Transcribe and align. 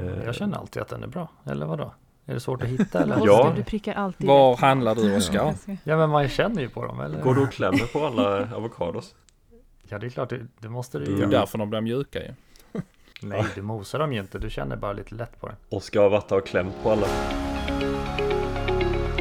Mm. 0.00 0.22
Jag 0.24 0.34
känner 0.34 0.58
alltid 0.58 0.82
att 0.82 0.88
den 0.88 1.02
är 1.02 1.06
bra, 1.06 1.28
eller 1.44 1.66
vadå? 1.66 1.94
Är 2.26 2.34
det 2.34 2.40
svårt 2.40 2.62
att 2.62 2.68
hitta 2.68 3.02
eller? 3.02 3.16
Ja. 3.26 3.52
Du 3.56 3.62
prickar 3.62 3.94
alltid 3.94 4.26
Var 4.26 4.50
rätt. 4.50 4.60
handlar 4.60 4.94
du 4.94 5.16
Oskar? 5.16 5.54
Ja 5.84 5.96
men 5.96 6.10
man 6.10 6.28
känner 6.28 6.62
ju 6.62 6.68
på 6.68 6.84
dem 6.86 7.00
eller? 7.00 7.22
Går 7.22 7.34
du 7.34 7.42
och 7.42 7.52
klämmer 7.52 7.92
på 7.92 8.06
alla 8.06 8.56
avokados? 8.56 9.14
Ja 9.88 9.98
det 9.98 10.06
är 10.06 10.10
klart, 10.10 10.28
det, 10.30 10.40
det 10.58 10.68
måste 10.68 10.98
du 10.98 11.06
Mm. 11.06 11.18
Det 11.18 11.24
är 11.36 11.40
därför 11.40 11.58
de 11.58 11.70
blir 11.70 11.80
mjuka 11.80 12.18
ju. 12.22 12.30
Nej 13.22 13.44
du 13.54 13.62
mosar 13.62 13.98
dem 13.98 14.12
ju 14.12 14.20
inte, 14.20 14.38
du 14.38 14.50
känner 14.50 14.76
bara 14.76 14.92
lite 14.92 15.14
lätt 15.14 15.40
på 15.40 15.46
den. 15.46 15.56
Oskar 15.68 16.00
har 16.02 16.10
varit 16.10 16.32
och 16.32 16.46
klämt 16.46 16.74
på 16.82 16.90
alla. 16.90 17.06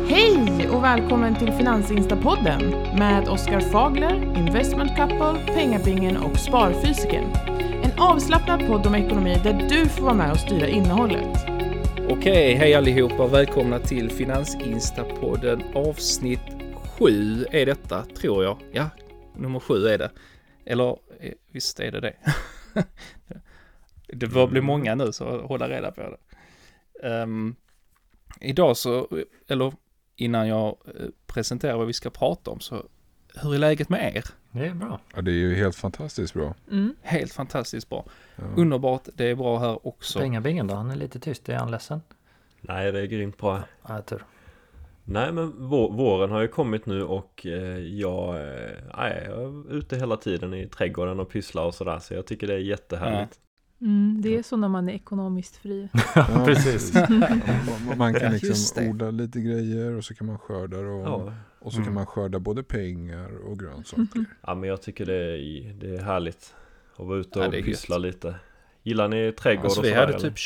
Hej 0.10 0.70
och 0.70 0.84
välkommen 0.84 1.36
till 1.36 1.52
Finansinstapodden 1.52 2.60
med 2.98 3.28
Oskar 3.30 3.60
Fagler, 3.60 4.38
Investment 4.38 4.96
Couple, 4.96 5.46
Pengabingen 5.56 6.18
och 6.18 6.38
Sparfysiken. 6.38 7.24
Avslappnad 8.02 8.68
podd 8.68 8.88
om 8.88 8.96
ekonomi 8.96 9.42
där 9.44 9.68
du 9.70 9.90
får 9.90 10.04
vara 10.04 10.14
med 10.14 10.32
och 10.32 10.40
styra 10.40 10.68
innehållet. 10.68 11.38
Okej, 12.10 12.54
hej 12.54 12.76
allihopa 12.76 13.24
och 13.24 13.34
välkomna 13.34 13.80
till 13.80 14.12
Finansinstapodden 14.12 15.64
avsnitt 15.76 16.42
7 17.00 17.46
är 17.52 17.66
detta, 17.66 18.06
tror 18.06 18.44
jag. 18.44 18.58
Ja, 18.72 18.90
nummer 19.36 19.60
7 19.60 19.74
är 19.74 19.98
det. 19.98 20.12
Eller 20.66 20.90
eh, 21.20 21.34
visst 21.52 21.80
är 21.80 21.92
det 21.92 22.00
det. 22.00 22.16
det 24.08 24.28
bör 24.28 24.48
bli 24.48 24.62
många 24.62 24.96
nu 24.96 25.12
så 25.12 25.42
hålla 25.42 25.70
reda 25.70 25.92
på 25.92 26.02
det. 26.02 26.18
Ehm, 27.08 27.56
idag 28.42 28.78
så, 28.78 29.08
eller 29.48 29.74
innan 30.16 30.48
jag 30.48 30.68
eh, 30.68 31.08
presenterar 31.28 31.78
vad 31.78 31.88
vi 31.88 31.94
ska 31.94 32.10
prata 32.10 32.52
om 32.52 32.60
så 32.60 32.86
hur 33.36 33.54
är 33.54 33.58
läget 33.58 33.90
med 33.90 34.16
er? 34.16 34.24
Det 34.52 34.66
är 34.66 34.74
bra. 34.74 35.00
Ja, 35.16 35.22
det 35.22 35.32
är 35.32 35.36
ju 35.36 35.56
helt 35.56 35.76
fantastiskt 35.76 36.34
bra. 36.34 36.54
Mm. 36.72 36.96
Helt 37.02 37.34
fantastiskt 37.34 37.90
bra. 37.90 38.06
Ja. 38.36 38.44
Underbart, 38.58 39.08
det 39.16 39.26
är 39.26 39.36
bra 39.36 39.60
här 39.60 39.88
också. 39.88 40.20
Pengabingen 40.20 40.68
då, 40.68 40.76
han 40.76 40.92
är 40.92 40.96
lite 40.96 41.20
tyst, 41.20 41.50
är 41.50 41.56
han 41.56 41.72
ledsen? 41.72 42.02
Nej, 42.62 42.92
det 42.92 43.00
är 43.00 43.06
grymt 43.06 43.38
bra. 43.38 43.64
Ja, 43.88 44.02
tur. 44.02 44.24
Nej, 45.04 45.32
men 45.32 45.54
vå- 45.54 45.96
våren 45.98 46.32
har 46.32 46.42
ju 46.42 46.48
kommit 46.48 46.86
nu 46.86 47.04
och 47.04 47.46
eh, 47.46 47.78
jag, 47.80 48.36
eh, 48.36 48.70
nej, 48.98 49.24
jag 49.30 49.40
är 49.42 49.74
ute 49.74 49.96
hela 49.96 50.18
tiden 50.18 50.54
i 50.54 50.68
trädgården 50.68 51.20
och 51.20 51.30
pysslar 51.30 51.64
och 51.66 51.76
sådär. 51.76 52.00
Så 52.00 52.14
jag 52.14 52.26
tycker 52.26 52.48
det 52.48 52.54
är 52.54 52.58
jättehärligt. 52.58 53.40
Mm, 53.82 54.20
det 54.22 54.38
är 54.38 54.44
så 54.44 54.58
när 54.58 54.68
man 54.68 54.90
är 54.90 54.94
ekonomiskt 54.94 55.56
fri. 55.58 55.90
Ja, 56.16 56.44
precis. 56.46 56.94
Man- 56.94 57.42
Man 57.98 58.14
kan 58.14 58.24
Ja, 58.34 58.40
liksom 58.42 58.90
odla 58.90 59.12
lite 59.12 59.42
grejer 59.42 59.92
och 59.98 60.06
så 60.06 60.14
kan 60.16 60.28
man 60.28 60.38
skörda 60.40 60.82
dem. 60.82 61.00
Ja. 61.00 61.34
Och 61.62 61.72
så 61.72 61.78
Mm. 61.78 61.86
kan 61.86 61.94
man 61.94 62.06
skörda 62.06 62.40
både 62.40 62.64
pengar 62.64 63.38
och 63.38 63.60
grönsaker. 63.60 64.26
ja, 64.42 64.56
men 64.56 64.70
jag 64.70 64.82
tycker 64.82 65.06
det 65.06 65.16
är, 65.40 65.74
det 65.74 65.96
är 65.96 66.02
härligt 66.02 66.56
att 66.96 67.06
vara 67.06 67.18
ute 67.20 67.40
Ja, 67.40 67.48
och 67.48 67.54
är 67.56 67.62
pyssla 67.64 67.98
lite. 67.98 68.36
Gillar 68.84 69.08
ni 69.08 69.32
trädgård 69.32 69.66
Alltså, 69.66 69.80
och 69.80 69.86
vi 69.86 69.90
sådär? 69.90 70.02
hade 70.02 70.14
eller? 70.14 70.30
typ 70.30 70.38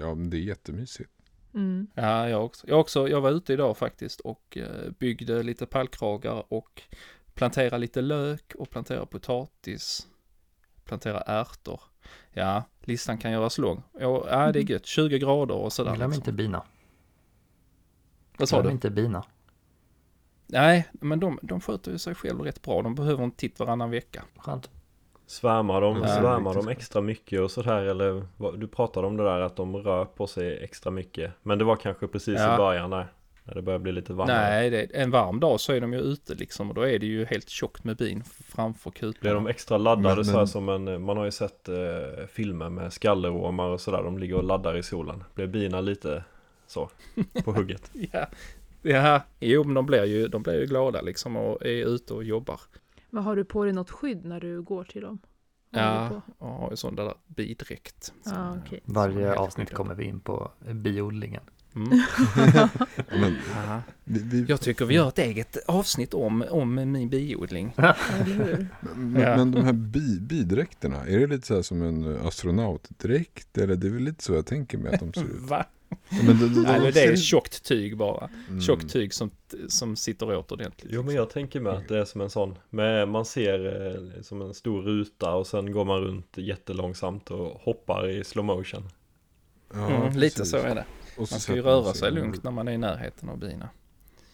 Ja, 0.00 0.14
men 0.14 0.30
det 0.30 0.36
är 0.36 0.40
jättemysigt. 0.40 1.10
Mm. 1.54 1.86
Ja, 1.94 2.28
jag 2.28 2.44
också. 2.44 2.66
Jag 2.68 2.80
också. 2.80 3.08
Jag 3.08 3.20
var 3.20 3.30
ute 3.30 3.52
idag 3.52 3.76
faktiskt 3.76 4.20
och 4.20 4.56
eh, 4.56 4.90
byggde 4.98 5.42
lite 5.42 5.66
pallkragar 5.66 6.44
och 6.52 6.82
planterade 7.34 7.78
lite 7.78 8.00
lök 8.00 8.52
och 8.58 8.70
planterade 8.70 9.06
potatis. 9.06 10.06
Planterade 10.84 11.24
ärtor. 11.26 11.80
Ja, 12.32 12.62
listan 12.80 13.18
kan 13.18 13.32
göras 13.32 13.58
lång. 13.58 13.82
Ja, 14.00 14.26
ja 14.30 14.52
det 14.52 14.58
är 14.58 14.70
gött. 14.70 14.86
20 14.86 15.18
grader 15.18 15.54
och 15.54 15.72
sådär. 15.72 15.94
Glöm 15.96 16.10
liksom. 16.10 16.20
inte 16.22 16.32
bina. 16.32 16.62
Vad 18.38 18.48
sa 18.48 18.56
Glöm 18.56 18.66
du? 18.66 18.72
inte 18.72 18.90
bina. 18.90 19.24
Nej, 20.46 20.88
men 20.92 21.20
de, 21.20 21.38
de 21.42 21.60
sköter 21.60 21.90
ju 21.92 21.98
sig 21.98 22.14
själv 22.14 22.40
rätt 22.40 22.62
bra. 22.62 22.82
De 22.82 22.94
behöver 22.94 23.24
en 23.24 23.30
titt 23.30 23.58
varannan 23.60 23.90
vecka. 23.90 24.22
Skönt. 24.36 24.70
Svärmar 25.26 25.80
de, 25.80 25.96
Ja, 26.02 26.08
svärmar 26.08 26.54
de 26.54 26.68
extra 26.68 27.00
mycket 27.02 27.40
och 27.40 27.50
sådär 27.50 27.82
eller 27.82 28.26
du 28.56 28.68
pratade 28.68 29.06
om 29.06 29.16
det 29.16 29.24
där 29.24 29.40
att 29.40 29.56
de 29.56 29.76
rör 29.76 30.04
på 30.04 30.26
sig 30.26 30.64
extra 30.64 30.90
mycket 30.90 31.32
Men 31.42 31.58
det 31.58 31.64
var 31.64 31.76
kanske 31.76 32.06
precis 32.08 32.34
Ja. 32.38 32.54
i 32.54 32.56
början 32.56 32.90
där 32.90 33.06
När 33.44 33.54
det 33.54 33.62
börjar 33.62 33.78
bli 33.78 33.92
lite 33.92 34.12
varmare 34.12 34.36
Nej, 34.50 34.70
det, 34.70 34.82
en 34.82 35.10
varm 35.10 35.40
dag 35.40 35.60
så 35.60 35.72
är 35.72 35.80
de 35.80 35.92
ju 35.92 35.98
ute 36.00 36.34
liksom 36.34 36.68
och 36.68 36.74
då 36.74 36.82
är 36.88 36.98
det 36.98 37.06
ju 37.06 37.24
helt 37.24 37.48
tjockt 37.48 37.84
med 37.84 37.96
bin 37.96 38.24
framför 38.48 38.90
Blir 38.90 39.12
kuporna. 39.12 39.34
de 39.34 39.46
extra 39.46 39.78
laddade 39.78 40.14
Men- 40.16 40.24
så 40.24 40.30
här 40.30 40.38
men- 40.38 40.48
som 40.48 40.68
en 40.68 41.02
Man 41.02 41.16
har 41.16 41.24
ju 41.24 41.30
sett 41.30 41.68
eh, 41.68 42.26
filmer 42.28 42.68
med 42.70 42.92
skallerormar 42.92 43.64
och 43.68 43.80
sådär 43.80 44.02
De 44.02 44.18
ligger 44.18 44.36
och 44.36 44.44
laddar 44.44 44.76
i 44.76 44.82
solen 44.82 45.24
Blir 45.34 45.46
bina 45.46 45.80
lite 45.80 46.24
så 46.66 46.90
på 47.44 47.52
hugget 47.52 47.90
Ja, 48.12 48.26
ja, 48.86 49.22
jo 49.40 49.64
men 49.64 49.74
de 49.74 49.86
blir 49.86 50.04
ju, 50.04 50.28
de 50.28 50.42
blir 50.42 50.60
ju 50.60 50.66
glada 50.66 51.00
liksom 51.02 51.36
och 51.36 51.66
är 51.66 51.86
ute 51.94 52.14
och 52.14 52.24
jobbar. 52.24 52.60
Men 53.10 53.22
har 53.22 53.36
du 53.36 53.44
på 53.44 53.64
dig 53.64 53.72
något 53.72 53.90
skydd 53.90 54.24
när 54.24 54.40
du 54.40 54.62
går 54.62 54.84
till 54.84 55.02
dem? 55.02 55.18
Ja, 55.70 56.22
och 56.38 56.48
har 56.48 56.70
ju 56.70 56.76
sån 56.76 56.96
där 56.96 57.14
bidräkt. 57.26 58.12
Okej. 58.24 58.80
som 58.84 58.92
är 58.92 58.94
Varje 58.94 59.34
avsnitt 59.34 59.74
kommer 59.74 59.94
vi 59.94 60.04
in 60.04 60.20
på 60.20 60.50
biodlingen. 60.72 61.42
Mm. 61.74 61.88
Men 63.10 63.36
Ja. 63.66 63.80
vi, 64.04 64.22
vi, 64.22 64.44
Jag 64.48 64.60
tycker 64.60 64.84
vi 64.84 64.94
gör 64.94 65.08
ett 65.08 65.18
eget 65.18 65.56
avsnitt 65.68 66.14
om, 66.14 66.44
om 66.50 66.74
min 66.74 67.08
biodling. 67.08 67.72
Men, 67.76 67.94
Ja. 69.20 69.36
men 69.36 69.50
de 69.52 69.64
här 69.64 69.72
bi, 69.72 70.20
bidräkterna, 70.20 71.06
är 71.06 71.18
det 71.18 71.26
lite 71.26 71.46
så 71.46 71.54
här 71.54 71.62
som 71.62 71.82
en 71.82 72.16
astronautdräkt? 72.26 73.58
Eller 73.58 73.76
det 73.76 73.86
är 73.86 73.90
väl 73.90 74.02
lite 74.02 74.24
så 74.24 74.32
jag 74.32 74.46
tänker 74.46 74.78
mig 74.78 74.94
att 74.94 75.00
de 75.00 75.12
ser 75.12 75.24
ut? 75.24 75.40
Va? 75.40 75.64
Men 76.08 76.26
de, 76.26 76.32
de, 76.32 76.54
de, 76.54 76.62
Nej, 76.62 76.80
men 76.80 76.92
det 76.92 77.04
är 77.04 77.16
tjockt 77.16 77.62
tyg 77.64 77.96
bara. 77.96 78.30
Mm. 78.48 78.60
Tjockt 78.60 78.92
tyg 78.92 79.14
som, 79.14 79.30
som 79.68 79.96
sitter 79.96 80.36
åt 80.36 80.52
ordentligt. 80.52 80.92
Jo 80.92 81.02
men 81.02 81.14
jag 81.14 81.30
tänker 81.30 81.60
mig 81.60 81.76
att 81.76 81.88
det 81.88 81.98
är 81.98 82.04
som 82.04 82.20
en 82.20 82.30
sån 82.30 82.58
med, 82.70 83.08
Man 83.08 83.24
ser 83.24 83.86
eh, 84.16 84.22
som 84.22 84.42
en 84.42 84.54
stor 84.54 84.82
ruta 84.82 85.34
och 85.34 85.46
sen 85.46 85.72
går 85.72 85.84
man 85.84 86.00
runt 86.00 86.38
jättelångsamt 86.38 87.30
och 87.30 87.60
hoppar 87.60 88.08
i 88.08 88.24
slow 88.24 88.44
motion 88.44 88.88
Ja, 89.72 89.86
mm, 89.86 90.16
lite 90.16 90.44
så 90.44 90.56
är 90.56 90.74
det. 90.74 90.84
Man 91.18 91.26
ska 91.26 91.54
ju 91.54 91.62
röra 91.62 91.92
sig 91.92 92.10
lugnt 92.10 92.42
när 92.42 92.50
man 92.50 92.68
är 92.68 92.72
i 92.72 92.78
närheten 92.78 93.28
av 93.28 93.38
bina. 93.38 93.68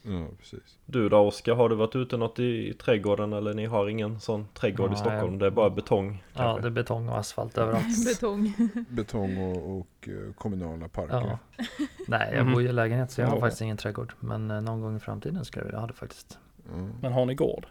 Ja, 0.02 0.26
precis. 0.38 0.78
Du 0.86 1.08
då 1.08 1.18
Oskar, 1.18 1.54
har 1.54 1.68
du 1.68 1.74
varit 1.74 1.96
ute 1.96 2.16
något 2.16 2.38
i, 2.38 2.68
i 2.68 2.74
trädgården 2.74 3.32
eller 3.32 3.54
ni 3.54 3.66
har 3.66 3.88
ingen 3.88 4.20
sån 4.20 4.46
trädgård 4.54 4.86
i 4.86 4.90
Nej. 4.90 4.98
Stockholm? 4.98 5.38
Det 5.38 5.46
är 5.46 5.50
bara 5.50 5.70
betong 5.70 6.24
Ja, 6.32 6.38
kanske? 6.42 6.62
det 6.62 6.68
är 6.68 6.70
betong 6.70 7.08
och 7.08 7.18
asfalt 7.18 7.58
överallt. 7.58 8.04
Betong. 8.06 8.52
Betong 8.88 9.38
och, 9.38 9.78
och 9.78 10.08
eh, 10.08 10.32
kommunala 10.34 10.88
parker. 10.88 11.38
Ja. 11.56 11.64
Nej, 12.08 12.32
jag 12.34 12.44
Mhm. 12.44 12.52
bor 12.52 12.62
ju 12.62 12.68
i 12.68 12.72
lägenhet 12.72 13.10
så 13.10 13.20
jag 13.20 13.28
har 13.28 13.34
Ja. 13.36 13.41
faktiskt 13.41 13.62
ingen 13.62 13.76
trädgård. 13.76 14.12
Men 14.20 14.50
eh, 14.50 14.60
någon 14.60 14.80
gång 14.80 14.96
i 14.96 15.00
framtiden 15.00 15.44
skulle 15.44 15.60
jag 15.60 15.66
vilja 15.66 15.80
ha 15.80 15.86
det 15.86 15.92
faktiskt. 15.94 16.38
Ja. 16.68 16.88
Men 17.00 17.12
har 17.12 17.26
ni 17.26 17.34
gård? 17.34 17.66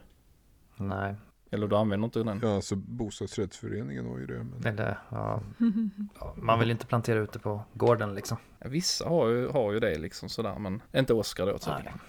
Nej, 0.77 1.15
Eller 1.53 1.67
du 1.67 1.75
använder 1.75 2.05
inte 2.05 2.23
den? 2.23 2.39
Ja, 2.43 2.55
alltså 2.55 2.75
bostadsrättsföreningen 2.75 4.05
har 4.05 4.17
ju 4.19 4.25
det. 4.25 4.43
Men... 4.43 4.65
eller 4.67 4.97
ja, 5.09 5.41
ja, 6.19 6.33
man 6.37 6.59
vill 6.59 6.71
inte 6.71 6.85
plantera 6.85 7.19
ute 7.19 7.39
på 7.39 7.63
gården 7.73 8.15
liksom. 8.15 8.37
Ja, 8.59 8.69
Vissa 8.69 9.09
har 9.09 9.27
ju, 9.29 9.47
har 9.47 9.71
ju 9.73 9.79
det 9.79 9.97
liksom 9.99 10.29
sådär, 10.29 10.59
men 10.59 10.81
inte 10.95 11.13
Oskar 11.13 11.45
då 11.45 11.57
tydligen. 11.57 11.99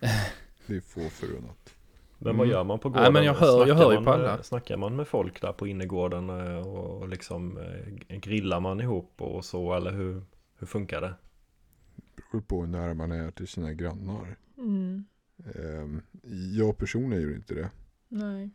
Det 0.66 0.76
är 0.76 0.80
få 0.80 1.00
förunnat. 1.00 1.74
Men 2.18 2.36
vad 2.36 2.46
Mm. 2.46 2.50
gör 2.56 2.64
man 2.64 2.78
på 2.78 2.88
Nej, 2.88 2.98
gården? 2.98 3.12
men 3.12 3.24
jag 3.24 3.34
hör- 3.34 3.66
jag 3.66 3.66
Snackar 3.66 3.84
hör 3.84 3.90
ju 3.92 3.96
man 3.96 4.04
på 4.04 4.10
alla. 4.12 4.42
Snackar 4.42 4.76
man 4.76 4.96
med 4.96 5.08
folk 5.08 5.40
där 5.40 5.52
på 5.52 5.66
innergården 5.66 6.30
eh, 6.30 6.66
och, 6.68 7.08
liksom 7.08 7.58
eh, 8.08 8.16
grillar 8.18 8.60
man 8.60 8.80
ihop 8.80 9.14
och 9.22 9.44
så 9.44 9.74
eller 9.74 9.90
hur, 9.92 10.22
hur 10.58 10.66
funkar 10.66 11.00
det? 11.00 11.14
beror 12.30 12.42
på 12.42 12.60
hur 12.60 12.66
nära 12.66 12.94
man 12.94 13.12
är 13.12 13.30
till 13.30 13.48
sina 13.48 13.72
grannar. 13.72 14.36
Mm. 14.58 15.04
Ehm, 15.54 16.02
jag 16.58 16.78
personligen 16.78 17.22
gör 17.22 17.34
inte 17.36 17.54
det. 17.54 17.70
Nej. 18.08 18.50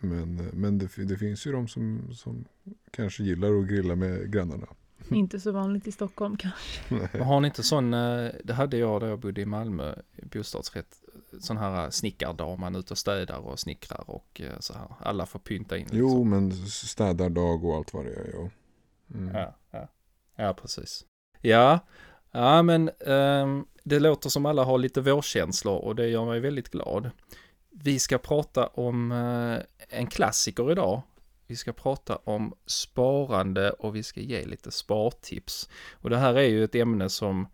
Men, 0.00 0.36
men 0.36 0.78
det, 0.78 0.88
det 0.96 1.16
finns 1.16 1.46
ju 1.46 1.52
de 1.52 1.68
som, 1.68 2.14
som 2.14 2.44
kanske 2.90 3.22
gillar 3.22 3.60
att 3.60 3.68
grilla 3.68 3.94
med 3.94 4.32
grannarna. 4.32 4.66
Inte 5.10 5.40
så 5.40 5.52
vanligt 5.52 5.86
i 5.86 5.92
Stockholm 5.92 6.36
kanske. 6.36 7.18
Har 7.22 7.40
ni 7.40 7.48
inte 7.48 7.62
sån, 7.62 7.94
eh, 7.94 8.30
det 8.44 8.52
hade 8.52 8.76
jag 8.76 9.00
då 9.00 9.06
jag 9.06 9.18
bodde 9.18 9.40
i 9.40 9.46
Malmö, 9.46 9.94
bostadsrätt, 10.22 11.00
sån 11.40 11.56
här 11.56 11.84
eh, 11.84 11.90
snickardag, 11.90 12.58
man 12.58 12.74
är 12.74 12.78
ute 12.78 12.94
och 12.94 12.98
städar 12.98 13.38
och 13.38 13.58
snickrar 13.58 14.10
och 14.10 14.40
eh, 14.40 14.58
så 14.60 14.74
här. 14.74 14.88
Alla 15.00 15.26
får 15.26 15.38
pynta 15.38 15.76
in. 15.76 15.82
Liksom. 15.82 15.98
Jo, 15.98 16.24
men 16.24 16.52
städardag 16.66 17.64
och 17.64 17.76
allt 17.76 17.94
vad 17.94 18.04
det 18.04 18.14
är. 18.14 18.30
Ja. 18.34 18.50
Mm. 19.14 19.34
Ja, 19.34 19.56
ja. 19.70 19.88
ja, 20.36 20.54
precis. 20.54 21.04
Ja, 21.40 21.80
ja 22.30 22.62
men 22.62 22.90
ehm, 23.06 23.66
det 23.84 23.98
låter 23.98 24.28
som 24.28 24.46
alla 24.46 24.64
har 24.64 24.78
lite 24.78 25.00
vårkänslor 25.00 25.78
och 25.78 25.96
det 25.96 26.08
gör 26.08 26.24
mig 26.24 26.40
väldigt 26.40 26.68
glad. 26.68 27.10
Vi 27.82 27.98
ska 27.98 28.18
prata 28.18 28.66
om 28.66 29.12
eh, 29.12 29.98
en 29.98 30.06
klassiker 30.06 30.72
idag. 30.72 31.02
Vi 31.46 31.56
ska 31.56 31.72
prata 31.72 32.16
om 32.16 32.54
sparande 32.66 33.70
och 33.70 33.96
vi 33.96 34.02
ska 34.02 34.20
ge 34.20 34.44
lite 34.44 34.70
spartips. 34.70 35.68
Och 35.92 36.10
det 36.10 36.16
här 36.16 36.34
är 36.34 36.48
ju 36.48 36.64
ett 36.64 36.74
ämne 36.74 37.08
som 37.08 37.46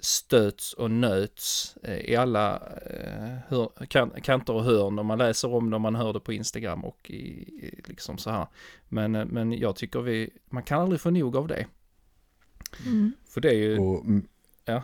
stöts 0.00 0.72
och 0.72 0.90
nöts 0.90 1.76
eh, 1.82 1.98
i 1.98 2.16
alla 2.16 2.56
eh, 2.90 3.36
hör, 3.48 3.86
kan, 3.86 4.10
kanter 4.10 4.52
och 4.52 4.64
hörn 4.64 4.98
och 4.98 5.06
man 5.06 5.18
läser 5.18 5.54
om 5.54 5.70
det 5.70 5.76
och 5.76 5.80
man 5.80 5.94
hör 5.94 6.12
det 6.12 6.20
på 6.20 6.32
Instagram 6.32 6.84
och 6.84 7.10
i, 7.10 7.16
i 7.16 7.82
liksom 7.84 8.18
så 8.18 8.30
här. 8.30 8.46
Men, 8.88 9.12
men 9.12 9.52
jag 9.52 9.76
tycker 9.76 10.00
vi, 10.00 10.30
man 10.50 10.62
kan 10.62 10.80
aldrig 10.80 11.00
få 11.00 11.10
nog 11.10 11.36
av 11.36 11.48
det. 11.48 11.66
Mm. 12.86 13.12
För 13.28 13.40
det 13.40 13.48
är 13.48 13.58
ju, 13.58 13.78
Och, 13.78 14.04
mm, 14.04 14.28
Ja. 14.64 14.82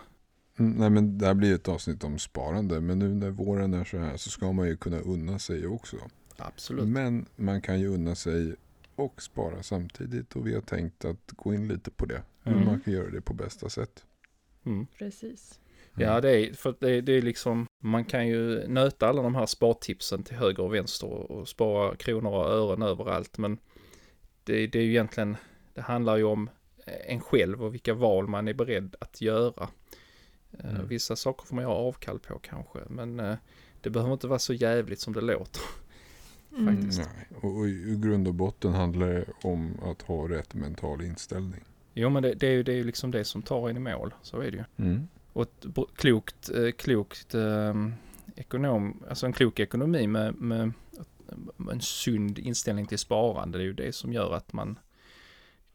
Mm, 0.58 0.72
Nej 0.72 0.90
men 0.90 1.18
det 1.18 1.26
här 1.26 1.34
blir 1.34 1.54
ett 1.54 1.68
avsnitt 1.68 2.04
om 2.04 2.18
sparande. 2.18 2.80
Men 2.80 2.98
nu 2.98 3.08
när 3.14 3.30
våren 3.30 3.74
är 3.74 3.84
så 3.84 3.98
här 3.98 4.16
så 4.16 4.30
ska 4.30 4.52
man 4.52 4.66
ju 4.68 4.76
kunna 4.76 4.98
unna 4.98 5.38
sig 5.38 5.66
också. 5.66 5.96
absolut. 6.36 6.88
Men 6.88 7.26
man 7.36 7.60
kan 7.62 7.80
ju 7.80 7.86
unna 7.88 8.14
sig 8.14 8.54
och 8.96 9.22
spara 9.22 9.62
samtidigt. 9.62 10.36
Och 10.36 10.46
vi 10.46 10.54
har 10.54 10.60
tänkt 10.60 11.04
att 11.04 11.30
gå 11.36 11.54
in 11.54 11.68
lite 11.68 11.90
på 11.90 12.06
det. 12.06 12.22
Hur 12.42 12.52
Mm. 12.52 12.64
man 12.64 12.80
kan 12.80 12.92
göra 12.92 13.10
det 13.10 13.20
på 13.20 13.34
bästa 13.34 13.68
sätt. 13.68 14.04
Mm. 14.66 14.86
Precis. 14.98 15.60
Ja, 15.96 16.20
det 16.20 16.30
är, 16.30 16.52
för 16.52 16.74
det, 16.80 17.00
det 17.00 17.12
är 17.12 17.22
liksom, 17.22 17.66
man 17.82 18.04
kan 18.04 18.28
ju 18.28 18.68
nöta 18.68 19.08
alla 19.08 19.22
de 19.22 19.34
här 19.34 19.46
spartipsen 19.46 20.22
till 20.22 20.36
höger 20.36 20.62
och 20.62 20.74
vänster 20.74 21.06
och, 21.06 21.30
och 21.30 21.48
spara 21.48 21.96
kronor 21.96 22.30
och 22.30 22.44
ören 22.50 22.82
överallt. 22.82 23.38
Men 23.38 23.58
det, 24.44 24.66
det 24.66 24.78
är 24.78 24.82
ju 24.82 24.90
egentligen, 24.90 25.36
det 25.74 25.80
handlar 25.80 26.16
ju 26.16 26.24
om 26.24 26.50
en 27.06 27.20
själv 27.20 27.64
och 27.64 27.74
vilka 27.74 27.94
val 27.94 28.26
man 28.28 28.48
är 28.48 28.54
beredd 28.54 28.96
att 29.00 29.20
göra. 29.20 29.68
Eh, 30.58 30.70
Mm. 30.70 30.88
Vissa 30.88 31.16
saker 31.16 31.46
får 31.46 31.54
man 31.54 31.64
göra 31.64 31.74
avkall 31.74 32.18
på 32.18 32.38
kanske, 32.38 32.78
men 32.88 33.20
eh, 33.20 33.36
det 33.80 33.90
behöver 33.90 34.12
inte 34.12 34.26
vara 34.26 34.38
så 34.38 34.52
jävligt 34.54 35.00
som 35.00 35.12
det 35.12 35.20
låter. 35.20 35.62
Mm. 36.58 36.76
Faktiskt. 36.76 36.98
Nej. 36.98 37.28
Och, 37.42 37.58
och 37.58 37.68
i 37.68 37.96
grund 38.02 38.28
och 38.28 38.34
botten 38.34 38.72
handlar 38.72 39.06
det 39.06 39.24
om 39.42 39.80
att 39.82 40.02
ha 40.02 40.28
rätt 40.28 40.54
mental 40.54 41.02
inställning. 41.02 41.64
Jo, 41.94 42.10
men 42.10 42.22
det, 42.22 42.34
det 42.34 42.46
är 42.46 42.50
ju 42.50 42.62
det 42.62 42.72
är 42.72 42.76
ju 42.76 42.84
liksom 42.84 43.10
det 43.10 43.24
som 43.24 43.42
tar 43.42 43.68
en 43.70 43.76
i 43.76 43.80
mål, 43.80 44.14
så 44.22 44.40
är 44.40 44.50
det 44.50 44.56
ju. 44.56 44.64
Mm. 44.86 45.08
Och 45.32 45.42
ett 45.42 45.66
klokt, 45.96 46.50
eh, 46.50 46.70
klokt 46.70 47.34
eh, 47.34 47.74
ekonom, 48.36 49.02
alltså 49.08 49.26
en 49.26 49.32
klok 49.32 49.60
ekonomi 49.60 50.06
med, 50.06 50.34
med 50.34 50.72
en 51.70 51.80
sund 51.80 52.38
inställning 52.38 52.86
till 52.86 52.98
sparande, 52.98 53.58
det 53.58 53.64
är 53.64 53.66
ju 53.66 53.72
det 53.72 53.94
som 53.94 54.12
gör 54.12 54.34
att 54.34 54.52
man 54.52 54.78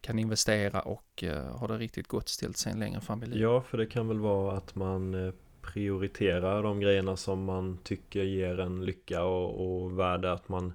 kan 0.01 0.19
investera 0.19 0.79
och 0.79 1.23
eh, 1.23 1.43
ha 1.43 1.67
det 1.67 1.77
riktigt 1.77 2.07
gott 2.07 2.29
ställt 2.29 2.57
sen 2.57 2.79
längre 2.79 3.01
fram 3.01 3.23
i 3.23 3.25
livet. 3.25 3.41
Ja, 3.41 3.61
för 3.61 3.77
det 3.77 3.85
kan 3.85 4.07
väl 4.07 4.19
vara 4.19 4.57
att 4.57 4.75
man 4.75 5.27
eh, 5.27 5.33
prioriterar 5.61 6.63
de 6.63 6.79
grejerna 6.79 7.15
som 7.15 7.43
man 7.43 7.77
tycker 7.83 8.23
ger 8.23 8.59
en 8.59 8.85
lycka 8.85 9.23
och, 9.23 9.81
och 9.81 9.99
värde 9.99 10.31
att 10.31 10.49
man 10.49 10.73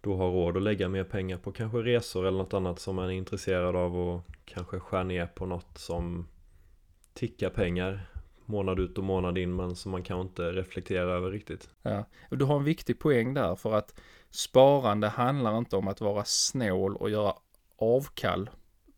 då 0.00 0.16
har 0.16 0.30
råd 0.30 0.56
att 0.56 0.62
lägga 0.62 0.88
mer 0.88 1.04
pengar 1.04 1.38
på 1.38 1.52
kanske 1.52 1.78
resor 1.78 2.26
eller 2.26 2.38
något 2.38 2.54
annat 2.54 2.78
som 2.78 2.96
man 2.96 3.04
är 3.04 3.12
intresserad 3.12 3.76
av 3.76 3.96
och 3.96 4.20
kanske 4.44 4.78
skär 4.78 5.04
ner 5.04 5.26
på 5.26 5.46
något 5.46 5.78
som 5.78 6.28
tickar 7.14 7.50
pengar 7.50 8.06
månad 8.46 8.80
ut 8.80 8.98
och 8.98 9.04
månad 9.04 9.38
in 9.38 9.56
men 9.56 9.76
som 9.76 9.92
man 9.92 10.02
kanske 10.02 10.28
inte 10.28 10.52
reflekterar 10.52 11.16
över 11.16 11.30
riktigt. 11.30 11.70
Ja. 11.82 12.04
Och 12.30 12.38
du 12.38 12.44
har 12.44 12.56
en 12.56 12.64
viktig 12.64 12.98
poäng 12.98 13.34
där 13.34 13.56
för 13.56 13.74
att 13.74 13.94
sparande 14.30 15.08
handlar 15.08 15.58
inte 15.58 15.76
om 15.76 15.88
att 15.88 16.00
vara 16.00 16.24
snål 16.24 16.96
och 16.96 17.10
göra 17.10 17.34
avkall 17.82 18.50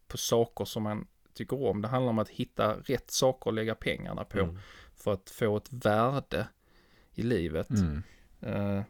på 0.08 0.16
saker 0.16 0.64
som 0.64 0.82
man 0.82 1.06
tycker 1.34 1.62
om. 1.62 1.82
Det 1.82 1.88
handlar 1.88 2.10
om 2.10 2.18
att 2.18 2.28
hitta 2.28 2.76
rätt 2.76 3.10
saker 3.10 3.50
att 3.50 3.54
lägga 3.54 3.74
pengarna 3.74 4.24
på 4.24 4.38
Mm. 4.38 4.58
för 4.94 5.12
att 5.12 5.30
få 5.30 5.56
ett 5.56 5.72
värde 5.72 6.48
i 7.14 7.22
livet. 7.22 7.70
Mm. 7.70 8.02
Eh, 8.40 8.82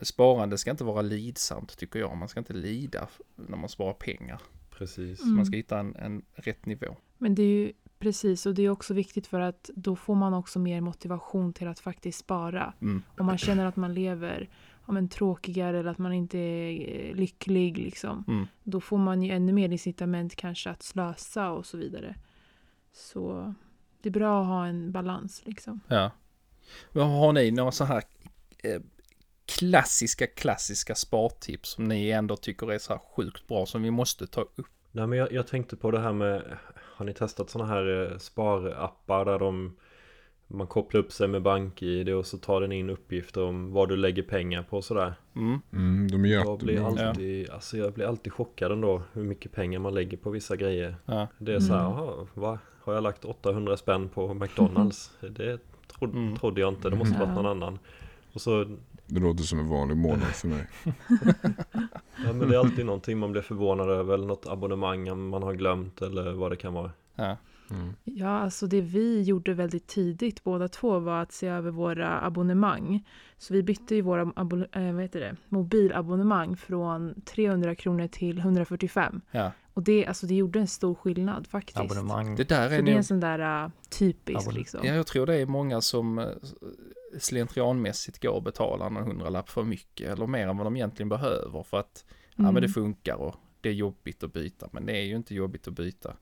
sparande 0.00 0.58
ska 0.58 0.70
inte 0.70 0.84
vara 0.84 1.02
lidsamt 1.02 1.78
tycker 1.78 1.98
jag. 1.98 2.16
Man 2.16 2.28
ska 2.28 2.40
inte 2.40 2.52
lida 2.52 3.08
när 3.36 3.56
man 3.56 3.68
sparar 3.68 3.92
pengar. 3.92 4.40
Precis. 4.70 5.22
Mm. 5.22 5.34
Man 5.34 5.46
ska 5.46 5.56
hitta 5.56 5.78
en, 5.78 5.96
en 5.96 6.22
rätt 6.34 6.66
nivå. 6.66 6.96
Men 7.18 7.34
det 7.34 7.42
är 7.42 7.46
ju 7.46 7.72
precis, 7.98 8.46
och 8.46 8.54
det 8.54 8.62
är 8.62 8.70
också 8.70 8.94
viktigt 8.94 9.26
för 9.26 9.40
att 9.40 9.70
då 9.74 9.96
får 9.96 10.14
man 10.14 10.34
också 10.34 10.58
mer 10.58 10.80
motivation 10.80 11.52
till 11.52 11.68
att 11.68 11.80
faktiskt 11.80 12.18
spara. 12.18 12.74
Mm. 12.80 13.02
Om 13.18 13.26
man 13.26 13.38
känner 13.38 13.66
att 13.66 13.76
man 13.76 13.94
lever 13.94 14.48
ja, 14.90 14.94
men, 14.94 15.08
tråkigare 15.08 15.78
eller 15.78 15.90
att 15.90 15.98
man 15.98 16.12
inte 16.12 16.38
är 16.38 17.14
lycklig, 17.14 17.78
liksom, 17.78 18.24
Mm. 18.28 18.46
då 18.62 18.80
får 18.80 18.98
man 18.98 19.22
ju 19.22 19.32
ännu 19.32 19.52
mer 19.52 19.68
incitament 19.68 20.36
kanske 20.36 20.70
att 20.70 20.82
slösa 20.82 21.50
och 21.50 21.66
så 21.66 21.76
vidare. 21.76 22.14
Så 22.92 23.54
det 24.02 24.08
är 24.08 24.12
bra 24.12 24.40
att 24.40 24.46
ha 24.46 24.66
en 24.66 24.92
balans. 24.92 25.42
Liksom. 25.44 25.80
Ja. 25.88 26.10
Vad 26.92 27.06
har 27.06 27.32
ni 27.32 27.50
några 27.50 27.72
så 27.72 27.84
här 27.84 28.02
eh, 28.58 28.80
klassiska, 29.58 30.26
klassiska 30.26 30.94
spartips 30.94 31.70
som 31.70 31.84
ni 31.84 32.10
ändå 32.10 32.36
tycker 32.36 32.72
är 32.72 32.78
så 32.78 32.92
här 32.92 33.00
sjukt 33.16 33.46
bra 33.46 33.66
som 33.66 33.82
vi 33.82 33.90
måste 33.90 34.26
ta 34.26 34.40
upp? 34.40 34.66
Nej 34.92 35.06
men 35.06 35.18
jag, 35.18 35.32
jag 35.32 35.46
tänkte 35.46 35.76
på 35.76 35.90
det 35.90 36.00
här 36.00 36.12
med 36.12 36.58
Har 36.96 37.04
ni 37.04 37.14
testat 37.14 37.50
sådana 37.50 37.70
här 37.74 38.12
eh, 38.12 38.18
sparappar 38.18 39.24
där 39.24 39.38
de 39.38 39.76
Man 40.52 40.66
kopplar 40.66 41.00
upp 41.00 41.12
sig 41.12 41.28
med 41.28 41.42
bank-id 41.42 42.08
och 42.08 42.26
så 42.26 42.38
tar 42.38 42.60
den 42.60 42.72
in 42.72 42.90
uppgifter 42.90 43.42
om 43.42 43.72
vad 43.72 43.88
du 43.88 43.96
lägger 43.96 44.22
pengar 44.22 44.62
på 44.62 44.76
och 44.76 44.84
sådär 44.84 45.14
Mm. 45.36 45.60
Mm, 45.72 46.08
de 46.10 46.24
är 46.24 46.28
Jag 46.28 46.58
blir 46.58 46.86
alltid, 46.86 47.50
alltså 47.50 47.76
jag 47.76 47.92
blir 47.92 48.06
alltid 48.06 48.32
chockad 48.32 48.72
ändå 48.72 49.02
hur 49.12 49.22
mycket 49.24 49.52
pengar 49.52 49.78
man 49.78 49.94
lägger 49.94 50.16
på 50.16 50.30
vissa 50.30 50.56
grejer 50.56 50.96
Ja. 51.06 51.26
Det 51.38 51.54
är 51.54 51.60
så 51.60 51.74
här, 51.74 52.12
Mm. 52.12 52.26
va? 52.34 52.58
Har 52.82 52.94
jag 52.94 53.02
lagt 53.02 53.24
800 53.24 53.76
spänn 53.76 54.08
på 54.08 54.34
McDonalds? 54.34 55.10
Det 55.20 55.58
trodde, 55.98 56.18
Mm. 56.18 56.36
trodde 56.36 56.60
jag 56.60 56.68
inte, 56.74 56.90
det 56.90 56.96
måste 56.96 57.18
varit 57.18 57.28
Ja. 57.28 57.34
någon 57.34 57.46
annan 57.46 57.78
Och 58.32 58.40
så, 58.40 58.64
Det 59.06 59.20
låter 59.20 59.42
som 59.42 59.58
en 59.58 59.68
vanlig 59.68 59.96
månad 59.96 60.22
för 60.22 60.48
mig. 60.48 60.66
ja 62.24 62.32
men 62.32 62.48
det 62.48 62.54
är 62.54 62.58
alltid 62.58 62.86
någonting 62.86 63.18
man 63.18 63.32
blir 63.32 63.42
förvånad 63.42 63.90
över 63.90 64.14
Eller 64.14 64.26
något 64.26 64.46
abonnemang 64.46 65.28
man 65.30 65.42
har 65.42 65.54
glömt 65.54 66.02
eller 66.02 66.32
vad 66.32 66.52
det 66.52 66.56
kan 66.56 66.74
vara 66.74 66.90
Ja. 67.14 67.36
Mm. 67.70 67.94
Ja, 68.04 68.28
alltså 68.28 68.66
det 68.66 68.80
vi 68.80 69.22
gjorde 69.22 69.54
väldigt 69.54 69.86
tidigt 69.86 70.44
båda 70.44 70.68
två 70.68 70.98
var 70.98 71.22
att 71.22 71.32
se 71.32 71.46
över 71.46 71.70
våra 71.70 72.20
abonnemang. 72.26 73.06
Så 73.38 73.54
vi 73.54 73.62
bytte 73.62 73.94
ju 73.94 74.02
våra 74.02 74.22
eh, 74.22 74.92
vad 74.92 75.02
heter 75.02 75.20
det? 75.20 75.36
mobilabonnemang 75.48 76.56
från 76.56 77.20
300 77.24 77.74
kronor 77.74 78.06
till 78.06 78.38
145. 78.38 79.20
ja. 79.30 79.52
Och 79.74 79.82
det, 79.82 80.06
alltså 80.06 80.26
det 80.26 80.34
gjorde 80.34 80.58
en 80.58 80.66
stor 80.66 80.94
skillnad 80.94 81.46
faktiskt. 81.46 81.78
Abonnemang. 81.78 82.36
Det 82.36 82.48
där 82.48 82.68
Så 82.68 82.74
är 82.74 82.82
det 82.82 82.92
är 82.92 82.96
en 82.96 83.04
sån 83.04 83.20
där 83.20 83.64
uh, 83.64 83.70
typisk 83.90 84.52
liksom. 84.52 84.80
Ja, 84.84 84.94
jag 84.94 85.06
tror 85.06 85.26
det 85.26 85.34
är 85.36 85.46
många 85.46 85.80
som 85.80 86.18
eh, 86.18 86.26
slentrianmässigt 87.18 88.22
går 88.22 88.30
och 88.32 88.42
betalar 88.42 88.90
någon 88.90 89.04
hundralapp 89.04 89.48
för 89.48 89.64
mycket 89.64 90.10
eller 90.10 90.26
mer 90.26 90.48
än 90.48 90.56
vad 90.56 90.66
de 90.66 90.76
egentligen 90.76 91.08
behöver 91.08 91.62
för 91.62 91.80
att 91.80 92.04
ja, 92.34 92.42
Mm. 92.42 92.54
men 92.54 92.62
det 92.62 92.68
funkar 92.68 93.14
och 93.14 93.36
det 93.60 93.68
är 93.68 93.72
jobbigt 93.72 94.22
att 94.22 94.32
byta. 94.32 94.68
Men 94.72 94.86
det 94.86 94.92
är 94.96 95.02
ju 95.04 95.16
inte 95.16 95.34
jobbigt 95.34 95.68
att 95.68 95.74
byta. 95.74 96.16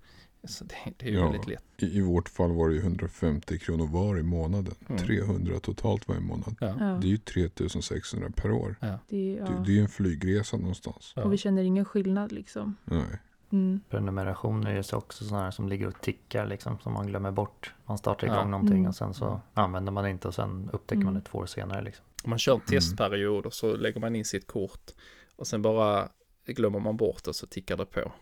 Så 0.44 0.64
det, 0.64 0.75
det 0.96 1.06
är 1.06 1.11
ju 1.11 1.17
Ja. 1.19 1.25
väldigt 1.25 1.46
lätt. 1.46 1.64
I, 1.79 1.99
I 1.99 2.00
vårt 2.00 2.29
fall 2.29 2.52
var 2.52 2.69
det 2.69 2.75
ju 2.75 2.81
150 2.81 3.58
kronor 3.58 3.87
var 3.87 4.19
i 4.19 4.23
månaden. 4.23 4.75
Mm. 4.88 5.02
300 5.02 5.61
totalt 5.61 6.08
varje 6.08 6.20
månad. 6.20 6.56
Ja. 6.61 6.67
Ja, 6.81 6.85
Det 7.00 7.06
är 7.06 7.11
ju 7.11 7.19
3600 7.19 8.31
per 8.37 8.50
år. 8.50 8.76
det, 8.81 8.87
är- 8.87 8.99
Det, 9.08 9.32
ja. 9.52 9.62
det 9.67 9.70
är 9.70 9.75
ju 9.75 9.81
en 9.82 9.88
flygresa 9.88 10.56
någonstans. 10.56 11.12
Ja. 11.17 11.23
Och 11.23 11.32
vi 11.32 11.37
känner 11.37 11.62
ingen 11.62 11.85
skillnad 11.85 12.32
liksom. 12.32 12.76
Nej. 12.85 13.05
Mm. 13.52 13.81
Prenumerationer 13.90 14.70
är 14.75 14.94
också 14.94 15.25
sådana 15.25 15.44
här 15.44 15.50
som 15.50 15.69
ligger 15.69 15.87
och 15.87 16.00
tickar 16.00 16.46
liksom 16.46 16.79
som 16.79 16.93
man 16.93 17.06
glömmer 17.06 17.31
bort. 17.31 17.75
Man 17.87 17.99
startar 17.99 18.26
igång 18.26 18.37
Ja. 18.38 18.44
någonting 18.44 18.76
Mm. 18.79 18.88
och 18.88 18.94
sen 18.96 19.14
så 19.14 19.40
använder 19.55 19.93
man 19.93 20.05
det 20.05 20.11
inte 20.11 20.29
och 20.29 20.35
sen 20.35 20.70
upptäcker 20.73 20.99
man 21.02 21.08
Mm. 21.08 21.23
det 21.23 21.31
två 21.31 21.38
år 21.38 21.46
senare 21.46 21.82
liksom. 21.82 22.05
Om 22.25 22.31
man 22.31 22.38
kör 22.38 22.52
en 22.52 22.56
Mm. 22.56 22.67
testperiod 22.67 23.46
och 23.46 23.55
så 23.55 23.76
lägger 23.76 24.00
man 24.00 24.17
in 24.17 24.25
sitt 24.25 24.46
kort 24.46 24.90
och 25.37 25.46
sen 25.46 25.62
bara 25.62 26.08
glömmer 26.46 26.79
man 26.79 26.96
bort 26.96 27.25
det 27.25 27.35
så 27.35 27.46
tickar 27.46 27.76
det 27.76 27.87
på. 27.87 28.12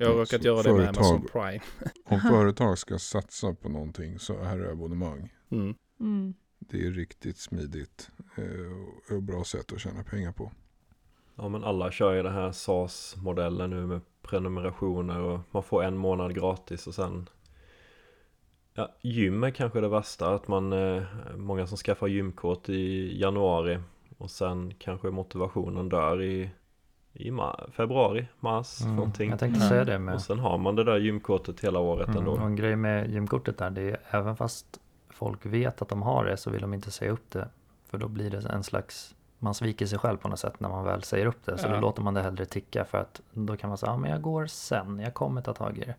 Jag 0.00 0.06
har 0.06 0.14
Ja, 0.14 0.20
råkat 0.20 0.44
göra 0.44 0.62
det 0.62 0.72
med 0.72 0.88
Amazon 0.88 1.26
Prime. 1.32 1.60
Om 2.04 2.20
företag 2.20 2.78
ska 2.78 2.98
satsa 2.98 3.54
på 3.54 3.68
någonting 3.68 4.18
så 4.18 4.38
är 4.38 4.58
det 4.58 4.72
abonnemang. 4.72 5.32
Mm. 5.50 5.74
Mm. 6.00 6.34
Det 6.58 6.86
är 6.86 6.90
riktigt 6.90 7.38
smidigt 7.38 8.10
eh, 8.36 9.14
och 9.16 9.22
bra 9.22 9.44
sätt 9.44 9.72
att 9.72 9.80
tjäna 9.80 10.02
pengar 10.04 10.32
på. 10.32 10.52
Ja 11.36 11.48
men 11.48 11.64
alla 11.64 11.90
kör 11.90 12.14
ju 12.14 12.22
den 12.22 12.32
här 12.32 12.52
SAS-modellen 12.52 13.70
nu 13.70 13.86
med 13.86 14.00
prenumerationer 14.22 15.20
och 15.20 15.40
man 15.50 15.62
får 15.62 15.82
en 15.84 15.96
månad 15.96 16.34
gratis 16.34 16.86
och 16.86 16.94
sen 16.94 17.28
Ja, 18.74 18.94
gym 19.00 19.44
är 19.44 19.50
kanske 19.50 19.80
det 19.80 19.88
värsta 19.88 20.34
att 20.34 20.48
man 20.48 20.72
eh, 20.72 21.02
Många 21.36 21.66
som 21.66 21.76
skaffar 21.76 22.06
gymkort 22.06 22.68
i 22.68 23.18
januari 23.20 23.78
Och 24.18 24.30
sen 24.30 24.74
kanske 24.78 25.10
motivationen 25.10 25.88
dör 25.88 26.22
i 26.22 26.50
I 27.12 27.30
ma- 27.30 27.70
februari, 27.72 28.28
mars, 28.40 28.80
Mm. 28.80 28.96
någonting 28.96 29.30
Jag 29.30 29.38
tänkte 29.38 29.56
Mm. 29.58 29.68
säga 29.68 29.84
det 29.84 29.98
med 29.98 30.14
Och 30.14 30.20
sen 30.22 30.38
har 30.38 30.58
man 30.58 30.76
det 30.76 30.84
där 30.84 30.96
gymkortet 30.96 31.60
hela 31.60 31.78
året 31.78 32.08
Mm, 32.08 32.18
ändå 32.18 32.30
och 32.32 32.40
en 32.46 32.56
grej 32.56 32.76
med 32.76 33.10
gymkortet 33.10 33.58
där, 33.58 33.70
det 33.70 33.82
är 33.82 33.98
även 34.10 34.36
fast 34.36 34.66
folk 35.10 35.46
vet 35.46 35.82
att 35.82 35.88
de 35.88 36.02
har 36.02 36.24
det 36.24 36.36
så 36.36 36.50
vill 36.50 36.60
de 36.60 36.74
inte 36.74 36.90
säga 36.90 37.10
upp 37.10 37.30
det. 37.30 37.48
För 37.88 37.98
då 37.98 38.08
blir 38.08 38.30
det 38.30 38.48
en 38.50 38.62
slags, 38.62 39.14
man 39.38 39.54
sviker 39.54 39.86
sig 39.86 39.98
själv 39.98 40.16
på 40.16 40.28
något 40.28 40.38
sätt 40.38 40.60
när 40.60 40.68
man 40.68 40.84
väl 40.84 41.02
säger 41.02 41.26
upp 41.26 41.44
det. 41.46 41.58
Så 41.58 41.66
Ja. 41.68 41.74
då 41.74 41.80
låter 41.80 42.02
man 42.02 42.14
det 42.14 42.22
hellre 42.22 42.44
ticka 42.44 42.84
för 42.84 42.98
att 42.98 43.20
då 43.32 43.56
kan 43.56 43.68
man 43.68 43.78
säga, 43.78 43.92
ja 43.92 43.96
men 43.96 44.10
jag 44.10 44.22
går 44.22 44.46
sen, 44.46 44.98
jag 45.00 45.14
kommer 45.14 45.42
ta 45.42 45.52
tag 45.54 45.78
i 45.78 45.80
det. 45.84 45.94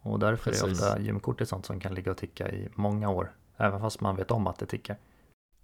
Och 0.00 0.18
därför 0.18 0.50
är 0.50 0.54
Precis. 0.54 0.82
ofta 0.82 1.00
gymkortet 1.00 1.48
sånt 1.48 1.66
som 1.66 1.80
kan 1.80 1.94
ligga 1.94 2.10
och 2.10 2.16
ticka 2.16 2.48
i 2.50 2.68
många 2.74 3.10
år. 3.10 3.32
Även 3.56 3.80
fast 3.80 4.00
man 4.00 4.16
vet 4.16 4.30
om 4.30 4.46
att 4.46 4.58
det 4.58 4.66
tickar. 4.66 4.96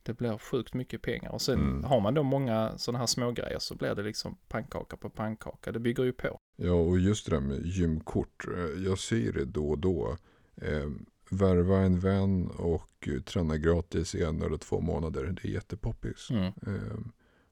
Det 0.08 0.14
blir 0.14 0.38
sjukt 0.38 0.74
mycket 0.74 1.02
pengar 1.02 1.30
och 1.32 1.42
sen 1.42 1.58
Mm. 1.60 1.84
har 1.84 2.00
man 2.00 2.14
då 2.14 2.22
många 2.22 2.78
sådana 2.78 2.98
här 2.98 3.06
små 3.06 3.32
grejer 3.32 3.58
så 3.58 3.74
blir 3.74 3.94
det 3.94 4.02
liksom 4.02 4.36
pannkaka 4.48 4.96
på 4.96 5.10
pannkaka. 5.10 5.72
Det 5.72 5.80
bygger 5.80 6.04
ju 6.04 6.12
på. 6.12 6.38
Ja, 6.56 6.72
och 6.72 6.98
just 6.98 7.26
det 7.26 7.32
där 7.36 7.40
med 7.40 7.66
gymkort. 7.66 8.46
eh, 8.56 8.84
Jag 8.84 8.98
ser 8.98 9.32
det 9.32 9.44
då 9.44 9.68
och 9.70 9.78
då. 9.78 10.16
Eh, 10.62 10.88
värva 11.30 11.76
en 11.78 11.98
vän 12.00 12.50
och 12.50 13.08
eh, 13.08 13.20
träna 13.22 13.56
gratis 13.56 14.14
i 14.14 14.22
en 14.22 14.42
eller 14.42 14.56
två 14.56 14.80
månader. 14.80 15.24
Det 15.42 15.48
är 15.48 15.52
jättepoppis. 15.52 16.30
Mm. 16.30 16.44
Eh, 16.44 16.98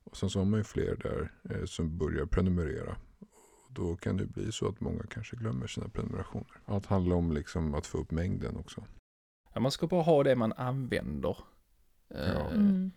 och 0.05 0.17
sen 0.17 0.31
så 0.31 0.39
har 0.39 0.47
man 0.47 0.61
ju 0.61 0.65
fler 0.65 0.97
där 0.97 1.33
eh, 1.51 1.65
som 1.65 1.99
börjar 1.99 2.27
prenumerera. 2.27 2.97
Då 3.71 3.97
kan 3.97 4.17
det 4.17 4.27
bli 4.27 4.53
så 4.53 4.69
att 4.69 4.81
många 4.81 5.03
kanske 5.11 5.37
glömmer 5.37 5.67
sina 5.67 5.89
prenumerationer. 5.89 6.61
Allt 6.65 6.87
handlar 6.87 7.17
om 7.17 7.33
liksom 7.33 7.75
att 7.75 7.87
få 7.87 7.99
upp 7.99 8.11
mängden 8.11 8.57
också. 8.57 8.85
Ja, 9.55 9.61
man 9.61 9.71
ska 9.71 9.87
bara 9.87 10.03
ha 10.03 10.23
det 10.23 10.37
man 10.37 10.53
använder. 10.53 11.37
Eh, 12.11 12.33
Ja. 12.35 12.47
Mm. 12.51 12.91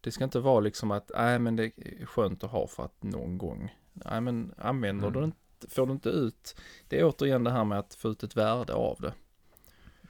Det 0.00 0.10
ska 0.12 0.24
inte 0.24 0.40
vara 0.40 0.60
liksom 0.60 0.90
att, 0.90 1.10
nej 1.14 1.38
men 1.38 1.56
det 1.56 1.64
är 1.64 2.06
skönt 2.06 2.44
att 2.44 2.50
ha 2.50 2.66
för 2.66 2.84
att 2.84 3.02
någon 3.02 3.38
gång. 3.38 3.74
Nej 3.92 4.20
men 4.20 4.54
använder 4.58 5.08
Mm. 5.08 5.20
du 5.20 5.24
inte, 5.24 5.68
får 5.74 5.86
du 5.86 5.92
inte 5.92 6.08
ut, 6.08 6.56
det 6.88 7.00
är 7.00 7.04
återigen 7.04 7.44
det 7.44 7.50
här 7.50 7.64
med 7.64 7.78
att 7.78 7.94
få 7.94 8.08
ut 8.08 8.22
ett 8.22 8.36
värde 8.36 8.72
av 8.74 8.96
det. 9.00 9.12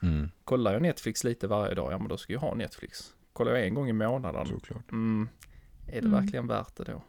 Mm, 0.01 0.29
Kollar 0.43 0.73
jag 0.73 0.81
Netflix 0.81 1.23
lite 1.23 1.47
varje 1.47 1.75
dag, 1.75 1.91
ja 1.93 1.97
men 1.97 2.07
då 2.07 2.17
ska 2.17 2.33
jag 2.33 2.39
ha 2.39 2.55
Netflix. 2.55 3.13
Kollar 3.33 3.51
jag 3.51 3.65
en 3.67 3.73
gång 3.73 3.89
i 3.89 3.93
månaden, 3.93 4.45
såklart. 4.45 4.91
mm, 4.91 5.29
är 5.87 5.91
det 6.01 6.07
Mm. 6.07 6.11
verkligen 6.11 6.47
värt 6.47 6.75
det 6.75 6.83
då? 6.83 7.01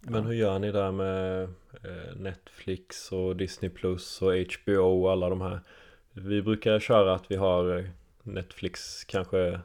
Men 0.00 0.24
hur 0.26 0.32
gör 0.34 0.58
ni 0.58 0.72
där 0.72 0.92
med 0.92 1.42
eh, 1.42 2.16
Netflix 2.16 3.12
och 3.12 3.36
Disney 3.36 3.70
Plus 3.70 4.22
och 4.22 4.32
HBO 4.32 5.02
och 5.02 5.12
alla 5.12 5.28
de 5.28 5.40
här? 5.40 5.60
Vi 6.12 6.42
brukar 6.42 6.80
köra 6.80 7.14
att 7.14 7.30
vi 7.30 7.36
har 7.36 7.78
eh, 7.78 7.84
Netflix 8.22 9.04
kanske 9.04 9.60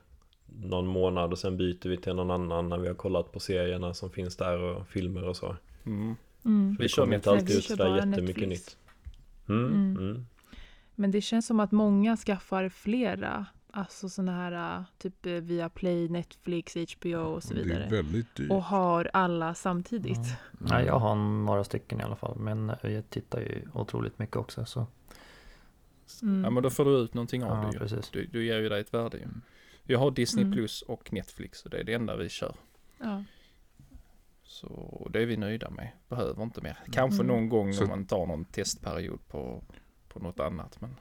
någon 0.64 0.88
månad 0.88 1.32
och 1.32 1.40
sen 1.40 1.58
byter 1.58 1.90
vi 1.90 1.98
till 1.98 2.14
någon 2.16 2.32
annan 2.32 2.70
när 2.70 2.78
vi 2.78 2.88
har 2.88 2.96
kollat 2.96 3.32
på 3.32 3.40
serierna 3.40 3.94
som 3.94 4.10
finns 4.10 4.36
där 4.36 4.60
och 4.60 4.88
filmer 4.88 5.24
och 5.24 5.38
så. 5.38 5.56
Mm. 5.86 6.16
Mm. 6.46 6.76
Vi, 6.80 6.88
kör 6.90 7.14
inte 7.14 7.32
alltid 7.32 7.58
ut 7.58 7.64
sådär 7.64 7.96
jättemycket 7.96 8.26
Netflix. 8.50 8.50
nytt. 8.50 8.78
Mm, 9.50 9.66
Mm. 9.66 9.98
mm. 9.98 10.26
Men 10.96 11.12
det 11.12 11.22
känns 11.22 11.48
som 11.48 11.60
att 11.60 11.72
många 11.72 12.18
skaffar 12.18 12.70
flera. 12.70 13.46
Alltså 13.72 14.10
sådana 14.10 14.32
här 14.32 14.84
typ 14.98 15.26
eh, 15.26 15.32
via 15.34 15.70
Play, 15.70 16.10
Netflix, 16.10 16.76
HBO 16.76 17.16
och 17.18 17.44
så 17.44 17.54
Det 17.54 17.60
är 17.60 17.64
vidare. 17.64 17.88
väldigt 17.90 18.36
dyrt. 18.36 18.52
Och 18.52 18.64
har 18.64 19.10
alla 19.14 19.54
samtidigt. 19.54 20.18
Mm. 20.18 20.30
Nej, 20.58 20.86
jag 20.86 21.00
har 21.00 21.16
några 21.16 21.64
stycken 21.64 22.00
i 22.00 22.04
alla 22.04 22.16
fall. 22.16 22.36
Men 22.40 22.72
jag 22.84 23.10
tittar 23.10 23.40
ju 23.40 23.68
otroligt 23.74 24.20
mycket 24.20 24.36
också. 24.36 24.66
Så. 24.66 24.88
Mm. 26.22 26.44
Ja 26.44 26.50
men 26.50 26.64
då 26.64 26.70
får 26.70 26.86
du 26.86 26.92
ut 26.92 27.14
någonting 27.14 27.44
av 27.44 27.58
Ja, 27.58 27.68
det 27.68 27.74
ju. 27.74 27.80
precis. 27.80 28.10
Du, 28.10 28.26
du 28.26 28.46
ger 28.46 28.60
ju 28.60 28.70
dig 28.70 28.82
ett 28.82 28.94
värde 28.94 29.18
ju. 29.18 29.24
Mm. 29.24 29.42
Jag 29.92 30.00
har 30.00 30.12
Disney 30.12 30.44
Mm. 30.46 30.54
Plus 30.58 30.82
och 30.82 31.14
Netflix 31.14 31.64
och 31.64 31.70
det 31.70 31.78
är 31.80 31.84
det 31.84 31.94
enda 31.94 32.16
vi 32.16 32.30
kör. 32.30 32.56
Ja. 33.00 33.24
Så 34.44 35.08
det 35.14 35.22
är 35.22 35.26
vi 35.26 35.38
nöjda 35.38 35.70
med. 35.70 35.92
Behöver 36.10 36.44
inte 36.44 36.62
mer. 36.62 36.80
Kanske 36.92 37.24
Mm. 37.24 37.28
någon 37.36 37.50
gång 37.50 37.74
Så- 37.74 37.84
om 37.84 37.90
man 37.90 38.06
tar 38.06 38.26
någon 38.26 38.46
testperiod 38.46 39.28
på, 39.28 39.64
på 40.08 40.20
något 40.20 40.40
annat. 40.40 40.82
Men 40.82 40.96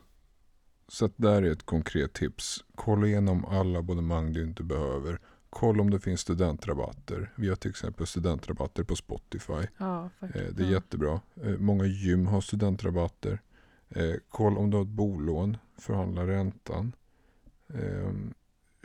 Så 0.88 1.04
att 1.04 1.12
där 1.16 1.42
är 1.42 1.50
ett 1.52 1.66
konkret 1.66 2.12
tips. 2.12 2.64
Kolla 2.74 3.06
igenom 3.06 3.44
alla 3.44 3.78
abonnemang 3.78 4.32
du 4.32 4.42
inte 4.44 4.62
behöver. 4.62 5.18
Kolla 5.50 5.82
om 5.82 5.90
det 5.90 6.00
finns 6.00 6.20
studentrabatter. 6.20 7.32
Vi 7.36 7.48
har 7.48 7.56
till 7.56 7.70
exempel 7.70 8.06
studentrabatter 8.06 8.84
på 8.84 8.96
Spotify. 8.96 9.52
ja, 9.78 10.04
Eh, 10.04 10.10
faktiskt. 10.20 10.56
Det 10.56 10.62
är 10.62 10.66
ja. 10.66 10.72
jättebra. 10.72 11.20
Eh, 11.44 11.58
Många 11.58 11.84
gym 11.86 12.26
har 12.26 12.40
studentrabatter. 12.40 13.40
Eh, 13.88 14.14
Kolla 14.28 14.58
om 14.60 14.70
du 14.70 14.76
har 14.76 14.84
ett 14.84 14.88
bolån. 14.90 15.56
Förhandla 15.78 16.26
räntan. 16.26 16.92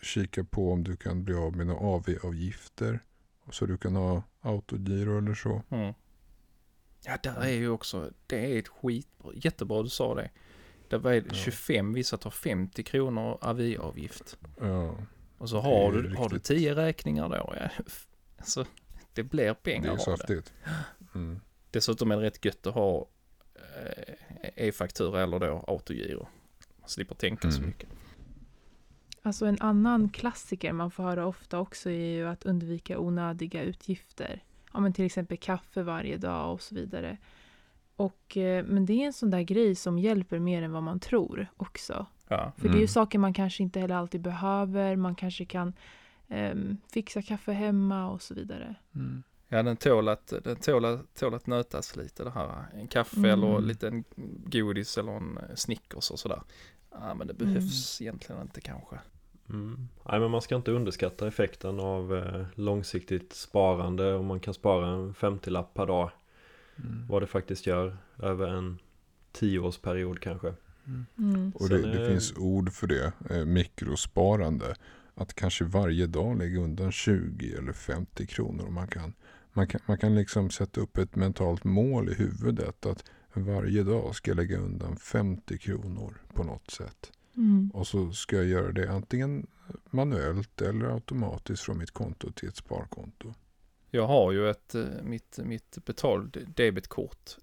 Kika 0.03 0.43
på 0.43 0.72
om 0.72 0.83
du 0.83 0.95
kan 0.95 1.24
bli 1.24 1.33
av 1.33 1.55
med 1.55 1.67
några 1.67 1.79
AV-avgifter. 1.79 3.00
Så 3.51 3.65
du 3.65 3.77
kan 3.77 3.95
ha 3.95 4.24
autogiro 4.41 5.17
eller 5.17 5.33
så. 5.33 5.62
mm. 5.69 5.93
Ja 7.05 7.17
där 7.24 7.41
är 7.41 7.50
ju 7.50 7.69
också, 7.69 8.12
det 8.27 8.55
är 8.55 8.60
ett 8.60 8.67
skitbra, 8.67 9.31
jättebra 9.36 9.83
du 9.83 9.89
sa 9.89 10.15
det. 10.15 10.29
Det 10.89 10.98
var 10.98 11.12
Ja. 11.13 11.24
25, 11.33 11.93
vissa 11.93 12.17
tar 12.17 12.29
50 12.29 12.83
kronor 12.83 13.38
aviavgift. 13.41 14.38
Ja, 14.60 14.95
Och 15.38 15.50
så 15.50 15.55
Det 15.55 15.62
har 15.62 15.91
du, 15.91 16.15
har 16.15 16.29
du 16.29 16.36
riktigt- 16.36 16.57
10 16.57 16.75
räkningar 16.75 17.29
då. 17.29 17.53
Ja. 17.60 17.69
Alltså, 18.38 18.65
det 19.13 19.24
blir 19.24 19.45
det 19.45 19.53
pengar 19.53 19.93
är 19.93 20.10
av 20.12 20.19
det. 20.27 20.51
Mm. 21.15 21.39
Dessutom 21.72 22.12
är 22.12 22.17
det 22.17 22.22
rätt 22.24 22.45
gött 22.45 22.67
att 22.67 22.74
ha 22.74 23.07
eh, 23.55 24.13
e-faktura 24.67 25.24
eller 25.24 25.39
då 25.39 25.63
autogiro. 25.67 26.27
Man 26.79 26.89
slipper 26.89 27.15
tänka 27.15 27.51
så 27.51 27.57
Mm. 27.57 27.67
mycket. 27.69 27.89
Alltså 29.25 29.46
en 29.46 29.58
annan 29.60 30.10
klassiker 30.10 30.74
man 30.74 30.92
får 30.92 31.03
höra 31.03 31.25
ofta 31.25 31.60
också 31.60 31.89
är 31.89 32.15
ju 32.18 32.27
att 32.27 32.46
undvika 32.46 33.00
onödiga 33.00 33.63
utgifter. 33.63 34.44
Ja, 34.74 34.80
men 34.80 34.94
till 34.94 35.06
exempel 35.06 35.38
kaffe 35.38 35.84
varje 35.84 36.18
dag 36.18 36.53
och 36.53 36.62
så 36.62 36.75
vidare. 36.75 37.18
Och, 37.96 38.38
eh, 38.38 38.65
men 38.65 38.86
det 38.86 38.94
är 38.94 39.06
en 39.06 39.13
sån 39.13 39.30
där 39.30 39.42
grej 39.42 39.75
som 39.75 40.00
hjälper 40.00 40.39
mer 40.39 40.62
än 40.63 40.72
vad 40.72 40.84
man 40.84 41.00
tror 41.00 41.48
också. 41.58 42.06
Ja. 42.27 42.51
För 42.58 42.63
det 42.63 42.70
är 42.70 42.74
ju 42.74 42.77
Mm. 42.77 42.88
saker 42.88 43.20
man 43.20 43.34
kanske 43.34 43.63
inte 43.63 43.80
heller 43.80 43.96
alltid 43.96 44.22
behöver. 44.22 44.96
Man 44.96 45.15
kanske 45.15 45.46
kan 45.46 45.74
ehm, 46.27 46.77
fixa 46.94 47.22
kaffe 47.22 47.51
hemma 47.51 48.10
och 48.10 48.22
så 48.22 48.34
vidare. 48.34 48.75
Mm. 48.96 49.24
Ja, 49.48 49.63
den 49.63 49.77
tål 49.77 50.08
att, 50.10 50.34
den 50.44 50.56
tål, 50.56 50.86
att- 50.86 51.13
tål 51.15 51.34
att 51.34 51.48
nötas 51.48 51.96
lite 51.96 52.24
det 52.24 52.32
här. 52.32 52.65
En 52.74 52.88
kaffe 52.88 53.18
Mm. 53.18 53.32
eller 53.32 53.60
lite 53.62 53.88
en 53.88 54.03
godis 54.46 54.98
eller 54.98 55.12
en 55.12 55.38
eh, 55.38 55.56
Snickers 55.56 56.12
och 56.12 56.20
sådär. 56.20 56.42
Ja, 56.92 57.13
men 57.13 57.27
det 57.27 57.34
behövs 57.34 58.01
egentligen 58.01 58.42
inte 58.42 58.62
kanske. 58.62 59.00
Mm. 59.50 59.88
Nej 60.09 60.19
men 60.19 60.31
man 60.31 60.41
ska 60.41 60.55
inte 60.55 60.71
underskatta 60.71 61.27
effekten 61.27 61.79
av 61.79 62.15
eh, 62.17 62.45
långsiktigt 62.55 63.33
sparande 63.33 64.13
om 64.15 64.25
man 64.25 64.39
kan 64.39 64.53
spara 64.53 64.88
en 64.88 65.13
50-lapp 65.13 65.73
per 65.73 65.85
dag. 65.85 66.12
Mm. 66.77 67.07
Vad 67.09 67.21
det 67.21 67.27
faktiskt 67.27 67.67
gör 67.67 67.97
över 68.19 68.47
en 68.47 68.79
tioårsperiod 69.31 70.19
kanske. 70.19 70.53
Mm. 71.17 71.51
Och 71.55 71.69
det, 71.69 71.81
det 71.81 72.01
är- 72.03 72.09
finns 72.09 72.33
ord 72.38 72.71
för 72.73 72.88
det, 72.88 73.13
eh, 73.29 73.45
mikrosparande. 73.45 74.75
Att 75.15 75.33
kanske 75.33 75.63
varje 75.65 76.07
dag 76.07 76.38
lägga 76.38 76.59
undan 76.59 76.91
20 76.91 77.53
eller 77.57 77.73
50 77.73 78.25
kronor. 78.27 78.69
Man 78.69 78.88
kan, 78.88 79.13
man 79.53 79.67
kan, 79.67 79.81
man 79.85 79.97
kan 79.97 80.15
liksom 80.15 80.50
sätta 80.50 80.81
upp 80.81 80.97
ett 80.97 81.15
mentalt 81.15 81.63
mål 81.63 82.09
i 82.09 82.13
huvudet. 82.13 82.85
Att 82.85 83.03
varje 83.33 83.83
dag 83.83 84.15
ska 84.15 84.31
jag 84.31 84.35
lägga 84.35 84.57
undan 84.57 84.95
50 84.95 85.57
kronor 85.57 86.21
på 86.33 86.43
något 86.43 86.71
sätt. 86.71 87.12
Mm. 87.37 87.71
Och 87.73 87.87
så 87.87 88.11
ska 88.11 88.35
jag 88.35 88.45
göra 88.45 88.71
det 88.71 88.91
antingen 88.91 89.47
manuellt 89.89 90.61
eller 90.61 90.85
automatiskt 90.85 91.63
från 91.63 91.77
mitt 91.77 91.91
konto 91.91 92.31
till 92.31 92.49
ett 92.49 92.55
sparkonto. 92.55 93.33
Jag 93.91 94.07
har 94.07 94.31
ju 94.31 94.49
ett, 94.49 94.75
eh, 94.75 94.85
mitt, 95.03 95.39
mitt 95.43 95.77
betald 95.85 96.37
debetkort. 96.55 97.37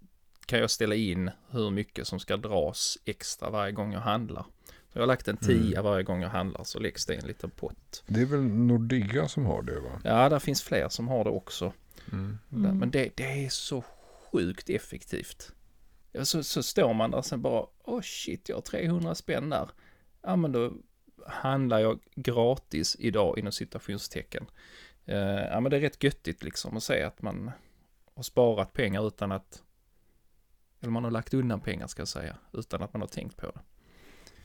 Kan 0.47 0.59
jag 0.59 0.71
ställa 0.71 0.95
in 0.95 1.31
hur 1.51 1.71
mycket 1.71 2.07
som 2.07 2.21
ska 2.21 2.37
dras 2.37 2.99
extra 3.05 3.51
varje 3.51 3.73
gång 3.73 3.93
jag 3.93 4.01
handlar. 4.01 4.43
Så 4.65 4.99
jag 4.99 5.03
har 5.03 5.07
lagt 5.07 5.29
en 5.29 5.37
tia 5.37 5.71
Mm. 5.79 5.85
varje 5.85 6.03
gång 6.03 6.23
jag 6.23 6.29
handlar 6.29 6.65
så 6.65 6.79
läggs 6.79 7.07
det 7.07 7.15
i 7.15 7.17
en 7.19 7.27
liten 7.27 7.51
pott. 7.51 8.03
Det 8.07 8.21
är 8.21 8.27
väl 8.27 8.41
Nordea 8.41 9.29
som 9.29 9.47
har 9.47 9.63
det 9.63 9.81
va? 9.81 10.01
Ja, 10.05 10.29
där 10.29 10.39
finns 10.39 10.63
fler 10.63 10.89
som 10.89 11.09
har 11.09 11.25
det 11.25 11.31
också. 11.31 11.73
Mm. 12.13 12.39
Mm. 12.53 12.79
Men 12.79 12.91
det, 12.91 13.11
det 13.17 13.45
är 13.45 13.49
så 13.49 13.85
sjukt 14.33 14.71
effektivt. 14.71 15.53
Ja, 16.13 16.25
så, 16.25 16.43
så 16.43 16.63
står 16.63 16.95
man 16.95 17.11
där 17.11 17.23
sen 17.23 17.43
bara, 17.43 17.67
åh 17.85 18.01
shit, 18.01 18.49
jag 18.49 18.57
har 18.57 18.63
300 18.63 19.15
spänn 19.15 19.51
där. 19.51 19.69
Ja, 20.23 20.37
men 20.37 20.53
då 20.53 20.73
handlar 21.27 21.79
jag 21.79 21.99
gratis 22.15 22.97
idag 22.99 23.39
inom 23.39 23.53
citationstecken. 23.53 24.47
Eh, 25.05 25.19
ja, 25.19 25.61
men 25.61 25.71
det 25.71 25.77
är 25.77 25.81
rätt 25.81 26.03
göttigt 26.05 26.43
liksom 26.43 26.77
att 26.77 26.83
säga 26.83 27.07
att 27.07 27.23
man 27.23 27.51
har 28.15 28.23
sparat 28.23 28.73
pengar 28.73 29.07
utan 29.07 29.33
att, 29.33 29.63
eller 30.81 30.91
man 30.91 31.05
har 31.05 31.11
lagt 31.11 31.35
undan 31.35 31.61
pengar 31.61 31.87
ska 31.87 32.01
jag 32.01 32.09
säga, 32.09 32.37
utan 32.53 32.83
att 32.83 32.93
man 32.93 33.01
har 33.01 33.09
tänkt 33.09 33.37
på 33.37 33.47
det. 33.47 33.61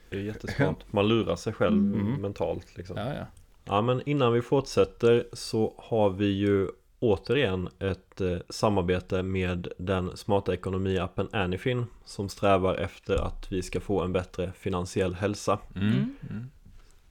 Det 0.10 0.18
är 0.18 0.22
jättesmart. 0.22 0.86
Man 0.94 1.08
lurar 1.08 1.36
sig 1.36 1.54
själv 1.54 1.78
Mm. 1.78 2.22
mentalt 2.22 2.78
liksom. 2.78 2.98
Ja, 2.98 3.14
ja. 3.14 3.26
Ja 3.66 3.82
men 3.82 4.02
innan 4.10 4.34
vi 4.34 4.42
fortsätter 4.42 5.30
så 5.34 5.76
har 5.78 6.10
vi 6.10 6.26
ju 6.26 6.70
återigen 7.06 7.70
ett 7.80 8.22
eh, 8.22 8.38
samarbete 8.50 9.24
med 9.24 9.68
den 9.78 10.18
smarta 10.18 10.54
ekonomiappen 10.54 11.28
Anyfin 11.32 11.86
som 12.06 12.30
strävar 12.30 12.76
efter 12.76 13.16
att 13.16 13.52
vi 13.52 13.62
ska 13.62 13.80
få 13.80 14.02
en 14.02 14.14
bättre 14.14 14.52
finansiell 14.56 15.14
hälsa. 15.14 15.60
Mm. 15.76 16.16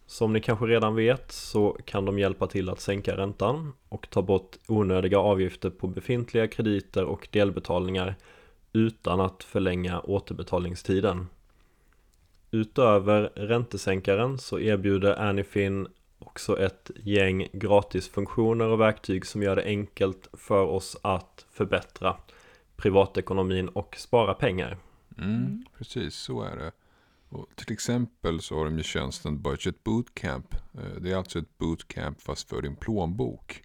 Som 0.06 0.32
ni 0.32 0.40
kanske 0.40 0.66
redan 0.66 0.94
vet 0.94 1.32
så 1.32 1.76
kan 1.84 2.04
de 2.04 2.18
hjälpa 2.18 2.46
till 2.46 2.68
att 2.68 2.80
sänka 2.80 3.16
räntan 3.16 3.72
och 3.88 4.10
ta 4.10 4.22
bort 4.22 4.56
onödiga 4.68 5.18
avgifter 5.18 5.70
på 5.70 5.86
befintliga 5.86 6.48
krediter 6.48 7.04
och 7.04 7.28
delbetalningar 7.32 8.14
utan 8.72 9.20
att 9.20 9.44
förlänga 9.44 10.00
återbetalningstiden. 10.00 11.26
Utöver 12.50 13.22
räntesänkaren 13.34 14.38
så 14.38 14.60
erbjuder 14.60 15.20
Anyfin 15.20 15.88
också 16.26 16.58
ett 16.58 16.90
gäng 16.96 17.48
gratisfunktioner 17.52 18.68
och 18.68 18.80
verktyg 18.80 19.26
som 19.26 19.42
gör 19.42 19.56
det 19.56 19.64
enkelt 19.64 20.28
för 20.32 20.64
oss 20.64 20.96
att 21.02 21.46
förbättra 21.52 22.16
privatekonomin 22.76 23.68
och 23.68 23.96
spara 23.98 24.34
pengar. 24.34 24.78
Mm, 25.18 25.64
precis, 25.78 26.14
så 26.14 26.42
är 26.42 26.56
det. 26.56 26.72
Och 27.28 27.46
till 27.56 27.72
exempel 27.72 28.40
så 28.40 28.56
har 28.58 28.64
de 28.64 28.76
ju 28.76 28.82
tjänsten 28.82 29.42
Budget 29.42 29.84
Bootcamp. 29.84 30.54
Eh, 30.54 31.00
Det 31.00 31.12
är 31.12 31.16
alltså 31.16 31.38
ett 31.38 31.58
bootcamp 31.58 32.20
fast 32.20 32.48
för 32.48 32.62
din 32.62 32.76
plånbok. 32.76 33.62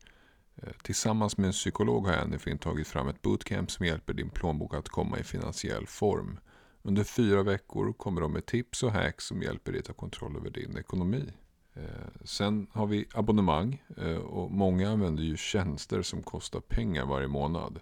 Eh, 0.55 0.69
Tillsammans 0.83 1.37
med 1.37 1.45
en 1.47 1.51
psykolog 1.51 2.07
har 2.07 2.13
Anyfin 2.13 2.57
tagit 2.57 2.87
fram 2.87 3.07
ett 3.07 3.21
bootcamp 3.21 3.71
som 3.71 3.85
hjälper 3.85 4.13
din 4.13 4.29
plånbok 4.29 4.73
att 4.73 4.89
komma 4.89 5.19
i 5.19 5.23
finansiell 5.23 5.87
form. 5.87 6.39
Under 6.81 7.03
fyra 7.03 7.43
veckor 7.43 7.93
kommer 7.93 8.21
de 8.21 8.33
med 8.33 8.45
tips 8.45 8.83
och 8.83 8.91
hacks 8.91 9.25
som 9.25 9.41
hjälper 9.41 9.71
dig 9.71 9.79
att 9.79 9.85
ta 9.85 9.93
kontroll 9.93 10.35
över 10.37 10.49
din 10.49 10.77
ekonomi. 10.77 11.31
Eh, 11.79 12.09
Sen 12.23 12.67
har 12.71 12.87
vi 12.87 13.05
abonnemang 13.13 13.83
eh, 13.97 14.17
och 14.17 14.51
många 14.51 14.89
använder 14.89 15.23
ju 15.23 15.37
tjänster 15.37 16.01
som 16.01 16.23
kostar 16.23 16.59
pengar 16.59 17.05
varje 17.05 17.27
månad. 17.27 17.79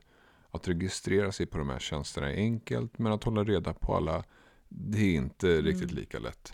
Att 0.52 0.68
registrera 0.68 1.32
sig 1.32 1.46
på 1.46 1.58
de 1.58 1.70
här 1.70 1.80
tjänsterna 1.80 2.32
är 2.34 2.36
enkelt 2.36 3.00
men 3.00 3.12
att 3.12 3.24
hålla 3.24 3.44
reda 3.44 3.74
på 3.74 3.96
alla 3.96 4.24
det 4.70 5.00
är 5.00 5.16
inte 5.16 5.62
riktigt 5.62 5.92
lika 5.92 6.20
lätt. 6.20 6.54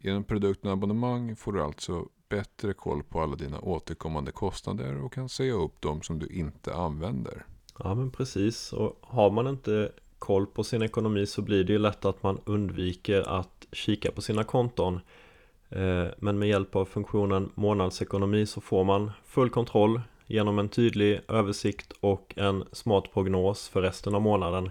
Genom 0.00 0.24
produkten 0.24 0.70
abonnemang 0.70 1.36
får 1.36 1.52
du 1.52 1.62
alltså 1.62 2.08
bättre 2.28 2.72
koll 2.74 3.02
på 3.02 3.20
alla 3.20 3.36
dina 3.36 3.60
återkommande 3.60 4.32
kostnader 4.32 5.02
och 5.04 5.12
kan 5.12 5.28
säga 5.28 5.52
upp 5.52 5.80
dem 5.80 6.02
som 6.02 6.18
du 6.18 6.26
inte 6.26 6.74
använder. 6.74 7.46
Ja 7.78 7.94
men 7.94 8.10
precis 8.10 8.72
och 8.72 8.98
har 9.00 9.30
man 9.30 9.46
inte 9.46 9.92
koll 10.18 10.46
på 10.46 10.64
sin 10.64 10.82
ekonomi 10.82 11.26
så 11.26 11.42
blir 11.42 11.64
det 11.64 11.72
ju 11.72 11.78
lätt 11.78 12.04
att 12.04 12.22
man 12.22 12.40
undviker 12.44 13.28
att 13.28 13.66
kika 13.72 14.12
på 14.12 14.22
sina 14.22 14.44
konton 14.44 15.00
Men 16.18 16.38
med 16.38 16.48
hjälp 16.48 16.76
av 16.76 16.84
funktionen 16.84 17.50
månadsekonomi 17.54 18.46
så 18.46 18.60
får 18.60 18.84
man 18.84 19.10
full 19.26 19.50
kontroll 19.50 20.00
genom 20.26 20.58
en 20.58 20.68
tydlig 20.68 21.20
översikt 21.28 21.92
och 22.00 22.34
en 22.36 22.64
smart 22.72 23.04
prognos 23.12 23.68
för 23.68 23.82
resten 23.82 24.14
av 24.14 24.22
månaden. 24.22 24.70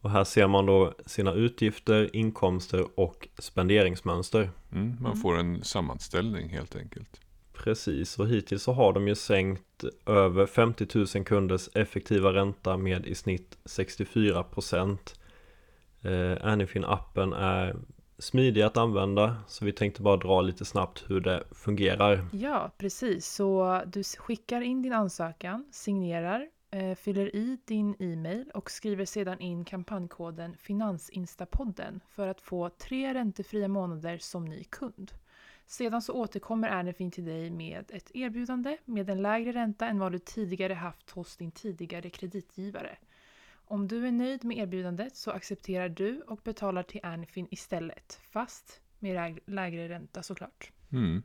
Och 0.00 0.10
här 0.10 0.24
ser 0.24 0.46
man 0.46 0.66
då 0.66 0.92
sina 1.06 1.32
utgifter, 1.32 2.16
inkomster 2.16 2.86
och 3.00 3.28
spenderingsmönster. 3.38 4.50
Mm, 4.72 4.96
man 5.00 5.12
Mm. 5.12 5.22
får 5.22 5.36
en 5.38 5.64
sammanställning 5.64 6.48
helt 6.48 6.76
enkelt. 6.76 7.20
Precis, 7.52 8.18
och 8.18 8.28
hittills 8.28 8.62
så 8.62 8.72
har 8.72 8.92
de 8.92 9.08
ju 9.08 9.14
sänkt 9.14 9.84
över 10.06 10.46
50 10.46 10.86
000 11.16 11.24
kunders 11.24 11.68
effektiva 11.74 12.32
ränta 12.32 12.76
med 12.76 13.06
i 13.06 13.14
snitt 13.14 13.58
64 13.64 14.42
procent. 14.42 15.20
Eh, 16.02 16.46
Anyfin-appen 16.46 17.34
är 17.34 17.76
smidig 18.18 18.62
att 18.62 18.76
använda 18.76 19.36
så 19.46 19.64
vi 19.64 19.72
tänkte 19.72 20.02
bara 20.02 20.16
dra 20.16 20.40
lite 20.40 20.64
snabbt 20.64 21.04
hur 21.08 21.20
det 21.20 21.44
fungerar. 21.50 22.28
Ja, 22.32 22.70
precis. 22.78 23.26
Så 23.26 23.82
du 23.86 24.02
skickar 24.04 24.60
in 24.60 24.82
din 24.82 24.92
ansökan, 24.92 25.64
signerar, 25.70 26.48
eh, 26.70 26.94
fyller 26.94 27.36
i 27.36 27.58
din 27.64 27.96
e-mail 27.98 28.50
och 28.54 28.70
skriver 28.70 29.04
sedan 29.04 29.40
in 29.40 29.64
kampanjkoden 29.64 30.56
Finansinstapodden 30.56 32.00
för 32.08 32.28
att 32.28 32.40
få 32.40 32.68
tre 32.68 33.14
räntefria 33.14 33.68
månader 33.68 34.18
som 34.18 34.44
ny 34.44 34.64
kund. 34.64 35.12
Sedan 35.66 36.02
så 36.02 36.12
återkommer 36.12 36.68
Anefin 36.68 37.10
till 37.10 37.24
dig 37.24 37.50
med 37.50 37.90
ett 37.90 38.10
erbjudande 38.14 38.78
med 38.84 39.10
en 39.10 39.22
lägre 39.22 39.52
ränta 39.52 39.86
än 39.86 39.98
vad 39.98 40.12
du 40.12 40.18
tidigare 40.18 40.74
haft 40.74 41.10
hos 41.10 41.36
din 41.36 41.50
tidigare 41.50 42.10
kreditgivare. 42.10 42.96
Om 43.68 43.88
du 43.88 44.06
är 44.06 44.12
nöjd 44.12 44.44
med 44.44 44.58
erbjudandet 44.58 45.16
så 45.16 45.30
accepterar 45.30 45.88
du 45.88 46.20
och 46.20 46.40
betalar 46.44 46.82
till 46.82 47.00
Ernefin 47.02 47.46
istället, 47.50 48.18
fast 48.30 48.80
med 48.98 49.14
läg- 49.14 49.38
lägre 49.46 49.88
ränta 49.88 50.22
såklart. 50.22 50.70
Mm. 50.92 51.22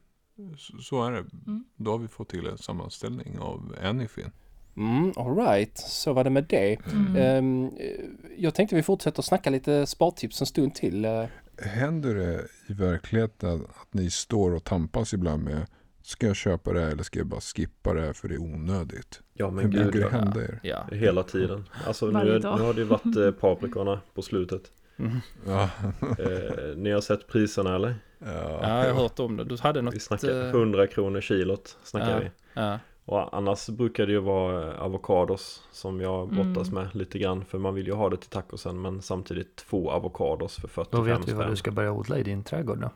Så, 0.57 0.77
så 0.77 1.03
är 1.03 1.11
det. 1.11 1.17
Mm. 1.47 1.63
Då 1.75 1.91
har 1.91 1.97
vi 1.97 2.07
fått 2.07 2.29
till 2.29 2.47
en 2.47 2.57
sammanställning 2.57 3.39
av 3.39 3.75
Anyfin. 3.83 4.31
Mm, 4.77 5.11
alright, 5.15 5.77
så 5.77 6.13
var 6.13 6.23
det 6.23 6.29
med 6.29 6.43
det. 6.49 6.77
Mm. 6.91 7.65
Eh, 7.65 8.03
jag 8.37 8.55
tänkte 8.55 8.75
vi 8.75 8.83
fortsätter 8.83 9.21
snacka 9.21 9.49
lite 9.49 9.85
spartips 9.85 10.41
en 10.41 10.47
stund 10.47 10.75
till. 10.75 11.05
Eh, 11.05 11.25
Händer 11.57 12.15
det 12.15 12.47
i 12.67 12.73
verkligheten 12.73 13.49
att, 13.49 13.61
att 13.61 13.93
ni 13.93 14.09
står 14.09 14.51
och 14.55 14.63
tampas 14.63 15.13
ibland 15.13 15.43
med 15.43 15.65
Ska 16.03 16.27
jag 16.27 16.35
köpa 16.35 16.73
det 16.73 16.79
här 16.79 16.87
eller 16.91 17.03
ska 17.03 17.19
jag 17.19 17.27
bara 17.27 17.41
skippa 17.41 17.93
det 17.93 18.01
här 18.01 18.13
för 18.13 18.27
det 18.27 18.35
är 18.35 18.41
onödigt? 18.41 19.21
Ja 19.33 19.45
Hur 19.45 19.53
men 19.55 19.69
brukar 19.69 19.85
gud, 19.91 19.93
det 19.93 19.99
ja. 19.99 20.09
hända 20.09 20.41
er? 20.43 20.59
ja. 20.63 20.87
hela 20.91 21.23
tiden. 21.23 21.65
Alltså 21.87 22.05
nu, 22.05 22.39
nu 22.39 22.47
har 22.47 22.73
det 22.73 22.79
ju 22.79 22.85
varit 22.87 23.15
eh, 23.17 23.31
paprikorna 23.31 24.01
på 24.13 24.21
slutet. 24.21 24.61
Mm. 24.97 25.17
Ja, 25.47 25.69
Eh, 26.01 26.75
ni 26.77 26.91
har 26.91 27.01
sett 27.01 27.27
priserna 27.27 27.75
eller? 27.75 27.95
ja, 28.19 28.85
jag 28.85 28.93
har 28.93 29.01
hört 29.01 29.19
om 29.19 29.37
det. 29.37 29.43
Du 29.43 29.57
hade 29.61 29.81
något... 29.81 29.93
Vi 29.95 29.99
snackar 29.99 30.41
eh, 30.43 30.49
100 30.49 30.87
kronor 30.87 31.21
kilot 31.21 31.77
snackar 31.83 32.11
ja. 32.11 32.19
vi. 32.19 32.29
ja. 32.61 32.79
Och 33.05 33.37
annars 33.37 33.67
brukar 33.69 34.05
det 34.05 34.11
ju 34.11 34.19
vara 34.19 34.73
eh, 34.73 34.81
avokados 34.81 35.63
som 35.71 36.01
jag 36.01 36.29
brottas 36.29 36.69
Mm. 36.69 36.83
med 36.83 36.95
lite 36.95 37.19
grann 37.19 37.45
för 37.45 37.57
man 37.57 37.75
vill 37.75 37.87
ju 37.87 37.93
ha 37.93 38.09
det 38.09 38.17
till 38.17 38.29
tacosen 38.29 38.81
men 38.81 39.01
samtidigt 39.01 39.55
två 39.55 39.91
avokados 39.91 40.55
för 40.55 40.67
45 40.67 40.97
Då 40.99 41.01
vet 41.05 41.27
vi 41.27 41.31
vad 41.33 41.41
spänn. 41.41 41.49
du 41.51 41.55
ska 41.55 41.71
börja 41.71 41.91
odla 41.91 42.17
i 42.17 42.23
din 42.23 42.43
trädgård 42.43 42.79
då. 42.81 42.89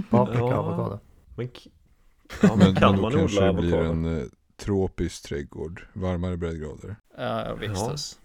Paprika 0.10 0.42
och 0.44 0.50
Ja. 0.50 0.56
avokado. 0.56 0.98
Men, 1.36 1.48
ja, 2.42 2.56
men 2.56 2.74
kan 2.80 2.92
men 2.92 3.00
man 3.00 3.14
odla 3.14 3.46
det 3.46 3.52
blir 3.52 3.74
avokado? 3.74 3.92
en 3.92 4.18
eh, 4.18 4.24
tropisk 4.56 5.28
trädgård, 5.28 5.86
varmare 5.92 6.36
breddgrader. 6.36 6.96
Ja, 7.18 7.54
växthus. 7.54 8.18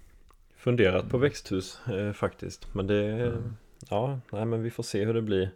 Funderat 0.57 1.09
på 1.09 1.17
växthus 1.17 1.79
eh, 1.87 2.11
faktiskt 2.13 2.73
men 2.73 2.87
det 2.87 3.03
Mm. 3.03 3.55
Ja, 3.89 4.19
nej 4.31 4.45
men 4.45 4.63
vi 4.63 4.69
får 4.71 4.83
se 4.83 5.05
hur 5.05 5.13
det 5.13 5.21
blir 5.21 5.51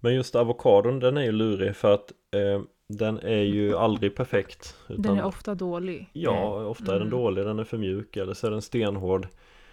Men 0.00 0.14
just 0.14 0.34
avokadon 0.34 1.00
den 1.00 1.16
är 1.16 1.22
ju 1.22 1.32
lurig 1.32 1.76
för 1.76 1.94
att 1.94 2.12
eh, 2.34 2.62
Den 2.88 3.18
är 3.18 3.42
ju 3.42 3.76
aldrig 3.76 4.14
perfekt 4.16 4.76
utan, 4.88 5.02
Den 5.02 5.18
är 5.18 5.24
ofta 5.24 5.54
dålig. 5.54 6.10
Ja, 6.12 6.64
ofta 6.66 6.84
är 6.84 6.98
den 6.98 7.08
Mm. 7.08 7.10
dålig, 7.10 7.44
den 7.44 7.58
är 7.58 7.64
för 7.64 7.78
mjuk 7.78 8.16
eller 8.16 8.34
så 8.34 8.46
är 8.46 8.50
den 8.50 8.62
stenhård 8.62 9.28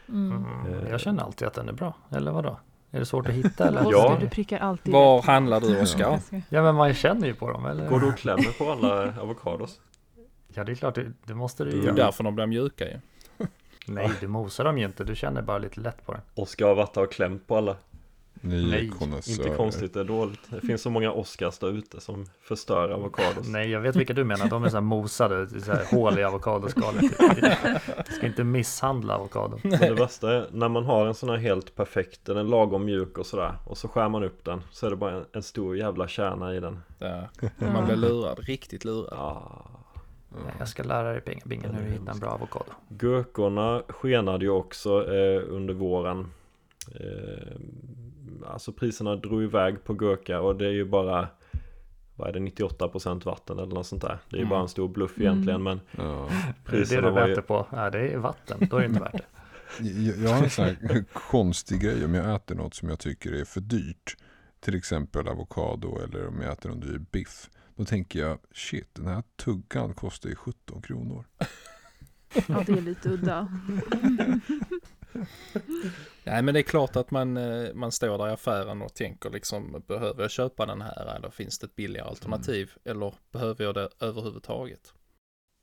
Mm. 0.10 0.46
Mm, 0.66 0.74
Eh. 0.84 0.90
jag 0.92 1.00
känner 1.00 1.24
alltid 1.24 1.48
att 1.48 1.54
den 1.54 1.70
är 1.70 1.74
bra, 1.74 1.94
eller 2.12 2.32
vadå? 2.32 2.60
Är 2.92 3.00
det 3.00 3.06
svårt 3.06 3.28
att 3.28 3.34
hitta 3.34 3.68
eller? 3.68 3.92
Ja. 3.92 4.18
du 4.22 4.30
prickar 4.30 4.60
alltid 4.60 4.94
Var 4.94 5.22
handlar 5.22 5.62
du 5.62 5.82
Oskar? 5.82 6.20
Ja 6.50 6.62
men 6.64 6.76
man 6.76 6.94
känner 6.94 7.28
ju 7.28 7.34
på 7.34 7.52
dem 7.52 7.66
eller? 7.66 7.90
Går 7.90 8.00
du 8.00 8.08
och 8.08 8.18
klämmer 8.18 8.58
på 8.58 8.72
alla 8.72 9.14
avokados? 9.22 9.80
Ja 10.54 10.64
det 10.64 10.72
är 10.72 10.76
klart, 10.76 10.96
det, 10.96 11.06
det 11.26 11.34
måste 11.34 11.64
du 11.64 11.70
Det 11.70 11.76
är 11.76 11.78
ju 11.78 11.82
ju 11.82 11.88
göra. 11.88 12.06
därför 12.06 12.24
de 12.24 12.36
blir 12.36 12.46
mjuka 12.46 12.86
ju. 12.86 13.00
Nej 13.86 14.12
du 14.20 14.28
mosar 14.28 14.64
dem 14.64 14.78
ju 14.78 14.86
inte, 14.86 15.04
du 15.04 15.16
känner 15.16 15.42
bara 15.42 15.58
lite 15.58 15.80
lätt 15.80 16.06
på 16.06 16.14
det. 16.14 16.22
Oskar 16.36 16.68
har 16.68 16.76
varit 16.76 16.98
och 16.98 17.12
klämt 17.12 17.48
på 17.48 17.58
alla 17.58 17.76
Ni 18.42 18.70
Nej. 18.70 18.92
Inte 19.30 19.50
konstigt, 19.58 19.94
det 19.94 20.00
är 20.00 20.04
dåligt 20.04 20.40
Det 20.50 20.62
finns 20.62 20.82
så 20.82 20.90
många 20.90 21.12
Oscars 21.12 21.60
där 21.60 21.70
ute 21.70 22.02
som 22.02 22.26
förstör 22.42 22.90
avokados 22.90 23.48
Nej 23.48 23.70
jag 23.70 23.82
vet 23.82 23.96
vilka 23.96 24.14
du 24.14 24.24
menar, 24.24 24.50
de 24.50 24.64
är 24.64 24.70
så 24.70 24.76
här 24.76 24.82
mosade, 24.82 25.62
så 25.62 25.72
här 25.72 25.86
hål 25.92 26.20
i 26.20 26.24
avokadoskalet. 26.24 27.02
Du 28.08 28.14
ska 28.14 28.26
inte 28.28 28.44
misshandla 28.44 29.16
avokadon. 29.16 29.60
Men 29.64 29.80
det 29.80 29.94
värsta 29.94 30.34
är 30.36 30.48
när 30.52 30.70
man 30.70 30.86
har 30.86 31.08
en 31.08 31.14
sån 31.14 31.30
här 31.30 31.38
helt 31.38 31.76
perfekt, 31.76 32.26
den 32.26 32.38
är 32.38 32.44
lagom 32.44 32.86
mjuk 32.86 33.18
och 33.18 33.26
sådär 33.26 33.56
Och 33.66 33.78
så 33.78 33.88
skär 33.88 34.10
man 34.10 34.24
upp 34.24 34.46
den 34.46 34.62
Så 34.72 34.86
är 34.86 34.90
det 34.90 34.96
bara 34.96 35.12
en, 35.12 35.26
en 35.32 35.44
stor 35.44 35.78
jävla 35.78 36.08
kärna 36.08 36.56
i 36.56 36.60
den 36.60 36.80
Ja. 37.00 37.28
Man 37.58 37.86
blir 37.86 37.96
lurad, 37.96 38.40
riktigt 38.40 38.86
lurad. 38.86 39.14
ah. 39.14 39.66
Nej, 40.46 40.54
Jag 40.60 40.68
ska 40.68 40.84
lära 40.84 41.12
dig 41.12 41.22
pengabingen 41.22 41.76
hur 41.76 41.86
du 41.86 41.92
hittar 41.92 42.12
en 42.14 42.20
bra 42.20 42.30
avokado. 42.30 42.72
Gurkorna 42.90 43.84
skenade 43.90 44.46
ju 44.46 44.52
också 44.52 45.14
eh, 45.14 45.42
under 45.50 45.74
våren 45.74 46.32
eh, 46.96 47.56
Alltså 48.48 48.72
priserna 48.74 49.16
drog 49.16 49.44
iväg 49.44 49.84
på 49.84 49.94
gurka 49.94 50.42
och 50.42 50.56
det 50.56 50.66
är 50.66 50.72
ju 50.72 50.86
bara 50.86 51.28
Vad 52.16 52.28
är 52.30 52.34
det, 52.34 52.40
98% 52.40 53.26
vatten 53.26 53.60
eller 53.60 53.76
något 53.76 53.88
sånt 53.88 54.02
där 54.02 54.20
Det 54.30 54.36
är 54.36 54.40
ju 54.40 54.42
Mm. 54.42 54.50
bara 54.50 54.62
en 54.62 54.68
stor 54.70 54.88
bluff 54.90 55.20
egentligen 55.20 55.64
men 55.64 55.80
Ja. 55.92 56.30
Det 56.70 56.78
är 56.78 56.86
det 56.86 56.96
du 56.96 57.02
var 57.12 57.22
ju 57.22 57.30
mäter 57.30 57.42
på, 57.42 57.68
ja 57.72 57.90
det 57.90 58.00
är 58.10 58.18
vatten, 58.18 58.68
då 58.70 58.76
är 58.78 58.82
det 58.82 58.86
inte 58.88 59.00
värt 59.00 59.12
det. 59.12 59.26
Jag, 59.84 60.18
jag 60.18 60.30
har 60.30 60.44
en 60.44 60.50
sån 60.50 60.66
här 60.66 61.04
konstig 61.14 61.82
grej 61.82 62.06
om 62.06 62.14
jag 62.14 62.36
äter 62.36 62.56
något 62.56 62.74
som 62.74 62.90
jag 62.90 63.00
tycker 63.00 63.32
är 63.34 63.46
för 63.46 63.62
dyrt. 63.62 64.18
Till 64.60 64.76
exempel 64.76 65.28
avokado 65.28 66.00
eller 66.04 66.28
om 66.28 66.42
jag 66.42 66.52
äter 66.54 66.72
en 66.72 66.80
dyr 66.80 67.02
biff. 67.12 67.50
Då 67.76 67.86
tänker 67.86 68.20
jag 68.20 68.38
shit 68.54 68.90
den 68.96 69.08
här 69.08 69.24
tuggan 69.36 69.94
kostar 69.94 70.30
ju 70.30 70.36
17 70.36 70.82
kronor. 70.82 71.26
Ja, 72.48 72.64
det 72.66 72.72
är 72.72 72.82
lite 72.82 73.10
udda. 73.10 73.48
Nej 76.24 76.42
men 76.42 76.54
det 76.54 76.60
är 76.60 76.64
klart 76.64 76.96
att 76.96 77.12
man, 77.12 77.38
eh, 77.38 77.74
man 77.74 77.92
står 77.92 78.18
där 78.18 78.28
i 78.30 78.32
affären 78.32 78.82
och 78.82 78.94
tänker 78.94 79.30
liksom 79.30 79.84
behöver 79.88 80.22
jag 80.22 80.32
köpa 80.32 80.66
den 80.66 80.82
här 80.82 81.16
eller 81.16 81.30
finns 81.30 81.60
det 81.60 81.66
ett 81.66 81.76
billigare 81.76 82.08
alternativ 82.10 82.72
eller 82.84 83.14
behöver 83.32 83.64
jag 83.66 83.76
det 83.76 83.90
överhuvudtaget? 84.00 84.94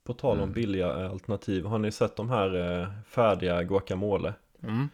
På 0.03 0.13
tal 0.13 0.31
om 0.37 0.43
Mm. 0.43 0.53
billiga 0.53 1.09
alternativ 1.09 1.65
Har 1.65 1.79
ni 1.79 1.91
sett 1.91 2.15
de 2.15 2.29
här 2.29 2.81
eh, 2.81 2.89
färdiga 3.09 3.63
guacamole? 3.63 4.33
Mm. 4.63 4.89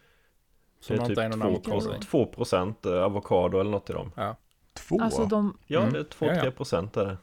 Som 0.79 0.95
Det 0.97 1.03
är 1.03 1.09
inte 1.09 1.23
är 1.23 1.29
någon 1.29 1.55
typ 1.61 1.67
avokado 1.73 1.95
i. 1.95 1.97
2% 1.99 2.85
eh, 2.95 3.03
avokado 3.03 3.59
eller 3.59 3.71
något 3.71 3.89
i 3.89 3.93
dem 3.93 4.11
Två? 4.73 5.01
Alltså 5.01 5.25
de, 5.25 5.57
Ja 5.67 5.79
Mm. 5.81 5.93
det 5.93 5.99
är 5.99 6.05
Ja, 6.19 6.33
ja. 6.35 6.51
2-3% 6.51 6.97
är 7.01 7.05
det 7.05 7.17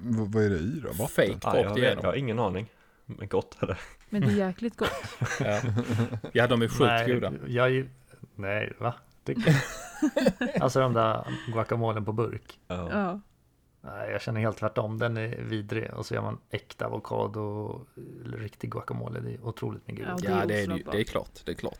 Men 0.00 0.30
vad- 0.30 0.42
är 0.44 0.50
det 0.50 0.56
i 0.56 0.80
då? 0.80 0.88
Vatten? 0.88 1.08
Fake 1.08 1.38
ah, 1.42 1.56
jag, 1.56 1.74
vet, 1.74 1.98
jag 2.02 2.08
har 2.08 2.14
ingen 2.14 2.38
aning 2.38 2.72
Men 3.04 3.28
gott 3.28 3.56
är 3.62 3.66
det 3.66 3.76
men 4.10 4.20
det 4.22 4.26
är 4.28 4.46
jäkligt 4.46 4.76
gott. 4.76 4.90
Ja. 5.40 5.60
ja 6.32 6.46
de 6.46 6.62
är 6.62 6.68
sjukt 6.68 6.80
Nej, 6.80 7.14
goda. 7.14 7.32
jag, 7.46 7.88
nej 8.34 8.72
va? 8.78 8.94
Tycker? 9.24 9.54
Alltså 10.60 10.80
de 10.80 10.92
där 10.94 11.24
guacamolen 11.52 12.04
på 12.04 12.12
burk. 12.12 12.58
ja. 12.68 12.88
Ja. 12.90 13.20
Nej, 13.80 14.10
jag 14.12 14.22
känner 14.22 14.40
helt 14.40 14.56
tvärtom, 14.56 14.98
den 14.98 15.16
är 15.16 15.28
vidrig. 15.42 15.90
Och 15.94 16.06
så 16.06 16.14
gör 16.14 16.22
man 16.22 16.38
äkta 16.50 16.86
avokado, 16.86 17.80
eller 18.24 18.38
riktig 18.38 18.70
guacamole, 18.70 19.20
det 19.20 19.34
är 19.34 19.44
otroligt 19.46 19.86
mycket 19.88 20.04
Ja, 20.06 20.12
gott. 20.12 20.22
det 20.22 20.28
är 20.28 20.30
Ja 20.40 20.46
det 20.46 20.60
är, 20.62 20.92
det, 20.92 21.00
är 21.00 21.04
klart, 21.04 21.40
det 21.44 21.50
är 21.50 21.54
klart. 21.54 21.78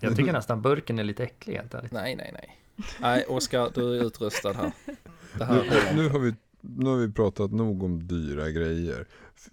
Jag 0.00 0.16
tycker 0.16 0.32
nästan 0.32 0.62
burken 0.62 0.98
är 0.98 1.04
lite 1.04 1.24
äcklig 1.24 1.54
helt 1.56 1.74
ärligt. 1.74 1.92
Nej 1.92 2.16
nej 2.16 2.30
nej. 2.34 2.58
Nej 3.00 3.24
Oskar 3.28 3.70
du 3.74 3.98
är 4.00 4.04
utrustad 4.06 4.52
här. 4.52 4.72
Det 5.38 5.44
här 5.44 5.64
Nu, 5.94 6.02
nu, 6.02 6.08
har 6.08 6.18
vi, 6.18 6.34
nu 6.62 6.90
har 6.90 6.96
vi 6.96 7.12
pratat 7.12 7.52
nog 7.52 7.82
om 7.82 8.06
dyra 8.06 8.50
grejer. 8.50 9.06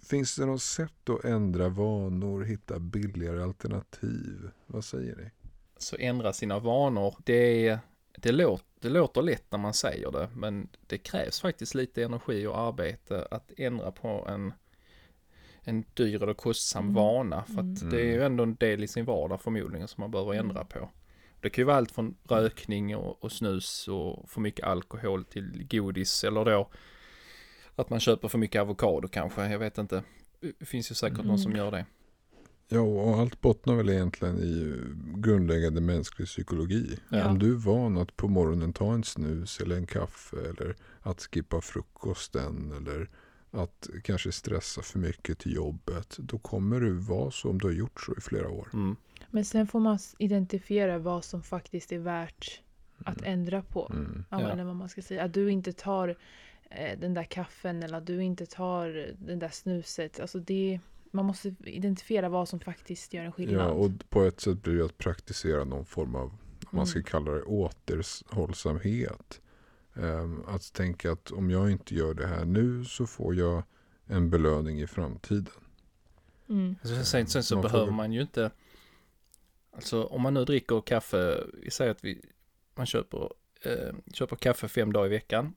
Finns 0.09 0.35
det 0.35 0.45
något 0.45 0.61
sätt 0.61 1.09
att 1.09 1.25
ändra 1.25 1.69
vanor, 1.69 2.43
hitta 2.43 2.79
billigare 2.79 3.43
alternativ? 3.43 4.49
Vad 4.67 4.85
säger 4.85 5.15
ni? 5.15 5.31
Så 5.77 5.95
ändra 5.99 6.33
sina 6.33 6.59
vanor, 6.59 7.15
det, 7.25 7.77
det, 8.17 8.31
låter, 8.31 8.65
det 8.79 8.89
låter 8.89 9.21
lätt 9.21 9.51
när 9.51 9.59
man 9.59 9.73
säger 9.73 10.11
det, 10.11 10.29
men 10.35 10.69
det 10.87 10.97
krävs 10.97 11.39
faktiskt 11.41 11.75
lite 11.75 12.03
energi 12.03 12.45
och 12.47 12.59
arbete 12.59 13.27
att 13.31 13.51
ändra 13.57 13.91
på 13.91 14.25
en, 14.29 14.53
en 15.61 15.83
dyr 15.93 16.23
eller 16.23 16.33
kostsam 16.33 16.83
Mm. 16.83 16.95
vana, 16.95 17.43
för 17.43 17.53
att 17.53 17.81
Mm. 17.81 17.89
det 17.89 18.01
är 18.01 18.05
ju 18.13 18.23
ändå 18.23 18.43
en 18.43 18.55
del 18.55 18.83
i 18.83 18.87
sin 18.87 19.05
vardag 19.05 19.41
förmodligen 19.41 19.87
som 19.87 20.01
man 20.01 20.11
behöver 20.11 20.33
ändra 20.33 20.65
på. 20.65 20.89
Det 21.41 21.49
kan 21.49 21.61
ju 21.61 21.65
vara 21.65 21.77
allt 21.77 21.91
från 21.91 22.15
rökning 22.23 22.95
och, 22.95 23.23
och 23.23 23.31
snus 23.31 23.87
och 23.87 24.29
för 24.29 24.41
mycket 24.41 24.65
alkohol 24.65 25.25
till 25.25 25.67
godis 25.69 26.23
eller 26.23 26.45
då 26.45 26.69
att 27.79 27.89
man 27.89 27.99
köper 27.99 28.27
för 28.27 28.37
mycket 28.37 28.61
avokado 28.61 29.07
kanske, 29.07 29.47
jag 29.51 29.59
vet 29.59 29.77
inte. 29.77 30.03
Det 30.59 30.65
finns 30.65 30.91
ju 30.91 30.95
säkert 30.95 31.25
någon 31.25 31.39
som 31.39 31.55
gör 31.55 31.71
det. 31.71 31.85
Ja, 32.71 32.81
och 32.81 33.17
allt 33.17 33.41
bottnar 33.41 33.75
väl 33.75 33.89
egentligen 33.89 34.39
i 34.39 34.75
grundläggande 35.15 35.81
mänsklig 35.81 36.27
psykologi. 36.27 36.97
Ja. 37.09 37.29
Om 37.29 37.39
du 37.39 37.51
är 37.51 37.57
van 37.57 37.97
att 37.97 38.17
på 38.17 38.27
morgonen 38.27 38.73
ta 38.73 38.93
en 38.93 39.03
snus 39.03 39.59
eller 39.59 39.75
en 39.75 39.87
kaffe 39.87 40.37
eller 40.37 40.75
att 41.01 41.21
skippa 41.21 41.61
frukosten 41.61 42.71
eller 42.77 43.09
att 43.51 43.89
kanske 44.03 44.31
stressa 44.31 44.81
för 44.81 44.99
mycket 44.99 45.39
till 45.39 45.55
jobbet. 45.55 46.15
Då 46.19 46.37
kommer 46.37 46.79
du 46.79 46.93
vara 46.93 47.31
så 47.31 47.49
om 47.49 47.57
du 47.59 47.67
har 47.67 47.73
gjort 47.73 48.01
så 48.01 48.13
i 48.17 48.21
flera 48.21 48.49
år. 48.49 48.67
Mm. 48.73 48.95
Men 49.29 49.45
sen 49.45 49.67
får 49.67 49.79
man 49.79 49.99
identifiera 50.17 50.97
vad 50.97 51.23
som 51.23 51.43
faktiskt 51.43 51.91
är 51.91 51.99
värt 51.99 52.61
att 53.05 53.21
ändra 53.21 53.61
på. 53.61 53.91
Mm. 53.93 54.25
Ja. 54.29 54.51
Eller 54.51 54.63
vad 54.63 54.75
man 54.75 54.89
ska 54.89 55.01
säga. 55.01 55.23
Att 55.23 55.33
du 55.33 55.51
inte 55.51 55.73
tar 55.73 56.17
den 56.97 57.13
där 57.13 57.23
kaffen 57.23 57.83
eller 57.83 57.97
att 57.97 58.05
du 58.07 58.23
inte 58.23 58.45
tar 58.45 59.13
den 59.19 59.39
där 59.39 59.49
snuset. 59.49 60.19
Alltså 60.19 60.39
det, 60.39 60.79
man 61.11 61.25
måste 61.25 61.55
identifiera 61.63 62.29
vad 62.29 62.49
som 62.49 62.59
faktiskt 62.59 63.13
gör 63.13 63.23
en 63.23 63.31
skillnad. 63.31 63.65
Ja, 63.67 63.71
och 63.71 63.91
på 64.09 64.23
ett 64.23 64.39
sätt 64.39 64.61
blir 64.63 64.75
det 64.77 64.85
att 64.85 64.97
praktisera 64.97 65.63
någon 65.63 65.85
form 65.85 66.15
av, 66.15 66.25
om 66.65 66.77
man 66.77 66.87
ska 66.87 66.99
Mm. 66.99 67.05
kalla 67.05 67.31
det 67.31 67.43
återhållsamhet. 67.43 69.41
Ehm, 69.95 70.43
att 70.47 70.73
tänka 70.73 71.11
att 71.11 71.31
om 71.31 71.49
jag 71.49 71.71
inte 71.71 71.95
gör 71.95 72.13
det 72.13 72.27
här 72.27 72.45
nu 72.45 72.85
så 72.85 73.07
får 73.07 73.35
jag 73.35 73.63
en 74.05 74.29
belöning 74.29 74.81
i 74.81 74.87
framtiden. 74.87 75.53
Mm. 76.49 76.75
Alltså, 76.81 77.03
sen, 77.03 77.27
sen 77.27 77.43
så 77.43 77.55
Man 77.55 77.61
får 77.63 77.69
behöver 77.69 77.85
väl- 77.85 77.95
man 77.95 78.13
ju 78.13 78.21
inte, 78.21 78.51
alltså 79.71 80.03
om 80.03 80.21
man 80.21 80.33
nu 80.33 80.45
dricker 80.45 80.81
kaffe, 80.81 81.43
vi 81.63 81.71
säger 81.71 81.91
att 81.91 82.03
vi, 82.03 82.21
man 82.75 82.85
köper, 82.85 83.29
eh, 83.63 83.95
köper 84.13 84.35
kaffe 84.35 84.67
fem 84.67 84.93
dagar 84.93 85.05
i 85.05 85.09
veckan. 85.09 85.53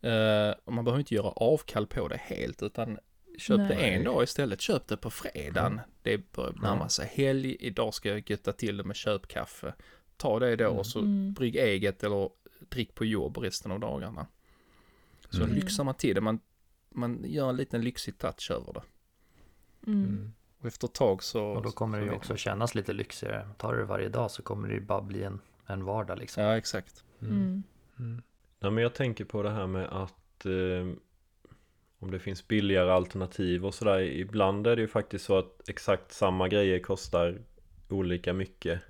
Eh, 0.00 0.54
och 0.64 0.72
man 0.72 0.84
behöver 0.84 0.98
inte 1.00 1.14
göra 1.14 1.30
avkall 1.30 1.86
på 1.86 2.08
det 2.08 2.16
helt, 2.16 2.62
utan 2.62 2.98
köp 3.38 3.68
det 3.68 3.74
en 3.74 4.04
dag 4.04 4.22
istället. 4.22 4.60
Köp 4.60 4.86
det 4.88 4.96
på 4.96 5.10
fredagen. 5.10 5.80
Det 6.02 6.32
börjar 6.32 6.52
närma 6.62 6.88
sig 6.88 7.06
helg. 7.14 7.56
Idag 7.60 7.94
ska 7.94 8.08
jag 8.08 8.30
götta 8.30 8.52
till 8.52 8.76
det 8.76 8.84
med 8.84 8.96
köpkaffe. 8.96 9.74
Ta 10.16 10.38
det 10.38 10.56
då 10.56 10.68
och 10.68 10.86
så 10.86 10.98
Mm. 10.98 11.32
brygg 11.32 11.56
eget 11.56 12.04
eller 12.04 12.30
drick 12.68 12.94
på 12.94 13.04
jobb 13.04 13.36
resten 13.38 13.72
av 13.72 13.80
dagarna. 13.80 14.26
Så 15.30 15.42
Mm. 15.42 15.54
lyxar 15.54 15.84
man 15.84 15.94
till 15.94 16.14
det. 16.14 16.20
Man, 16.20 16.40
man 16.90 17.24
gör 17.24 17.48
en 17.48 17.56
liten 17.56 17.80
lyxig 17.82 18.18
touch 18.18 18.50
över 18.50 18.72
det. 18.72 18.82
Mm. 19.86 20.32
Och 20.60 20.66
efter 20.66 20.86
ett 20.86 20.94
tag 20.94 21.22
så... 21.22 21.44
Och 21.44 21.62
då 21.62 21.70
kommer 21.70 21.98
det 22.00 22.04
ju 22.04 22.10
också 22.12 22.36
kännas 22.36 22.74
lite 22.74 22.92
lyxigare. 22.92 23.48
Tar 23.58 23.72
du 23.72 23.78
det 23.78 23.84
varje 23.84 24.08
dag 24.08 24.30
så 24.30 24.42
kommer 24.42 24.68
det 24.68 24.74
ju 24.74 24.80
bara 24.80 25.02
bli 25.02 25.22
en, 25.22 25.40
en 25.66 25.84
vardag 25.84 26.18
liksom. 26.18 26.42
Ja, 26.42 26.56
exakt. 26.56 27.04
Mm. 27.20 27.62
Mm. 27.98 28.22
Nej, 28.66 28.72
men 28.72 28.82
jag 28.82 28.94
tänker 28.94 29.24
på 29.24 29.42
det 29.42 29.50
här 29.50 29.66
med 29.66 29.84
att 29.84 30.46
eh, 30.46 30.86
om 31.98 32.10
det 32.10 32.18
finns 32.18 32.48
billigare 32.48 32.90
alternativ 32.90 33.66
och 33.66 33.74
sådär. 33.74 34.00
Ibland 34.00 34.66
är 34.66 34.76
det 34.76 34.82
ju 34.82 34.88
faktiskt 34.88 35.24
så 35.24 35.38
att 35.38 35.68
exakt 35.68 36.12
samma 36.12 36.48
grejer 36.48 36.78
kostar 36.78 37.38
olika 37.88 38.32
mycket. 38.32 38.80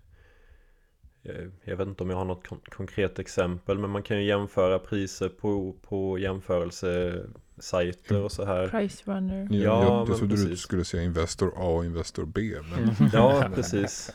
Eh, 1.23 1.45
Jag 1.65 1.77
vet 1.77 1.89
inte 1.89 2.03
om 2.03 2.11
jag 2.11 2.17
har 2.17 2.25
något 2.25 2.47
kon- 2.49 2.61
konkret 2.65 3.19
exempel 3.19 3.79
men 3.79 3.91
man 3.91 4.03
kan 4.03 4.17
ju 4.19 4.25
jämföra 4.25 4.79
priser 4.79 5.29
på, 5.29 5.75
på 5.83 6.19
jämförelsesajter 6.19 8.23
och 8.23 8.33
så 8.33 8.45
här. 8.45 8.69
Price 8.69 9.03
runner. 9.13 9.49
Ja, 9.51 9.57
Ja, 9.63 10.05
jag, 10.09 10.17
trodde 10.19 10.37
du 10.49 10.57
skulle 10.57 10.85
säga 10.85 11.03
Investor 11.03 11.53
A 11.57 11.67
och 11.77 11.85
Investor 11.85 12.25
B. 12.25 12.55
Men, 12.71 12.83
Mm. 12.85 12.95
Ja, 13.13 13.51
precis. 13.55 14.15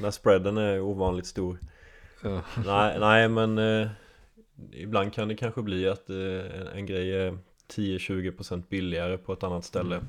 När 0.00 0.10
spreaden 0.10 0.58
är 0.58 0.80
ovanligt 0.80 1.26
stor. 1.26 1.58
Nej, 2.66 2.96
nej 3.00 3.28
men 3.28 3.58
eh, 3.58 3.88
ibland 4.72 5.12
kan 5.12 5.28
det 5.28 5.36
kanske 5.36 5.62
bli 5.62 5.88
att 5.88 6.10
eh, 6.10 6.16
en, 6.60 6.66
en 6.66 6.86
grej 6.86 7.14
är 7.14 7.38
10-20% 7.68 8.62
billigare 8.68 9.18
på 9.18 9.32
ett 9.32 9.42
annat 9.42 9.64
ställe. 9.64 9.96
Mm. 9.96 10.08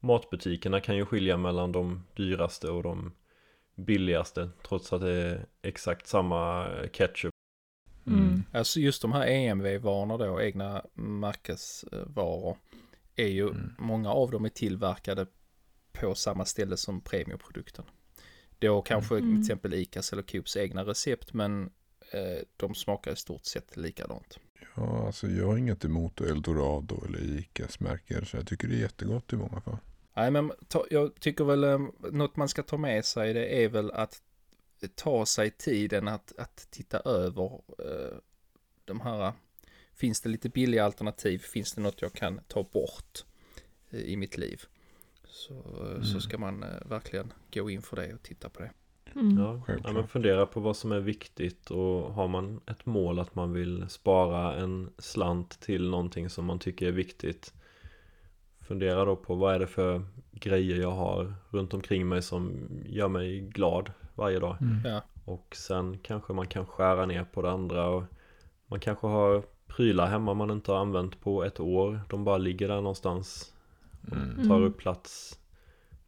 Matbutikerna 0.00 0.80
kan 0.80 0.96
ju 0.96 1.04
skilja 1.06 1.36
mellan 1.36 1.72
de 1.72 2.02
dyraste 2.16 2.70
och 2.70 2.82
de 2.82 3.12
billigaste 3.74 4.50
trots 4.68 4.92
att 4.92 5.00
det 5.00 5.12
är 5.12 5.46
exakt 5.62 6.06
samma 6.06 6.66
ketchup. 6.92 7.30
Mm. 8.06 8.42
Alltså 8.52 8.80
just 8.80 9.02
de 9.02 9.12
här 9.12 9.26
EMV-varorna 9.26 10.16
då, 10.18 10.42
egna 10.42 10.84
märkesvaror, 10.94 12.56
är 13.16 13.26
ju, 13.28 13.48
Mm. 13.48 13.74
många 13.78 14.10
av 14.12 14.30
dem 14.30 14.44
är 14.44 14.48
tillverkade 14.48 15.26
på 15.92 16.14
samma 16.14 16.44
ställe 16.44 16.76
som 16.76 17.00
premiumprodukten. 17.00 17.84
Då 18.58 18.82
kanske 18.82 19.16
Mm. 19.16 19.30
till 19.30 19.40
exempel 19.40 19.74
ICAs 19.74 20.12
eller 20.12 20.22
Coops 20.22 20.56
egna 20.56 20.84
recept, 20.84 21.32
men 21.32 21.62
eh, 21.62 21.68
de 22.56 22.74
smakar 22.74 23.12
i 23.12 23.16
stort 23.16 23.44
sett 23.44 23.76
likadant. 23.76 24.38
ja, 24.76 25.06
alltså 25.06 25.26
jag 25.28 25.46
har 25.46 25.56
inget 25.56 25.84
emot 25.84 26.20
Eldorado 26.20 27.04
eller 27.06 27.38
Icas 27.38 27.80
märken. 27.80 28.26
Så 28.26 28.36
jag 28.36 28.46
tycker 28.46 28.68
det 28.68 28.74
är 28.74 28.78
jättegott 28.80 29.32
i 29.32 29.36
många 29.36 29.60
fall. 29.60 29.76
Nej, 30.16 30.30
men 30.30 30.52
ta, 30.68 30.86
jag 30.90 31.20
tycker 31.20 31.44
väl 31.44 31.64
eh, 31.64 31.78
något 32.12 32.36
man 32.36 32.48
ska 32.48 32.62
ta 32.62 32.76
med 32.76 33.04
sig 33.04 33.32
det 33.34 33.64
är 33.64 33.68
väl 33.68 33.90
att 33.90 34.22
ta 34.94 35.26
sig 35.26 35.50
tiden 35.50 36.08
att, 36.08 36.32
att 36.38 36.66
titta 36.70 36.98
över 37.00 37.52
eh, 37.78 38.16
de 38.84 39.00
här. 39.00 39.32
Finns 39.92 40.20
det 40.20 40.28
lite 40.28 40.48
billiga 40.48 40.84
alternativ? 40.84 41.38
Finns 41.38 41.72
det 41.72 41.80
något 41.80 42.02
jag 42.02 42.12
kan 42.12 42.40
ta 42.48 42.62
bort 42.62 43.24
eh, 43.90 44.00
i 44.00 44.16
mitt 44.16 44.36
liv? 44.38 44.62
Så, 45.26 45.54
eh, 45.54 46.02
så 46.02 46.08
Mm. 46.10 46.20
ska 46.20 46.38
man 46.38 46.62
eh, 46.62 46.68
verkligen 46.86 47.32
gå 47.54 47.70
in 47.70 47.82
för 47.82 47.96
det 47.96 48.14
och 48.14 48.22
titta 48.22 48.48
på 48.48 48.60
det. 48.62 48.70
Mm. 49.16 49.38
Ja, 49.38 49.60
ja, 49.84 49.92
men 49.92 50.08
fundera 50.08 50.46
på 50.46 50.60
vad 50.60 50.76
som 50.76 50.92
är 50.92 51.00
viktigt 51.00 51.70
och 51.70 52.12
har 52.14 52.28
man 52.28 52.60
ett 52.66 52.86
mål 52.86 53.18
att 53.18 53.34
man 53.34 53.52
vill 53.52 53.84
spara 53.88 54.54
en 54.54 54.90
slant 54.98 55.60
till 55.60 55.90
någonting 55.90 56.30
som 56.30 56.44
man 56.44 56.58
tycker 56.58 56.86
är 56.88 56.92
viktigt 56.92 57.54
Fundera 58.60 59.04
då 59.04 59.16
på 59.16 59.34
vad 59.34 59.54
är 59.54 59.58
det 59.58 59.66
för 59.66 60.02
grejer 60.32 60.76
jag 60.80 60.90
har 60.90 61.34
runt 61.50 61.74
omkring 61.74 62.08
mig 62.08 62.22
som 62.22 62.68
gör 62.86 63.08
mig 63.08 63.40
glad 63.40 63.92
varje 64.14 64.38
dag 64.38 64.56
Ja, 64.84 65.02
Och 65.24 65.56
sen 65.56 65.98
kanske 65.98 66.32
man 66.32 66.46
kan 66.46 66.66
skära 66.66 67.06
ner 67.06 67.24
på 67.24 67.42
det 67.42 67.50
andra 67.50 67.88
och 67.88 68.04
Man 68.66 68.80
kanske 68.80 69.06
har 69.06 69.42
prylar 69.66 70.06
hemma 70.06 70.34
man 70.34 70.50
inte 70.50 70.72
har 70.72 70.78
använt 70.78 71.20
på 71.20 71.44
ett 71.44 71.60
år 71.60 72.00
De 72.08 72.24
bara 72.24 72.38
ligger 72.38 72.68
där 72.68 72.76
någonstans 72.76 73.50
Mm. 74.12 74.48
Tar 74.48 74.56
Mm. 74.56 74.62
upp 74.62 74.78
plats 74.78 75.38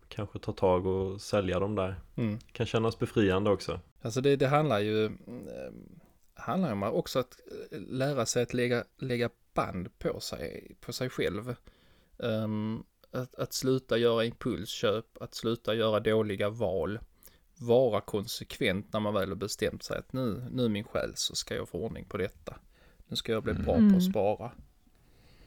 Kanske 0.09 0.39
ta 0.39 0.53
tag 0.53 0.87
och 0.87 1.21
sälja 1.21 1.59
dem 1.59 1.75
där 1.75 2.01
mm. 2.17 2.39
Kan 2.53 2.67
kännas 2.67 2.99
befriande 2.99 3.51
också 3.51 3.81
Alltså 4.03 4.21
det, 4.21 4.37
det 4.37 4.47
handlar 4.47 4.81
ju 4.81 5.05
eh, 5.05 5.11
handlar 6.35 6.73
om 6.73 6.83
också 6.83 7.19
att 7.19 7.41
eh, 7.71 7.81
lära 7.81 8.27
sig 8.27 8.43
att 8.43 8.55
lägga, 8.55 8.85
lägga 8.99 9.31
band 9.55 9.99
på 9.99 10.21
sig, 10.21 10.77
på 10.81 10.93
sig 10.93 11.11
själv. 11.11 11.55
Ehm, 12.19 12.83
att, 13.11 13.35
att 13.35 13.53
sluta 13.53 13.99
göra 13.99 14.25
impulsköp, 14.25 15.23
att 15.23 15.35
sluta 15.35 15.75
göra 15.75 16.01
dåliga 16.01 16.49
val. 16.51 16.99
Vara 17.59 18.01
konsekvent 18.01 18.93
när 18.93 19.01
man 19.01 19.15
väl 19.15 19.29
har 19.29 19.37
bestämt 19.37 19.83
sig 19.83 19.99
att 19.99 20.13
nu, 20.13 20.45
nu 20.51 20.69
min 20.69 20.85
själ 20.85 21.13
så 21.15 21.35
ska 21.35 21.55
jag 21.55 21.69
få 21.69 21.79
ordning 21.79 22.05
på 22.05 22.17
detta. 22.17 22.57
Nu 23.09 23.17
ska 23.17 23.33
jag 23.33 23.43
bli 23.43 23.55
bra 23.55 23.65
på 23.65 23.73
Mm. 23.73 23.97
att 23.97 24.05
spara. 24.05 24.53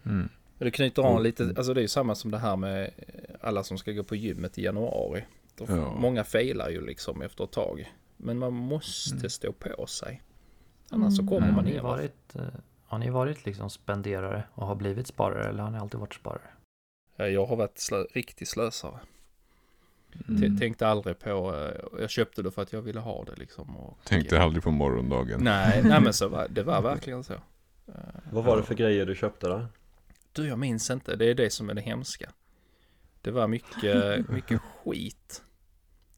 Mm. 0.04 0.30
Och 0.60 0.65
det 0.65 0.72
knyter 0.72 1.04
an 1.04 1.12
Mm. 1.12 1.24
lite, 1.24 1.43
alltså 1.58 1.74
det 1.74 1.80
är 1.80 1.82
ju 1.82 1.88
samma 1.88 2.15
som 2.15 2.32
det 2.32 2.38
här 2.38 2.56
med 2.56 2.84
eh, 2.98 3.36
alla 3.41 3.63
som 3.63 3.78
ska 3.78 3.91
gå 3.91 4.04
på 4.04 4.15
gymmet 4.15 4.58
i 4.58 4.63
januari. 4.63 5.26
Då, 5.56 5.65
Ja. 5.67 5.93
Många 5.95 6.24
failar 6.24 6.69
ju 6.69 6.86
liksom 6.86 7.22
efter 7.22 7.43
ett 7.43 7.52
tag. 7.52 7.93
Men 8.17 8.38
man 8.38 8.54
måste 8.54 9.15
Mm. 9.15 9.30
stå 9.30 9.52
på 9.52 9.86
sig. 9.88 10.22
Annars 10.89 11.15
så 11.15 11.22
Mm. 11.22 11.30
kommer 11.30 11.48
har, 11.48 11.56
man 11.56 11.67
ingen 11.67 11.84
varit, 11.84 12.36
eh, 12.36 12.41
har 12.86 12.98
ni 13.00 13.10
varit 13.10 13.45
liksom 13.45 13.69
spenderare 13.69 14.43
och 14.54 14.67
har 14.67 14.76
blivit 14.76 15.08
sparare 15.08 15.50
eller 15.50 15.63
har 15.63 15.72
ni 15.72 15.78
alltid 15.78 16.00
varit 16.00 16.13
sparare? 16.13 16.41
Ja, 17.15 17.28
Jag 17.28 17.45
har 17.45 17.56
varit 17.56 17.80
slö, 17.80 18.04
riktig 18.13 18.48
slösare. 18.48 19.00
Mm. 20.30 20.58
Tänkte 20.60 20.88
aldrig 20.88 21.19
på, 21.19 21.56
eh, 21.56 22.00
jag 22.02 22.10
köpte 22.10 22.41
det 22.41 22.52
för 22.52 22.62
att 22.62 22.74
jag 22.74 22.82
ville 22.82 23.00
ha 23.00 23.24
det 23.24 23.36
liksom. 23.36 23.78
Och, 23.78 23.98
Tänkte 24.04 24.41
aldrig 24.41 24.63
på 24.63 24.72
morgondagen. 24.72 25.39
Nej, 25.43 25.82
nej 25.84 26.02
men 26.02 26.13
så 26.13 26.28
var, 26.36 26.48
det 26.50 26.63
var 26.63 26.82
verkligen 26.82 27.24
så. 27.24 27.34
Vad 28.32 28.43
var 28.43 28.58
det 28.58 28.63
för 28.63 28.76
grejer 28.76 29.06
du 29.06 29.15
köpte 29.15 29.48
där? 29.48 29.67
Du, 30.34 30.48
jag 30.48 30.60
minns 30.60 30.89
inte. 30.89 31.15
Det 31.15 31.26
är 31.26 31.36
det 31.36 31.50
som 31.50 31.70
är 31.70 31.74
det 31.74 31.82
hemska. 31.82 32.32
Det 33.22 33.32
var 33.32 33.48
mycket, 33.48 34.30
mycket 34.30 34.62
skit. 34.62 35.44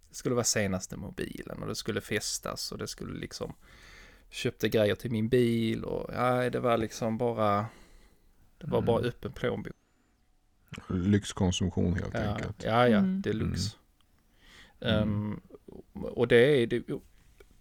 Det 0.10 0.16
skulle 0.16 0.36
vara 0.36 0.44
senaste 0.46 0.98
mobilen 0.98 1.62
och 1.62 1.68
det 1.68 1.76
skulle 1.76 2.02
festas 2.02 2.72
och 2.72 2.78
det 2.78 2.88
skulle 2.88 3.20
liksom 3.20 3.56
köpte 4.30 4.70
grejer 4.70 4.96
till 4.96 5.12
min 5.12 5.30
bil 5.30 5.84
och 5.84 6.10
nej, 6.14 6.52
det 6.52 6.60
var 6.60 6.78
liksom 6.78 7.18
bara 7.18 7.66
det 8.58 8.68
var 8.68 8.82
bara 8.82 8.98
Mm. 9.00 9.10
öppen 9.10 9.32
plånbok. 9.32 9.74
Lyxkonsumtion 10.90 11.94
helt 11.94 12.14
Ja, 12.14 12.20
enkelt. 12.20 12.64
ja, 12.64 12.88
ja 12.88 12.98
Mm. 12.98 13.22
deluxe. 13.22 13.76
Mm. 14.80 15.02
Ehm, 15.04 15.42
och 15.94 16.28
det 16.28 16.36
är 16.64 16.68
det, 16.68 16.84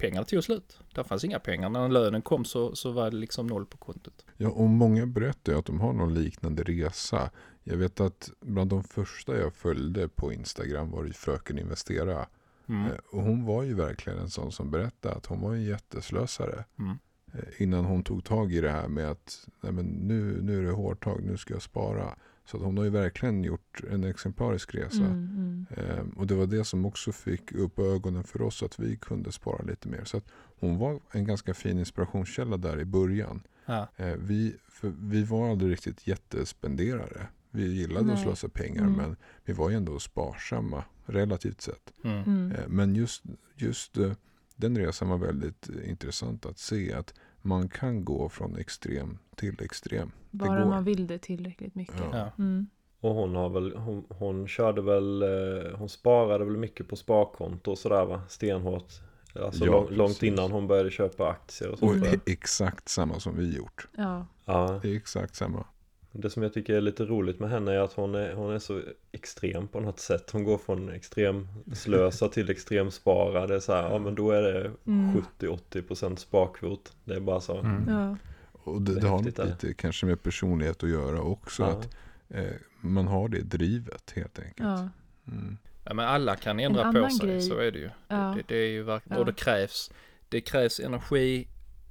pengarna 0.01 0.25
tog 0.25 0.45
slut. 0.45 0.79
Det 0.95 1.05
fanns 1.05 1.25
inga 1.25 1.39
pengar. 1.39 1.69
När 1.69 1.89
lönen 1.89 2.23
kom 2.23 2.45
så, 2.45 2.77
så 2.77 2.91
var 2.91 3.11
det 3.11 3.17
liksom 3.17 3.47
noll 3.47 3.67
på 3.67 3.77
kontot. 3.79 4.25
Ja, 4.37 4.49
och 4.49 4.69
många 4.69 5.07
berättar 5.07 5.53
ju 5.53 5.59
att 5.59 5.67
de 5.67 5.81
har 5.81 5.93
någon 5.93 6.15
liknande 6.15 6.63
resa. 6.63 7.31
Jag 7.65 7.77
vet 7.77 8.01
att 8.01 8.31
bland 8.41 8.71
de 8.71 8.85
första 8.85 9.37
jag 9.39 9.55
följde 9.55 10.09
på 10.09 10.33
Instagram 10.33 10.91
var 10.91 11.05
det 11.05 11.13
Fröken 11.13 11.59
Investera. 11.59 12.27
Mm. 12.69 12.87
Eh, 12.87 12.99
Och 13.13 13.23
hon 13.23 13.45
var 13.45 13.63
ju 13.63 13.75
verkligen 13.75 14.19
en 14.19 14.31
sån 14.31 14.53
som 14.53 14.71
berättade 14.71 15.15
att 15.15 15.27
hon 15.27 15.41
var 15.41 15.55
en 15.55 15.63
jätteslösare. 15.63 16.65
Mm. 16.79 16.99
Eh, 17.33 17.63
Innan 17.63 17.85
hon 17.85 18.03
tog 18.05 18.25
tag 18.25 18.53
i 18.53 18.61
det 18.61 18.71
här 18.71 18.89
med 18.89 19.11
att 19.11 19.49
Nej, 19.61 19.73
men 19.73 19.87
nu, 19.87 20.43
nu 20.43 20.59
är 20.59 20.63
det 20.63 20.71
hårdtag, 20.73 21.23
nu 21.25 21.37
ska 21.37 21.55
jag 21.55 21.63
spara. 21.63 22.17
Så 22.51 22.57
att 22.57 22.63
hon 22.63 22.77
har 22.77 22.85
ju 22.85 22.91
verkligen 22.91 23.45
gjort 23.45 23.81
en 23.91 24.05
exemplarisk 24.05 24.75
resa. 24.75 25.05
Mm, 25.05 25.13
mm. 25.13 25.67
Ehm, 25.77 26.09
och 26.11 26.27
det 26.27 26.35
var 26.35 26.47
det 26.47 26.65
som 26.65 26.85
också 26.85 27.13
fick 27.13 27.53
upp 27.53 27.79
ögonen 27.79 28.25
för 28.25 28.43
oss 28.43 28.63
att 28.63 28.79
vi 28.79 28.97
kunde 28.97 29.33
spara 29.33 29.63
lite 29.63 29.89
mer. 29.89 30.05
Så 30.05 30.17
att 30.17 30.25
hon 30.61 30.79
var 30.79 31.01
en 31.11 31.25
ganska 31.25 31.55
fin 31.55 31.79
inspirationskälla 31.79 32.57
där 32.57 32.81
i 32.81 32.85
början. 32.85 33.43
Ja. 33.67 33.89
Eh, 33.97 34.15
vi, 34.19 34.57
för 34.69 34.93
vi 35.01 35.23
var 35.25 35.51
aldrig 35.51 35.73
riktigt 35.73 36.07
jättespenderare. 36.07 37.27
Vi 37.51 37.73
gillade 37.73 38.01
att 38.01 38.07
Nej. 38.07 38.25
slösa 38.25 38.49
pengar 38.49 38.83
Mm. 38.83 38.93
men 38.97 39.17
vi 39.45 39.53
var 39.53 39.71
ju 39.71 39.77
ändå 39.77 39.99
sparsamma 39.99 40.85
relativt 41.07 41.61
sett. 41.61 41.93
Mm. 42.05 42.23
Mm. 42.23 42.53
Eh, 42.53 42.69
Men 42.69 42.95
just, 42.95 43.23
just 43.57 43.97
eh, 43.97 44.13
den 44.57 44.79
resan 44.79 45.09
var 45.09 45.19
väldigt 45.19 45.69
intressant 45.85 46.47
att 46.47 46.59
se 46.59 46.93
att 46.93 47.15
man 47.42 47.68
kan 47.68 48.05
gå 48.05 48.29
från 48.29 48.57
extrem 48.57 49.18
till 49.37 49.62
extrem. 49.62 50.12
Bara 50.31 50.66
man 50.66 50.85
vill 50.85 51.07
det 51.07 51.18
tillräckligt 51.18 51.74
mycket. 51.74 51.96
Ja. 52.12 52.18
Ja. 52.18 52.31
Mm. 52.44 52.66
Och 53.00 53.14
hon 53.14 53.35
har 53.35 53.48
väl, 53.48 53.76
hon, 53.76 54.05
hon 54.09 54.48
körde 54.48 54.83
väl, 54.83 55.22
eh, 55.22 55.79
hon 55.79 55.88
sparade 55.88 56.44
väl 56.44 56.57
mycket 56.57 56.88
på 56.88 56.96
sparkonto 56.96 57.70
och 57.70 57.79
sådär 57.79 58.05
va? 58.05 58.22
Stenhårt. 58.29 58.92
Alltså 59.35 59.64
Ja, 59.64 59.72
lång, 59.72 59.88
långt 59.90 60.22
innan 60.22 60.53
hon 60.53 60.66
började 60.66 60.90
köpa 60.90 61.29
aktier 61.29 61.68
och 61.68 61.72
Och 61.72 61.79
sånt 61.79 61.94
det 62.03 62.09
där. 62.11 62.14
är 62.14 62.20
exakt 62.26 62.88
samma 62.88 63.20
som 63.20 63.37
vi 63.37 63.57
gjort. 63.57 63.88
Ja. 63.96 64.26
Ja, 64.44 64.79
Det 64.83 64.90
är 64.90 64.96
exakt 64.96 65.35
samma. 65.35 65.64
Det 66.12 66.31
som 66.31 66.42
jag 66.42 66.53
tycker 66.55 66.75
är 66.75 66.81
lite 66.81 67.05
roligt 67.05 67.40
med 67.40 67.51
henne 67.51 67.73
är 67.73 67.79
att 67.79 67.92
hon 67.92 68.14
är, 68.14 68.33
hon 68.35 68.53
är 68.55 68.59
så 68.59 68.81
extrem 69.12 69.68
på 69.68 69.81
något 69.81 69.99
sätt. 70.01 70.31
Hon 70.31 70.44
går 70.44 70.59
från 70.59 70.88
extrem 70.92 71.49
slösa 71.75 72.29
till 72.29 72.51
extrem 72.51 72.90
spara. 72.90 73.46
Det 73.46 73.55
är 73.55 73.61
så 73.61 73.73
här, 73.75 73.90
ja 73.90 73.99
men 73.99 74.14
då 74.14 74.31
är 74.31 74.42
det 74.42 74.70
Mm. 74.87 75.23
70-80% 75.38 76.16
sparkvot. 76.16 76.92
Det 77.05 77.14
är 77.14 77.20
bara 77.20 77.40
så. 77.40 77.59
Mm. 77.59 77.85
Ja. 77.88 78.16
Och 78.53 78.83
det, 78.83 78.94
Det 78.94 79.01
det 79.01 79.09
har 79.09 79.23
lite 79.23 79.75
kanske 79.75 80.07
med 80.07 80.23
personlighet 80.23 80.83
att 80.83 80.90
göra 80.90 81.20
också. 81.23 81.62
Ja. 81.62 81.68
Att 81.68 81.88
eh, 82.29 82.53
man 82.81 83.07
har 83.07 83.29
det 83.29 83.40
drivet 83.40 84.12
helt 84.16 84.38
enkelt. 84.38 84.59
Ja. 84.68 84.88
Mm. 85.33 85.57
Ja, 85.85 85.94
men 85.94 86.07
alla 86.07 86.37
kan 86.37 86.61
ändra 86.61 86.85
En 86.85 86.94
på 86.94 87.11
sig, 87.11 87.29
grej- 87.29 87.42
så 87.42 87.59
är 87.59 87.70
det 87.70 87.79
ju. 87.79 87.90
Ja. 88.09 88.35
Det, 88.37 88.42
det 88.55 88.57
är 88.61 88.68
ju 88.70 88.83
verkligen, 88.83 89.14
Ja. 89.16 89.20
och 89.20 89.27
det 89.27 89.33
krävs, 89.33 89.90
det 90.29 90.40
krävs 90.40 90.81
energi, 90.81 91.49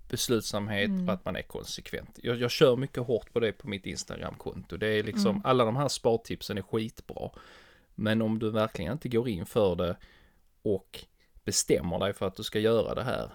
beslutsamhet 0.10 0.90
Mm. 0.90 1.06
för 1.06 1.14
att 1.14 1.26
man 1.26 1.36
är 1.36 1.42
konsekvent. 1.42 2.20
Jag, 2.24 2.38
jag 2.38 2.52
kör 2.52 2.76
mycket 2.76 3.04
hårt 3.04 3.34
på 3.34 3.40
det 3.40 3.52
på 3.52 3.68
mitt 3.68 3.86
Instagramkonto. 3.86 4.78
Det 4.78 4.88
är 4.88 5.04
liksom, 5.04 5.30
Mm. 5.32 5.42
alla 5.46 5.66
de 5.66 5.76
här 5.76 5.88
spartipsen 5.88 6.58
är 6.58 6.62
skitbra. 6.62 7.30
Men 7.96 8.22
om 8.22 8.40
du 8.40 8.50
verkligen 8.52 8.92
inte 8.94 9.10
går 9.10 9.30
in 9.30 9.46
för 9.46 9.76
det 9.76 9.98
och 10.62 11.06
bestämmer 11.46 12.00
dig 12.00 12.14
för 12.14 12.28
att 12.28 12.36
du 12.36 12.44
ska 12.44 12.60
göra 12.60 12.96
det 12.96 13.04
här 13.04 13.32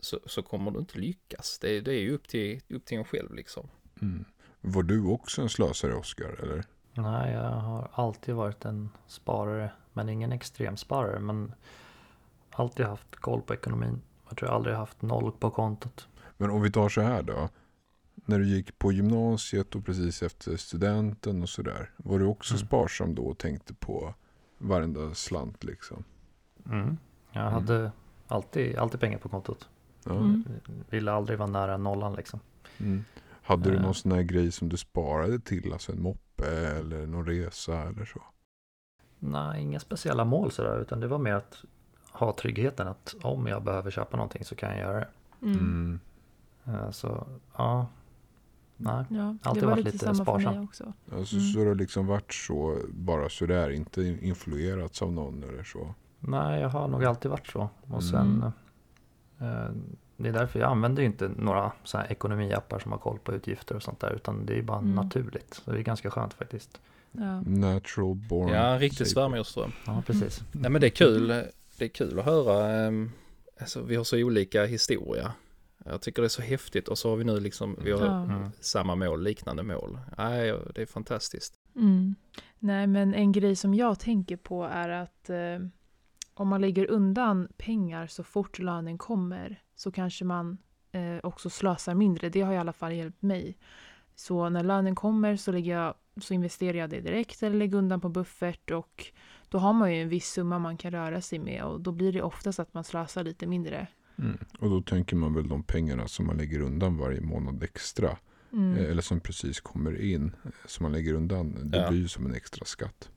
så, 0.00 0.20
så 0.26 0.42
kommer 0.42 0.70
du 0.70 0.78
inte 0.78 0.98
lyckas. 0.98 1.58
Det, 1.58 1.80
det 1.80 1.92
är 1.92 2.00
ju 2.00 2.14
upp 2.14 2.28
till, 2.28 2.60
upp 2.68 2.84
till 2.84 2.98
en 2.98 3.04
själv 3.04 3.34
liksom. 3.34 3.68
Mm. 4.02 4.24
Var 4.60 4.82
du 4.82 5.04
också 5.06 5.42
en 5.42 5.48
slösare 5.48 5.94
Oskar? 5.94 6.40
Eller? 6.42 6.64
Nej, 6.92 7.32
jag 7.32 7.50
har 7.50 7.90
alltid 7.92 8.34
varit 8.34 8.64
en 8.64 8.90
sparare, 9.06 9.70
men 9.92 10.08
ingen 10.08 10.32
extremsparare. 10.32 11.20
Men 11.20 11.54
alltid 12.50 12.86
haft 12.86 13.16
koll 13.16 13.42
på 13.42 13.54
ekonomin. 13.54 14.02
Jag 14.28 14.38
tror 14.38 14.48
jag 14.50 14.56
aldrig 14.56 14.76
haft 14.76 15.02
noll 15.02 15.32
på 15.32 15.50
kontot. 15.50 16.08
Men 16.36 16.50
om 16.50 16.62
vi 16.62 16.70
tar 16.72 16.88
så 16.88 17.00
här 17.00 17.22
då. 17.22 17.48
När 18.26 18.38
du 18.38 18.46
gick 18.48 18.78
på 18.78 18.92
gymnasiet 18.92 19.74
och 19.74 19.86
precis 19.86 20.22
efter 20.22 20.56
studenten 20.56 21.42
och 21.42 21.48
sådär. 21.48 21.90
Var 21.96 22.18
du 22.18 22.24
också 22.24 22.54
Mm. 22.54 22.66
sparsam 22.66 23.14
då 23.14 23.22
och 23.26 23.38
tänkte 23.38 23.74
på 23.74 24.14
varenda 24.58 25.14
slant 25.14 25.64
liksom? 25.64 26.04
Mm. 26.66 26.96
Jag 27.32 27.42
Mm. 27.42 27.52
hade 27.54 27.92
alltid, 28.28 28.76
alltid 28.76 29.00
pengar 29.00 29.18
på 29.18 29.28
kontot. 29.28 29.68
Ja. 30.04 30.12
Mm. 30.16 30.44
Ville 30.90 31.12
aldrig 31.12 31.38
vara 31.38 31.50
nära 31.50 31.76
nollan 31.76 32.14
liksom. 32.14 32.40
Mm. 32.78 33.04
Hade 33.42 33.70
du 33.70 33.76
Eh. 33.76 33.82
någon 33.82 33.94
sån 33.94 34.12
här 34.12 34.22
grej 34.22 34.52
som 34.52 34.68
du 34.68 34.76
sparade 34.76 35.40
till? 35.40 35.72
Alltså 35.72 35.92
en 35.92 36.02
moppe 36.02 36.46
eller 36.78 37.06
någon 37.06 37.26
resa 37.26 37.82
eller 37.82 38.04
så? 38.04 38.22
Nej, 39.18 39.62
inga 39.62 39.80
speciella 39.80 40.24
mål 40.24 40.50
sådär, 40.50 40.80
utan 40.80 41.00
det 41.00 41.06
var 41.06 41.18
mer 41.18 41.34
att 41.34 41.64
ha 42.10 42.32
tryggheten 42.34 42.88
att 42.88 43.14
om 43.22 43.46
jag 43.46 43.62
behöver 43.62 43.90
köpa 43.90 44.16
någonting 44.16 44.44
så 44.44 44.54
kan 44.54 44.70
jag 44.70 44.78
göra 44.78 44.98
det. 45.00 45.08
Mm. 45.42 46.00
Mm. 46.66 46.80
Eh, 46.80 46.90
Så 46.90 47.26
ja, 47.56 47.86
nej. 48.76 49.04
Ja, 49.10 49.36
Alltid 49.42 49.62
var 49.62 49.70
varit 49.70 49.84
lite 49.84 50.06
lite 50.10 50.14
sparsam. 50.22 50.64
också. 50.64 50.92
Alltså, 51.12 51.36
Mm. 51.36 51.48
Så 51.48 51.58
det 51.58 51.68
har 51.68 51.74
liksom 51.74 52.06
varit 52.06 52.32
så 52.34 52.78
bara 52.90 53.28
sådär, 53.28 53.70
inte 53.70 54.02
influerats 54.02 55.02
av 55.02 55.12
någon 55.12 55.42
eller 55.42 55.62
så? 55.64 55.94
Nej, 56.20 56.60
jag 56.60 56.68
har 56.68 56.88
nog 56.88 57.04
alltid 57.04 57.30
varit 57.30 57.46
så. 57.46 57.68
Och 57.90 58.04
sen 58.04 58.42
eh, 59.40 59.68
Det 60.16 60.28
är 60.28 60.32
därför 60.32 60.60
jag 60.60 60.70
använder 60.70 61.02
ju 61.02 61.06
inte 61.06 61.30
några 61.36 61.72
så 61.84 61.98
här 61.98 62.12
ekonomiappar 62.12 62.78
som 62.78 62.92
har 62.92 62.98
koll 62.98 63.18
på 63.18 63.32
utgifter 63.34 63.74
och 63.76 63.82
sånt 63.82 64.00
där. 64.00 64.12
Utan 64.12 64.46
det 64.46 64.58
är 64.58 64.62
bara 64.62 64.78
Mm. 64.78 64.94
naturligt. 64.94 65.54
Så 65.64 65.70
det 65.72 65.78
är 65.78 65.82
ganska 65.82 66.10
skönt 66.10 66.34
faktiskt. 66.34 66.80
Ja. 67.12 67.40
Natural 67.40 68.14
born. 68.14 68.48
Ja, 68.48 68.78
riktigt 68.80 69.10
svärmorsdröm. 69.10 69.72
Ja, 69.86 70.02
precis. 70.06 70.42
Nej 70.52 70.70
men 70.70 70.80
det 70.80 70.86
är 70.86 70.90
kul, 70.90 71.26
det 71.78 71.84
är 71.84 71.88
kul 71.88 72.18
att 72.18 72.24
höra, 72.24 72.70
ehm, 72.86 73.10
alltså 73.60 73.82
vi 73.82 73.96
har 73.96 74.04
så 74.04 74.16
olika 74.18 74.64
historia. 74.64 75.32
Jag 75.84 76.00
tycker 76.02 76.22
det 76.22 76.26
är 76.26 76.28
så 76.28 76.42
häftigt 76.42 76.88
och 76.88 76.98
så 76.98 77.10
har 77.10 77.16
vi 77.16 77.24
nu 77.24 77.40
liksom, 77.40 77.76
vi 77.84 77.92
har 77.92 78.00
Ja. 78.06 78.24
Mm. 78.24 78.50
samma 78.60 78.94
mål, 78.94 79.22
liknande 79.22 79.62
mål. 79.62 79.98
Nej, 80.18 80.54
det 80.74 80.82
är 80.82 80.86
fantastiskt. 80.86 81.54
Mm. 81.76 82.14
Nej, 82.58 82.86
men 82.86 83.14
en 83.14 83.32
grej 83.32 83.56
som 83.56 83.74
jag 83.74 83.98
tänker 83.98 84.36
på 84.36 84.64
är 84.64 84.88
att 84.88 85.30
eh, 85.30 85.58
om 86.34 86.48
man 86.48 86.60
lägger 86.60 86.90
undan 86.90 87.48
pengar 87.56 88.06
så 88.06 88.24
fort 88.24 88.58
lönen 88.58 88.98
kommer 88.98 89.62
så 89.74 89.92
kanske 89.92 90.24
man 90.24 90.58
eh, 90.92 91.16
också 91.22 91.50
slösar 91.50 91.94
mindre. 91.94 92.28
Det 92.28 92.40
har 92.40 92.52
i 92.52 92.58
alla 92.58 92.72
fall 92.72 92.92
hjälpt 92.92 93.22
mig. 93.22 93.56
Så 94.14 94.48
när 94.48 94.62
lönen 94.62 94.94
kommer 94.94 95.36
så, 95.36 95.52
lägger 95.52 95.78
jag, 95.78 95.94
så 96.20 96.34
investerar 96.34 96.78
jag 96.78 96.90
det 96.90 97.00
direkt 97.00 97.42
eller 97.42 97.56
lägger 97.56 97.78
undan 97.78 98.00
på 98.00 98.08
buffert 98.08 98.70
och 98.70 99.06
då 99.48 99.58
har 99.58 99.72
man 99.72 99.94
ju 99.94 100.02
en 100.02 100.08
viss 100.08 100.30
summa 100.30 100.58
man 100.58 100.76
kan 100.76 100.90
röra 100.92 101.20
sig 101.20 101.38
med 101.38 101.64
och 101.64 101.80
då 101.80 101.92
blir 101.92 102.12
det 102.12 102.22
oftast 102.22 102.58
att 102.58 102.74
man 102.74 102.84
slösar 102.84 103.24
lite 103.24 103.46
mindre. 103.46 103.86
Mm. 104.18 104.38
Och 104.58 104.70
då 104.70 104.80
tänker 104.80 105.16
man 105.16 105.34
väl 105.34 105.48
de 105.48 105.62
pengarna 105.62 106.08
som 106.08 106.26
man 106.26 106.36
lägger 106.36 106.60
undan 106.60 106.96
varje 106.98 107.20
månad 107.20 107.62
extra. 107.62 108.18
Mm. 108.52 108.76
eh, 108.76 108.90
Eller 108.90 109.02
som 109.02 109.20
precis 109.20 109.60
kommer 109.60 110.00
in. 110.00 110.36
eh, 110.44 110.50
Som 110.66 110.82
man 110.84 110.92
lägger 110.92 111.14
undan. 111.14 111.70
Det 111.70 111.78
Ja. 111.78 111.90
blir 111.90 112.00
ju 112.00 112.08
som 112.08 112.26
en 112.26 112.34
extra 112.34 112.64
skatt. 112.64 113.10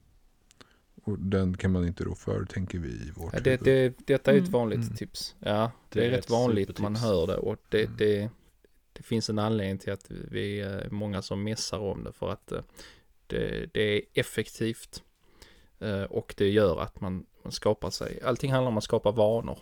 Och 1.03 1.19
den 1.19 1.57
kan 1.57 1.71
man 1.71 1.87
inte 1.87 2.03
rå 2.03 2.15
för 2.15 2.45
tänker 2.45 2.79
vi 2.79 2.89
i 2.89 3.11
vårt 3.15 3.33
Ja, 3.33 3.39
det, 3.39 3.49
huvud. 3.49 3.93
det, 3.97 4.05
detta 4.13 4.31
är 4.31 4.35
ett 4.35 4.39
Mm. 4.41 4.51
vanligt 4.51 4.79
Mm. 4.83 4.95
tips. 4.95 5.35
Ja, 5.39 5.71
det, 5.89 5.99
Det 5.99 6.05
är 6.05 6.09
är 6.09 6.11
rätt 6.15 6.23
ett 6.25 6.29
vanligt 6.31 6.67
supertips. 6.67 6.81
man 6.81 6.95
hör 6.95 7.27
det 7.27 7.37
och 7.37 7.57
det, 7.69 7.83
Mm. 7.83 7.95
det, 7.97 8.29
det 8.93 9.03
finns 9.03 9.29
en 9.29 9.39
anledning 9.39 9.77
till 9.77 9.93
att 9.93 10.05
vi 10.11 10.59
är 10.61 10.89
många 10.89 11.21
som 11.21 11.43
messar 11.43 11.79
om 11.79 12.03
det 12.03 12.11
för 12.11 12.29
att 12.31 12.51
eh, 12.51 12.61
det, 13.27 13.69
det 13.73 13.81
är 13.97 14.01
effektivt 14.13 15.03
eh, 15.79 16.01
och 16.03 16.33
det 16.37 16.49
gör 16.49 16.79
att 16.81 17.01
man, 17.01 17.25
man 17.43 17.51
skapar 17.51 17.89
sig, 17.89 18.19
allting 18.23 18.51
handlar 18.51 18.71
om 18.71 18.77
att 18.77 18.83
skapa 18.83 19.11
vanor. 19.11 19.59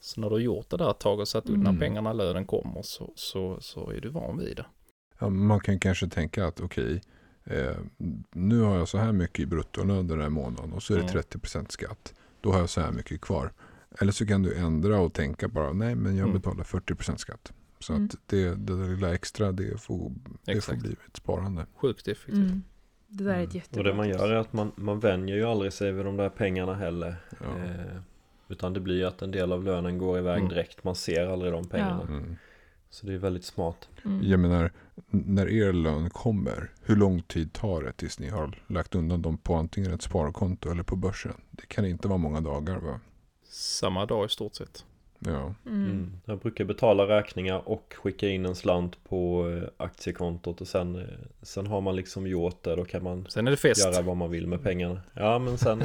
Så 0.00 0.20
när 0.20 0.28
du 0.28 0.34
har 0.34 0.40
gjort 0.40 0.70
det 0.70 0.76
där 0.76 0.90
ett 0.90 0.98
tag 0.98 1.20
och 1.20 1.28
satt 1.28 1.48
undan 1.48 1.66
Mm. 1.66 1.80
pengarna, 1.80 2.12
lönen 2.12 2.46
kommer, 2.46 2.82
så, 2.82 3.12
så, 3.14 3.60
så 3.60 3.90
är 3.90 4.00
du 4.00 4.08
van 4.08 4.38
vid 4.38 4.56
det. 4.56 4.66
Ja, 5.18 5.28
man 5.28 5.60
kan 5.60 5.78
kanske 5.78 6.08
tänka 6.08 6.46
att 6.46 6.60
okej. 6.60 7.00
eh, 7.44 7.76
nu 8.32 8.60
har 8.60 8.76
jag 8.78 8.88
så 8.88 8.98
här 8.98 9.12
mycket 9.12 9.38
i 9.40 9.46
bruttolön 9.46 10.06
den 10.06 10.20
här 10.20 10.28
månaden. 10.28 10.72
Och 10.72 10.82
så 10.82 10.92
är 10.94 10.96
det 10.98 11.02
Mm. 11.02 11.14
30% 11.14 11.66
skatt. 11.72 12.14
Då 12.40 12.52
har 12.52 12.58
jag 12.58 12.68
så 12.70 12.80
här 12.80 12.92
mycket 12.92 13.20
kvar. 13.20 13.52
Eller 14.00 14.12
så 14.12 14.26
kan 14.26 14.42
du 14.42 14.54
ändra 14.56 15.00
och 15.00 15.12
tänka 15.12 15.48
bara. 15.48 15.72
Nej 15.72 15.94
men 15.94 16.16
jag 16.16 16.28
Mm. 16.28 16.40
betalar 16.40 16.64
40% 16.64 17.16
skatt. 17.20 17.52
Så 17.78 17.92
Mm. 17.92 18.04
att 18.04 18.16
det, 18.26 18.44
det 18.54 18.76
där 18.76 18.88
lilla 18.94 19.14
extra 19.14 19.52
det 19.52 19.80
får, 19.82 20.12
det 20.44 20.60
får 20.64 20.74
bli 20.76 20.92
ett 21.08 21.16
sparande. 21.16 21.66
Sjukt 21.76 22.08
effektivt. 22.08 22.34
Mm. 22.34 22.62
Det 23.08 23.24
där 23.24 23.30
är 23.34 23.38
ett 23.42 23.44
Mm. 23.44 23.56
jättebra 23.56 23.80
Och 23.80 23.84
det 23.84 23.94
man 23.94 24.08
gör 24.08 24.28
är 24.32 24.34
att 24.36 24.52
man, 24.52 24.72
man 24.76 25.00
vänjer 25.00 25.36
ju 25.36 25.44
aldrig 25.44 25.72
sig 25.72 25.92
vid 25.92 26.04
de 26.04 26.16
där 26.16 26.28
pengarna 26.28 26.74
heller. 26.74 27.16
Ja. 27.40 27.64
Eh, 27.64 28.00
utan 28.48 28.72
det 28.72 28.80
blir 28.80 28.96
ju 28.96 29.04
att 29.04 29.22
en 29.22 29.30
del 29.30 29.52
av 29.52 29.64
lönen 29.64 29.98
går 29.98 30.18
iväg 30.18 30.36
Mm. 30.38 30.48
direkt. 30.48 30.84
Man 30.84 30.94
ser 30.94 31.26
aldrig 31.26 31.52
de 31.52 31.68
pengarna. 31.68 32.02
Mm. 32.02 32.36
Så 32.90 33.06
det 33.06 33.14
är 33.14 33.18
väldigt 33.18 33.44
smart. 33.44 33.88
Mm. 34.04 34.20
Jag 34.22 34.40
menar, 34.40 34.72
när 35.10 35.48
er 35.48 35.72
lön 35.72 36.10
kommer, 36.10 36.70
hur 36.82 36.96
lång 36.96 37.22
tid 37.22 37.52
tar 37.52 37.82
det 37.82 37.92
tills 37.92 38.18
ni 38.18 38.28
har 38.28 38.62
lagt 38.66 38.94
undan 38.94 39.22
dem 39.22 39.38
på 39.38 39.54
antingen 39.54 39.92
ett 39.92 40.02
sparkonto 40.02 40.70
eller 40.70 40.82
på 40.82 40.96
börsen? 40.96 41.34
Det 41.50 41.66
kan 41.68 41.84
inte 41.86 42.08
vara 42.08 42.18
många 42.18 42.40
dagar 42.40 42.76
va? 42.78 43.00
Samma 43.48 44.06
dag 44.06 44.26
i 44.26 44.28
stort 44.28 44.54
sett. 44.54 44.84
Ja, 45.18 45.54
Mm. 45.66 45.84
Mm. 45.84 46.12
Jag 46.24 46.38
brukar 46.38 46.64
betala 46.64 47.08
räkningar 47.08 47.68
och 47.68 47.94
skicka 48.02 48.28
in 48.28 48.46
en 48.46 48.54
slant 48.54 49.04
på 49.04 49.50
eh, 49.50 49.68
aktiekontot 49.76 50.60
och 50.60 50.68
sen, 50.68 50.96
eh, 50.96 51.02
sen 51.42 51.66
har 51.66 51.80
man 51.80 51.96
liksom 51.96 52.26
gjort 52.26 52.62
det. 52.62 52.76
Då 52.76 52.84
kan 52.84 53.02
man 53.02 53.26
Sen 53.28 53.46
är 53.46 53.50
det 53.50 53.56
fest. 53.56 53.80
göra 53.86 54.02
vad 54.02 54.16
man 54.16 54.30
vill 54.30 54.46
med 54.46 54.62
pengarna. 54.62 55.00
Ja 55.14 55.38
men 55.38 55.58
sen, 55.58 55.82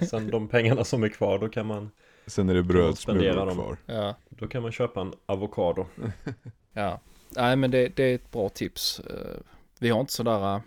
sen 0.08 0.30
de 0.30 0.48
pengarna 0.48 0.84
som 0.84 1.02
är 1.02 1.08
kvar 1.08 1.38
då 1.38 1.48
kan 1.48 1.66
man, 1.66 1.90
sen 2.26 2.48
är 2.48 2.54
det 2.54 2.62
spendera 2.62 2.82
brödsmulor 2.84 3.46
dem. 3.46 3.54
kvar. 3.54 3.76
Ja, 3.86 4.14
då 4.28 4.46
kan 4.46 4.62
man 4.62 4.72
köpa 4.72 5.00
en 5.00 5.12
avokado. 5.26 5.86
ja. 6.72 7.00
Nej 7.36 7.56
men 7.56 7.70
det, 7.70 7.96
det 7.96 8.02
är 8.04 8.14
ett 8.14 8.30
bra 8.32 8.48
tips. 8.48 9.00
Eh, 9.00 9.36
Vi 9.80 9.88
har 9.88 10.00
inte 10.00 10.12
sådär 10.12 10.60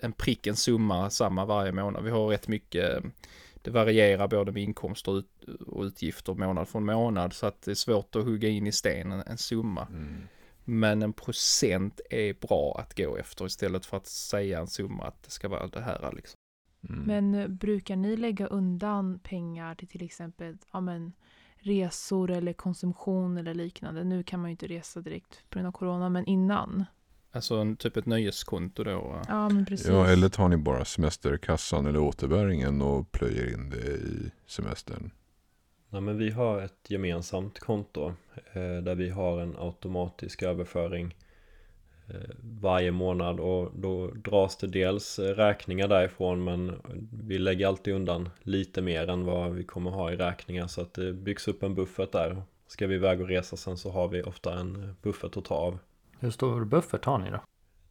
en 0.00 0.12
prick, 0.12 0.46
en 0.46 0.56
summa, 0.56 1.10
samma 1.10 1.44
varje 1.44 1.72
månad. 1.72 2.04
Vi 2.04 2.10
har 2.10 2.26
rätt 2.28 2.48
mycket, 2.48 3.02
det 3.66 3.72
varierar 3.72 4.28
både 4.28 4.52
med 4.52 4.62
inkomster 4.62 5.12
och, 5.12 5.18
ut, 5.18 5.44
och 5.66 5.82
utgifter 5.82 6.34
månad 6.34 6.68
från 6.68 6.84
månad 6.84 7.32
så 7.32 7.46
att 7.46 7.62
det 7.62 7.70
är 7.70 7.74
svårt 7.74 8.16
att 8.16 8.24
hugga 8.24 8.48
in 8.48 8.66
i 8.66 8.72
sten 8.72 9.12
en, 9.12 9.22
en 9.26 9.38
summa. 9.38 9.86
Mm. 9.90 10.28
Men 10.64 11.02
en 11.02 11.12
procent 11.12 12.00
är 12.10 12.34
bra 12.34 12.76
att 12.80 12.96
gå 12.96 13.16
efter 13.16 13.46
istället 13.46 13.86
för 13.86 13.96
att 13.96 14.06
säga 14.06 14.60
en 14.60 14.66
summa 14.66 15.04
att 15.04 15.22
det 15.22 15.30
ska 15.30 15.48
vara 15.48 15.66
det 15.66 15.80
här 15.80 16.12
liksom. 16.16 16.36
Mm. 16.88 17.02
Men 17.02 17.34
eh, 17.34 17.48
brukar 17.48 17.96
ni 17.96 18.16
lägga 18.16 18.46
undan 18.46 19.18
pengar 19.18 19.74
till 19.74 19.88
till 19.88 20.04
exempel 20.04 20.58
ja, 20.72 20.80
men, 20.80 21.12
resor 21.58 22.30
eller 22.30 22.52
konsumtion 22.52 23.36
eller 23.36 23.54
liknande? 23.54 24.04
Nu 24.04 24.22
kan 24.22 24.40
man 24.40 24.50
ju 24.50 24.52
inte 24.52 24.66
resa 24.66 25.00
direkt 25.00 25.50
på 25.50 25.58
grund 25.58 25.68
av 25.68 25.72
corona, 25.72 26.08
men 26.08 26.26
innan. 26.26 26.84
Alltså 27.36 27.54
en, 27.54 27.76
typ 27.76 27.96
ett 27.96 28.06
nöjeskonto 28.06 28.84
då. 28.84 29.22
Ja, 29.28 29.48
men 29.48 29.66
precis. 29.66 29.88
Ja, 29.88 30.06
eller 30.06 30.28
tar 30.28 30.48
ni 30.48 30.56
bara 30.56 30.84
semesterkassan 30.84 31.86
eller 31.86 31.98
återbäringen 31.98 32.82
och 32.82 33.12
plöjer 33.12 33.54
in 33.54 33.70
det 33.70 33.86
i 33.86 34.30
semestern? 34.46 35.10
Nej, 35.90 36.00
men 36.00 36.18
vi 36.18 36.30
har 36.30 36.62
ett 36.62 36.90
gemensamt 36.90 37.58
konto 37.58 38.06
eh, 38.52 38.82
där 38.82 38.94
vi 38.94 39.10
har 39.10 39.40
en 39.40 39.56
automatisk 39.58 40.42
överföring 40.42 41.16
eh, 42.08 42.30
varje 42.40 42.90
månad 42.90 43.40
och 43.40 43.72
då 43.74 44.10
dras 44.10 44.56
det 44.56 44.66
dels 44.66 45.18
räkningar 45.18 45.88
därifrån 45.88 46.44
men 46.44 46.72
vi 47.26 47.38
lägger 47.38 47.66
alltid 47.66 47.94
undan 47.94 48.28
lite 48.42 48.82
mer 48.82 49.10
än 49.10 49.24
vad 49.24 49.52
vi 49.52 49.64
kommer 49.64 49.90
ha 49.90 50.12
i 50.12 50.16
räkningar 50.16 50.66
så 50.66 50.80
att 50.80 50.94
det 50.94 51.12
byggs 51.12 51.48
upp 51.48 51.62
en 51.62 51.74
buffert 51.74 52.12
där. 52.12 52.42
Ska 52.66 52.86
vi 52.86 52.94
iväg 52.94 53.20
och 53.20 53.28
resa 53.28 53.56
sen 53.56 53.76
så 53.76 53.90
har 53.90 54.08
vi 54.08 54.22
ofta 54.22 54.58
en 54.58 54.96
buffert 55.02 55.36
att 55.36 55.44
ta 55.44 55.54
av. 55.54 55.78
Hur 56.20 56.30
stor 56.30 56.64
buffert 56.64 57.04
har 57.04 57.18
ni 57.18 57.30
då? 57.30 57.40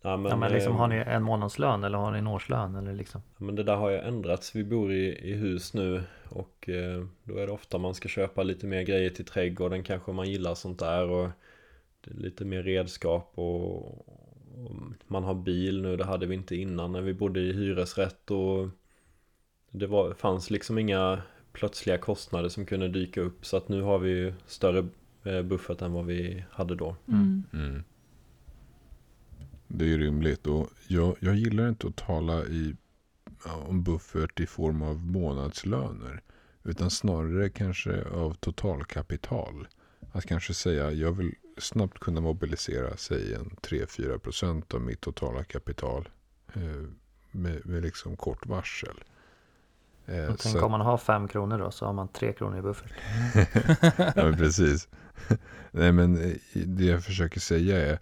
Ja, 0.01 0.17
men, 0.17 0.29
ja, 0.29 0.35
men 0.35 0.51
liksom, 0.51 0.73
eh, 0.73 0.79
har 0.79 0.87
ni 0.87 0.95
en 0.95 1.23
månadslön 1.23 1.83
eller 1.83 1.97
har 1.97 2.11
ni 2.11 2.17
en 2.17 2.27
årslön 2.27 2.75
eller 2.75 2.93
liksom? 2.93 3.21
Men 3.37 3.55
det 3.55 3.63
där 3.63 3.75
har 3.75 3.89
ju 3.89 3.97
ändrats. 3.97 4.55
Vi 4.55 4.63
bor 4.63 4.93
i, 4.93 5.31
i 5.31 5.33
hus 5.33 5.73
nu 5.73 6.03
och 6.29 6.69
eh, 6.69 7.05
då 7.23 7.37
är 7.37 7.47
det 7.47 7.51
ofta 7.51 7.77
man 7.77 7.95
ska 7.95 8.07
köpa 8.07 8.43
lite 8.43 8.67
mer 8.67 8.83
grejer 8.83 9.09
till 9.09 9.25
trädgården 9.25 9.83
kanske 9.83 10.11
man 10.11 10.29
gillar 10.29 10.55
sånt 10.55 10.79
där 10.79 11.09
och 11.09 11.29
det 12.01 12.11
är 12.11 12.15
lite 12.17 12.45
mer 12.45 12.63
redskap 12.63 13.31
och, 13.35 13.75
och 13.87 14.75
man 15.07 15.23
har 15.23 15.35
bil 15.35 15.81
nu. 15.81 15.97
Det 15.97 16.05
hade 16.05 16.25
vi 16.25 16.35
inte 16.35 16.55
innan 16.55 16.91
när 16.91 17.01
vi 17.01 17.13
bodde 17.13 17.39
i 17.39 17.53
hyresrätt 17.53 18.31
och 18.31 18.69
det 19.71 19.87
var, 19.87 20.13
fanns 20.13 20.49
liksom 20.49 20.77
inga 20.77 21.21
plötsliga 21.51 21.97
kostnader 21.97 22.49
som 22.49 22.65
kunde 22.65 22.87
dyka 22.87 23.21
upp 23.21 23.45
så 23.45 23.57
att 23.57 23.69
nu 23.69 23.81
har 23.81 23.99
vi 23.99 24.09
ju 24.09 24.33
större 24.45 24.87
eh, 25.23 25.41
buffert 25.41 25.81
än 25.81 25.93
vad 25.93 26.05
vi 26.05 26.43
hade 26.51 26.75
då. 26.75 26.95
Mm. 27.07 27.43
Mm. 27.53 27.83
Det 29.67 29.93
är 29.93 29.97
rimligt 29.97 30.47
och 30.47 30.69
jag, 30.87 31.15
jag 31.19 31.35
gillar 31.35 31.69
inte 31.69 31.87
att 31.87 31.95
tala 31.95 32.43
i, 32.45 32.75
om 33.67 33.83
buffert 33.83 34.39
i 34.39 34.47
form 34.47 34.81
av 34.81 35.05
månadslöner. 35.05 36.21
Utan 36.63 36.89
snarare 36.89 37.49
kanske 37.49 38.03
av 38.03 38.33
totalkapital. 38.33 39.67
Att 40.11 40.25
kanske 40.25 40.53
säga 40.53 40.91
jag 40.91 41.11
vill 41.11 41.35
snabbt 41.57 41.99
kunna 41.99 42.21
mobilisera 42.21 42.97
säg 42.97 43.33
en 43.33 43.49
3-4% 43.61 44.75
av 44.75 44.81
mitt 44.81 45.01
totala 45.01 45.43
kapital. 45.43 46.09
Eh, 46.53 46.61
med, 47.31 47.65
med 47.65 47.81
liksom 47.83 48.17
kort 48.17 48.45
varsel. 48.45 49.03
Eh, 50.05 50.25
Och 50.25 50.39
så 50.39 50.43
tänk 50.43 50.55
att- 50.55 50.63
om 50.63 50.71
man 50.71 50.81
har 50.81 50.97
fem 50.97 51.27
kronor 51.27 51.57
då 51.57 51.71
så 51.71 51.85
har 51.85 51.93
man 51.93 52.07
tre 52.07 52.33
kronor 52.33 52.57
i 52.57 52.61
buffert. 52.61 52.91
ja, 54.15 54.23
men 54.25 54.37
precis. 54.37 54.87
Nej, 55.71 55.91
men 55.91 56.17
eh, 56.23 56.35
det 56.53 56.85
jag 56.85 57.03
försöker 57.03 57.39
säga 57.39 57.77
är, 57.87 57.99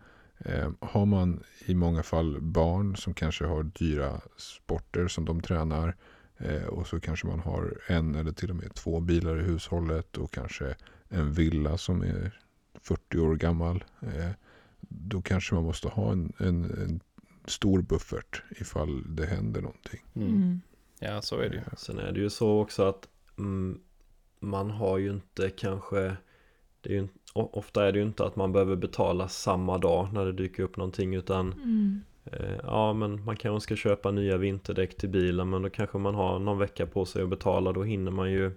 har 0.80 1.06
man 1.06 1.43
i 1.65 1.74
många 1.74 2.04
fall 2.04 2.41
barn 2.41 2.96
som 2.96 3.13
kanske 3.13 3.46
har 3.46 3.63
dyra 3.63 4.22
sporter 4.38 5.08
som 5.08 5.26
de 5.26 5.41
tränar 5.41 5.96
eh, 6.38 6.63
och 6.63 6.88
så 6.88 7.00
kanske 7.00 7.28
man 7.28 7.39
har 7.39 7.78
en 7.88 8.15
eller 8.15 8.32
till 8.32 8.50
och 8.50 8.56
med 8.56 8.74
två 8.74 9.00
bilar 9.00 9.39
i 9.39 9.43
hushållet 9.43 10.17
och 10.17 10.32
kanske 10.32 10.76
en 11.10 11.34
villa 11.34 11.78
som 11.78 12.02
är 12.02 12.39
40 12.82 13.19
år 13.19 13.36
gammal. 13.36 13.84
Eh, 14.02 14.30
då 14.80 15.22
kanske 15.22 15.56
man 15.56 15.63
måste 15.63 15.88
ha 15.88 16.12
en, 16.12 16.34
en, 16.38 16.63
en 16.63 17.00
stor 17.46 17.82
buffert 17.82 18.43
ifall 18.50 19.15
det 19.15 19.26
händer 19.26 19.62
någonting. 19.62 20.04
Mm. 20.15 20.28
Mm. 20.28 20.62
Ja, 21.00 21.22
så 21.22 21.39
är 21.39 21.50
det 21.50 21.56
ju. 21.56 21.62
Sen 21.78 22.00
är 22.00 22.12
det 22.12 22.19
ju 22.19 22.30
så 22.30 22.62
också 22.62 22.84
att 22.84 23.08
mm, 23.38 23.80
man 24.39 24.72
har 24.72 24.98
ju 24.98 25.12
inte 25.12 25.50
kanske 25.50 26.17
det 26.82 26.89
är 26.89 26.93
ju, 26.93 27.08
Ofta 27.34 27.88
är 27.88 27.91
det 27.91 28.00
ju 28.00 28.06
inte 28.06 28.26
att 28.26 28.36
man 28.36 28.52
behöver 28.52 28.76
betala 28.76 29.28
samma 29.28 29.78
dag 29.78 30.08
när 30.13 30.26
det 30.26 30.32
dyker 30.32 30.63
upp 30.63 30.78
någonting 30.78 31.15
utan 31.15 31.54
Mm. 31.54 32.02
eh, 32.26 32.56
Ja 32.63 32.93
men 32.93 33.26
man 33.26 33.36
kanske 33.36 33.63
ska 33.63 33.76
köpa 33.76 34.12
nya 34.12 34.38
vinterdäck 34.38 34.98
till 34.98 35.10
bilen 35.10 35.50
men 35.50 35.62
då 35.62 35.69
kanske 35.69 35.98
man 35.98 36.15
har 36.15 36.39
någon 36.39 36.58
vecka 36.58 36.86
på 36.86 37.06
sig 37.06 37.24
att 37.24 37.30
betala 37.30 37.72
då 37.72 37.84
hinner 37.84 38.12
man 38.12 38.32
ju 38.32 38.52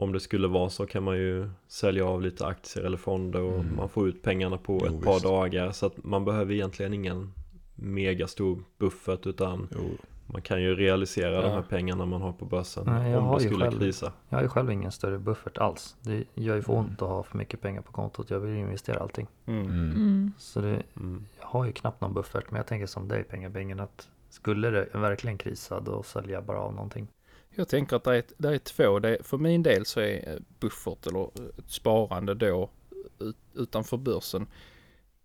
Om 0.00 0.12
det 0.12 0.20
skulle 0.20 0.48
vara 0.48 0.70
så 0.70 0.86
kan 0.86 1.02
man 1.02 1.16
ju 1.16 1.50
sälja 1.68 2.06
av 2.06 2.22
lite 2.22 2.46
aktier 2.46 2.84
eller 2.84 2.96
fonder 2.96 3.42
och 3.42 3.60
Mm. 3.60 3.76
man 3.76 3.88
får 3.88 4.08
ut 4.08 4.22
pengarna 4.22 4.56
på 4.58 4.78
Jo, 4.86 4.86
ett 4.98 5.04
par 5.04 5.12
visst. 5.12 5.24
dagar 5.24 5.72
så 5.72 5.86
att 5.86 6.04
man 6.04 6.24
behöver 6.24 6.54
egentligen 6.54 6.94
ingen 6.94 7.32
megastor 7.74 8.62
buffert 8.78 9.26
utan 9.26 9.68
Jo, 9.74 9.90
man 10.32 10.42
kan 10.42 10.62
ju 10.62 10.74
realisera 10.74 11.30
de 11.42 11.48
Ja. 11.48 11.54
här 11.54 11.62
pengarna 11.62 12.06
man 12.06 12.22
har 12.22 12.32
på 12.32 12.44
börsen 12.44 12.84
Nej, 12.86 13.16
om 13.16 13.34
det 13.38 13.44
skulle 13.44 13.64
själv- 13.64 13.78
krisa. 13.78 14.12
Jag 14.28 14.38
har 14.38 14.42
ju 14.42 14.48
själv 14.48 14.70
ingen 14.70 14.92
större 14.92 15.18
buffert 15.18 15.58
alls. 15.58 15.96
Det 16.02 16.24
gör 16.34 16.56
ju 16.56 16.62
för 16.62 16.72
Mm. 16.72 16.84
ont 16.84 17.02
att 17.02 17.08
ha 17.08 17.22
för 17.22 17.38
mycket 17.38 17.60
pengar 17.60 17.80
på 17.82 17.92
kontot. 17.92 18.30
Jag 18.30 18.40
vill 18.40 18.50
ju 18.50 18.58
investera 18.60 18.98
allting. 19.00 19.26
Mm. 19.46 19.62
mm. 19.66 19.90
Mm. 19.90 20.32
Så 20.38 20.60
det, 20.60 20.82
Mm. 20.96 21.24
jag 21.40 21.46
har 21.46 21.64
ju 21.64 21.72
knappt 21.72 22.00
någon 22.00 22.14
buffert. 22.14 22.44
Men 22.50 22.56
jag 22.56 22.66
tänker 22.66 22.86
som 22.86 23.08
dig 23.08 23.24
pengabingen 23.24 23.80
att 23.80 24.08
skulle 24.30 24.70
det 24.70 24.88
verkligen 24.92 25.38
krisa 25.38 25.80
då 25.80 26.02
säljer 26.02 26.34
jag 26.34 26.44
bara 26.44 26.58
av 26.58 26.74
någonting. 26.74 27.08
Jag 27.54 27.68
tänker 27.68 27.96
att 27.96 28.04
det 28.04 28.16
är, 28.16 28.22
det 28.38 28.48
är 28.54 28.58
två. 28.58 28.98
Det 28.98 29.18
är, 29.18 29.22
för 29.22 29.38
min 29.38 29.62
del 29.62 29.86
så 29.86 30.00
är 30.00 30.28
eh, 30.32 30.36
buffert 30.60 31.06
eller 31.06 31.24
ett 31.58 31.70
sparande 31.70 32.34
då 32.34 32.70
ut, 33.18 33.36
utanför 33.54 33.96
börsen 33.96 34.46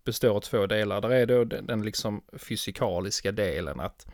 består 0.04 0.36
av 0.36 0.40
två 0.40 0.66
delar. 0.66 1.00
Där 1.00 1.10
är 1.10 1.26
då 1.26 1.44
den, 1.44 1.66
den 1.66 1.82
liksom 1.82 2.22
fysikaliska 2.32 3.32
delen 3.32 3.80
att 3.80 4.06
eh, 4.06 4.12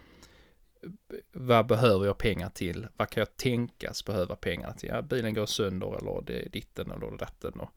vad 1.32 1.66
behöver 1.66 2.06
jag 2.06 2.18
pengar 2.18 2.48
till? 2.50 2.86
Vad 2.96 3.10
kan 3.10 3.20
jag 3.20 3.36
tänkas 3.36 4.04
behöva 4.04 4.36
pengar 4.36 4.72
till? 4.72 4.88
Ja, 4.88 5.02
bilen 5.02 5.34
går 5.34 5.46
sönder 5.46 5.98
eller 5.98 6.22
det 6.26 6.46
är 6.46 6.48
ditten 6.48 6.90
eller 6.90 7.16
datten. 7.16 7.52
Och, 7.60 7.70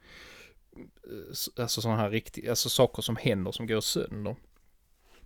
eh, 1.03 1.61
alltså 1.61 1.81
sådana 1.81 2.01
här 2.01 2.09
riktiga, 2.09 2.49
alltså 2.49 2.69
saker 2.69 3.01
som 3.01 3.15
händer 3.15 3.51
som 3.51 3.67
går 3.67 3.81
sönder. 3.81 4.35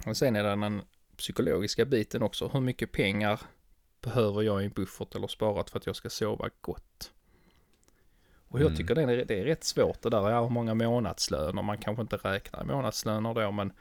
Och 0.06 0.18
sen 0.18 0.36
är 0.36 0.44
det 0.44 0.50
den 0.50 0.82
psykologiska 1.18 1.86
biten 1.86 2.24
också. 2.24 2.48
Hur 2.54 2.62
mycket 2.62 2.92
pengar 2.92 3.42
behöver 4.02 4.42
jag 4.42 4.62
i 4.62 4.66
en 4.66 4.72
buffert 4.72 5.16
eller 5.16 5.28
sparat 5.28 5.70
för 5.70 5.80
att 5.80 5.86
jag 5.86 5.96
ska 5.96 6.10
sova 6.10 6.50
gott? 6.62 7.12
Och 8.50 8.60
jag 8.60 8.66
Mm. 8.66 8.78
tycker 8.78 8.96
det 8.96 9.02
är, 9.02 9.26
det 9.26 9.40
är 9.40 9.46
rätt 9.46 9.63
svårt 9.63 10.02
det 10.02 10.10
där. 10.10 10.30
Ja, 10.30 10.44
hur 10.44 10.50
många 10.50 10.74
månadslöner? 10.74 11.62
Man 11.62 11.78
kanske 11.78 12.02
inte 12.02 12.18
räknar 12.18 12.63
månadslöner 12.63 13.34
då, 13.34 13.52
men 13.52 13.74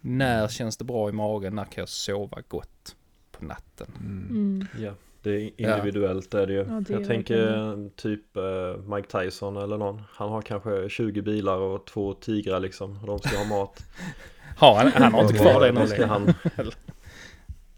när 0.00 0.48
känns 0.48 0.76
det 0.76 0.84
bra 0.84 1.08
i 1.08 1.12
magen? 1.12 1.54
När 1.54 1.64
kan 1.64 1.82
jag 1.82 1.88
sova 1.88 2.42
gott 2.48 2.96
natten? 3.46 3.86
Mm. 4.00 4.28
Mm. 4.30 4.66
Ja, 4.78 4.92
det 5.22 5.30
är 5.30 5.50
individuellt 5.56 6.34
är 6.34 6.46
det 6.46 6.52
ju. 6.52 6.58
Ja, 6.58 6.64
det 6.64 6.92
jag 6.92 7.06
tänker 7.06 7.36
verkligen 7.46 7.90
typ 7.90 8.36
eh, 8.36 8.76
Mike 8.94 9.08
Tyson 9.20 9.56
eller 9.56 9.78
någon. 9.78 10.02
Han 10.10 10.28
har 10.28 10.42
kanske 10.42 10.88
20 10.88 11.22
bilar 11.22 11.56
och 11.58 11.86
två 11.86 12.14
tigrar 12.14 12.60
liksom. 12.60 12.98
Och 13.00 13.06
de 13.06 13.18
ska 13.18 13.38
ha 13.38 13.44
mat. 13.44 13.84
Har 14.56 14.74
han, 14.74 14.92
han 15.02 15.12
har 15.14 15.22
inte 15.22 15.34
kvar 15.34 15.60
det 15.72 15.86
ska 15.86 15.96
längre. 15.96 16.06
han... 16.06 16.34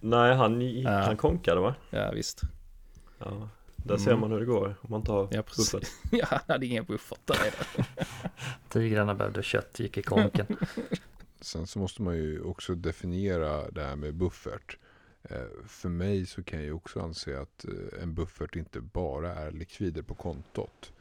Nej, 0.00 0.34
han, 0.34 0.60
Ja. 0.80 0.90
han 0.90 1.16
konkade 1.16 1.60
va? 1.60 1.74
Ja, 1.90 2.10
visst. 2.14 2.40
Ja. 3.18 3.48
Där 3.76 3.96
ser 3.96 4.10
Mm. 4.10 4.20
man 4.20 4.30
hur 4.32 4.38
det 4.40 4.44
går 4.46 4.66
om 4.80 4.90
man 4.90 5.00
inte 5.00 5.12
har 5.12 5.28
Ja, 5.30 5.42
precis. 5.42 5.72
buffert. 5.72 5.88
Ja, 6.12 6.26
han 6.30 6.40
hade 6.46 6.66
ingen 6.66 6.84
buffert. 6.84 7.18
Där 7.24 7.34
är 7.34 7.54
det. 7.76 8.04
Tigrarna 8.68 9.14
behövde 9.14 9.42
kött, 9.42 9.80
gick 9.80 9.98
i 9.98 10.02
konken. 10.02 10.46
Sen 11.40 11.66
så 11.66 11.78
måste 11.78 12.02
man 12.02 12.16
ju 12.16 12.42
också 12.42 12.74
definiera 12.74 13.70
det 13.70 13.82
här 13.82 13.96
med 13.96 14.14
buffert. 14.14 14.76
Eh, 15.30 15.66
för 15.66 15.88
mig 15.88 16.26
så 16.26 16.42
kan 16.42 16.58
jag 16.58 16.66
ju 16.66 16.72
också 16.72 17.00
anse 17.00 17.40
att 17.40 17.64
eh, 17.64 18.02
en 18.02 18.14
buffert 18.14 18.56
inte 18.56 18.80
bara 18.80 19.34
är 19.34 19.50
likvider 19.50 20.02
på 20.02 20.14
kontot. 20.14 20.92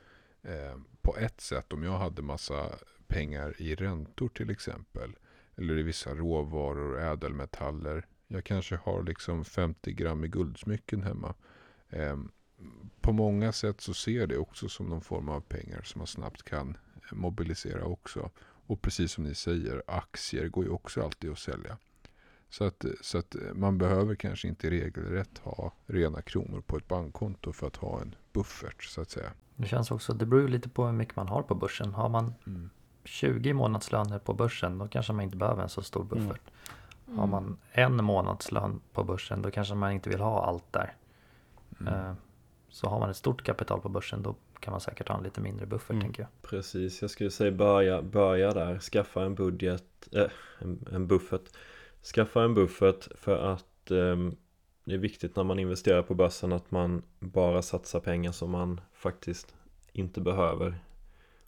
Eh, 0.41 0.77
på 1.01 1.17
ett 1.17 1.41
sätt, 1.41 1.73
om 1.73 1.83
jag 1.83 1.97
hade 1.97 2.21
massa 2.21 2.69
pengar 3.07 3.61
i 3.61 3.75
räntor 3.75 4.29
till 4.29 4.49
exempel. 4.49 5.15
Eller 5.55 5.77
i 5.77 5.83
vissa 5.83 6.15
råvaror, 6.15 6.99
ädelmetaller. 6.99 8.05
Jag 8.27 8.43
kanske 8.43 8.75
har 8.75 9.03
liksom 9.03 9.45
50 9.45 9.93
gram 9.93 10.23
i 10.23 10.27
guldsmycken 10.27 11.03
hemma. 11.03 11.33
Ehm, 11.89 12.31
på 13.01 13.11
många 13.11 13.51
sätt 13.51 13.81
så 13.81 13.93
ser 13.93 14.19
jag 14.19 14.29
det 14.29 14.37
också 14.37 14.69
som 14.69 14.85
någon 14.85 15.01
form 15.01 15.29
av 15.29 15.41
pengar 15.41 15.81
som 15.81 15.99
man 15.99 16.07
snabbt 16.07 16.43
kan 16.43 16.77
mobilisera 17.11 17.85
också. 17.85 18.31
Och 18.67 18.81
precis 18.81 19.11
som 19.11 19.23
ni 19.23 19.35
säger, 19.35 19.83
aktier 19.87 20.47
går 20.47 20.63
ju 20.63 20.69
också 20.69 21.03
alltid 21.03 21.31
att 21.31 21.39
sälja. 21.39 21.77
Så 22.49 22.63
att, 22.63 22.85
så 23.01 23.17
att 23.17 23.35
man 23.53 23.77
behöver 23.77 24.15
kanske 24.15 24.47
inte 24.47 24.69
regelrätt 24.69 25.37
ha 25.37 25.73
rena 25.85 26.21
kronor 26.21 26.61
på 26.61 26.77
ett 26.77 26.87
bankkonto 26.87 27.51
för 27.53 27.67
att 27.67 27.75
ha 27.75 28.01
en 28.01 28.15
buffert 28.33 28.83
så 28.83 29.01
att 29.01 29.09
säga. 29.09 29.31
Det 29.55 29.67
känns 29.67 29.91
också, 29.91 30.13
det 30.13 30.25
beror 30.25 30.41
ju 30.41 30.47
lite 30.47 30.69
på 30.69 30.85
hur 30.85 30.91
mycket 30.93 31.15
man 31.15 31.27
har 31.27 31.41
på 31.41 31.55
börsen. 31.55 31.93
Har 31.93 32.09
man 32.09 32.33
20 33.03 33.53
månadslöner 33.53 34.19
på 34.19 34.33
börsen 34.33 34.77
då 34.77 34.87
kanske 34.87 35.13
man 35.13 35.23
inte 35.23 35.37
behöver 35.37 35.63
en 35.63 35.69
så 35.69 35.81
stor 35.81 36.03
buffert. 36.03 36.41
Har 37.15 37.27
man 37.27 37.57
en 37.71 38.03
månadslön 38.03 38.81
på 38.93 39.03
börsen 39.03 39.41
då 39.41 39.51
kanske 39.51 39.75
man 39.75 39.91
inte 39.91 40.09
vill 40.09 40.19
ha 40.19 40.45
allt 40.45 40.73
där. 40.73 40.95
Mm. 41.79 41.93
Eh, 41.93 42.13
Så 42.69 42.87
har 42.87 42.99
man 42.99 43.09
ett 43.09 43.17
stort 43.17 43.43
kapital 43.43 43.81
på 43.81 43.89
börsen 43.89 44.21
då 44.23 44.35
kan 44.59 44.71
man 44.71 44.81
säkert 44.81 45.07
ha 45.09 45.17
en 45.17 45.23
lite 45.23 45.41
mindre 45.41 45.65
buffert 45.65 45.89
Mm. 45.91 46.01
tänker 46.01 46.21
jag. 46.23 46.49
Precis, 46.49 47.01
jag 47.01 47.11
skulle 47.11 47.31
säga 47.31 47.51
börja, 47.51 48.01
börja 48.01 48.51
där, 48.53 48.79
skaffa 48.79 49.23
en 49.25 49.35
budget, 49.35 49.83
äh, 50.11 50.23
en, 50.59 50.85
en 50.91 51.07
buffert 51.07 51.41
Skaffa 52.13 52.43
en 52.43 52.53
buffert 52.53 53.07
för 53.15 53.37
att 53.37 53.91
ehm, 53.91 54.35
det 54.83 54.93
är 54.93 54.97
viktigt 54.97 55.35
när 55.35 55.43
man 55.43 55.59
investerar 55.59 56.01
på 56.01 56.13
börsen 56.13 56.53
att 56.53 56.71
man 56.71 57.01
bara 57.19 57.61
satsar 57.61 57.99
pengar 57.99 58.31
som 58.31 58.51
man 58.51 58.81
faktiskt 58.93 59.55
inte 59.91 60.21
behöver 60.21 60.75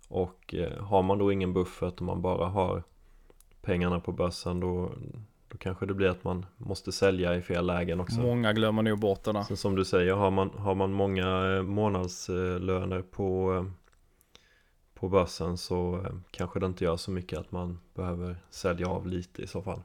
Och 0.07 0.55
eh, 0.55 0.83
har 0.83 1.03
man 1.03 1.17
då 1.17 1.31
ingen 1.31 1.53
buffert 1.53 1.93
och 1.93 2.01
man 2.01 2.21
bara 2.21 2.47
har 2.47 2.83
pengarna 3.61 3.99
på 3.99 4.11
börsen 4.11 4.59
då, 4.59 4.91
då 5.47 5.57
kanske 5.57 5.85
det 5.85 5.93
blir 5.93 6.09
att 6.09 6.23
man 6.23 6.45
måste 6.57 6.91
sälja 6.91 7.35
i 7.35 7.41
fel 7.41 7.65
lägen 7.65 7.99
också 7.99 8.21
Många 8.21 8.53
glömmer 8.53 8.83
nog 8.83 8.99
bort 8.99 9.23
det 9.23 9.31
där. 9.31 9.43
Sen 9.43 9.57
som 9.57 9.75
du 9.75 9.85
säger, 9.85 10.13
har 10.13 10.31
man, 10.31 10.49
har 10.49 10.75
man 10.75 10.91
många 10.91 11.55
eh, 11.55 11.63
månadslöner 11.63 13.01
på, 13.01 13.53
eh, 13.55 13.71
på 14.93 15.09
börsen 15.09 15.57
så 15.57 15.95
eh, 16.05 16.15
kanske 16.31 16.59
det 16.59 16.65
inte 16.65 16.83
gör 16.83 16.97
så 16.97 17.11
mycket 17.11 17.39
att 17.39 17.51
man 17.51 17.79
behöver 17.93 18.35
sälja 18.49 18.87
av 18.87 19.07
lite 19.07 19.41
i 19.41 19.47
så 19.47 19.61
fall. 19.61 19.81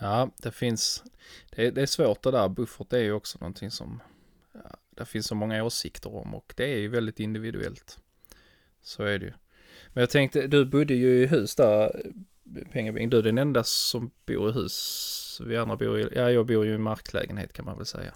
Ja, 0.00 0.30
det 0.42 0.50
finns, 0.50 1.04
det 1.50 1.66
är, 1.66 1.70
det 1.72 1.82
är 1.82 1.86
svårt 1.86 2.22
det 2.22 2.30
där. 2.30 2.48
Buffert 2.48 2.92
är 2.92 2.98
ju 2.98 3.12
också 3.12 3.38
någonting 3.40 3.70
som, 3.70 4.02
ja, 4.52 4.60
det 4.90 5.04
finns 5.04 5.26
så 5.26 5.34
många 5.34 5.64
åsikter 5.64 6.14
om 6.14 6.34
och 6.34 6.54
det 6.56 6.64
är 6.72 6.78
ju 6.78 6.88
väldigt 6.88 7.20
individuellt. 7.20 7.98
Så 8.82 9.02
är 9.02 9.18
det 9.18 9.24
ju. 9.26 9.32
Men 9.88 10.00
jag 10.02 10.10
tänkte, 10.10 10.46
du 10.46 10.64
bodde 10.64 10.94
ju 10.94 11.22
i 11.22 11.26
hus 11.26 11.54
där, 11.56 12.02
Pengabing. 12.72 13.10
Du 13.10 13.18
är 13.18 13.22
den 13.22 13.38
enda 13.38 13.64
som 13.64 14.10
bor 14.26 14.50
i 14.50 14.52
hus. 14.52 15.40
Vi 15.44 15.56
andra 15.56 15.76
bor 15.76 16.00
i, 16.00 16.08
ja 16.14 16.30
jag 16.30 16.46
bor 16.46 16.66
ju 16.66 16.74
i 16.74 16.78
marklägenhet 16.78 17.52
kan 17.52 17.64
man 17.64 17.76
väl 17.76 17.86
säga. 17.86 18.14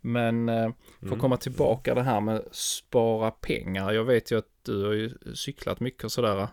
Men 0.00 0.48
eh, 0.48 0.54
för 0.64 0.72
att 0.98 1.02
Mm. 1.02 1.18
komma 1.18 1.36
tillbaka 1.36 1.94
det 1.94 2.02
här 2.02 2.20
med 2.20 2.44
spara 2.52 3.30
pengar. 3.30 3.92
Jag 3.92 4.04
vet 4.04 4.30
ju 4.32 4.38
att 4.38 4.48
du 4.62 4.84
har 4.84 4.92
ju 4.92 5.10
cyklat 5.34 5.80
mycket 5.80 6.04
och 6.04 6.12
sådär. 6.12 6.48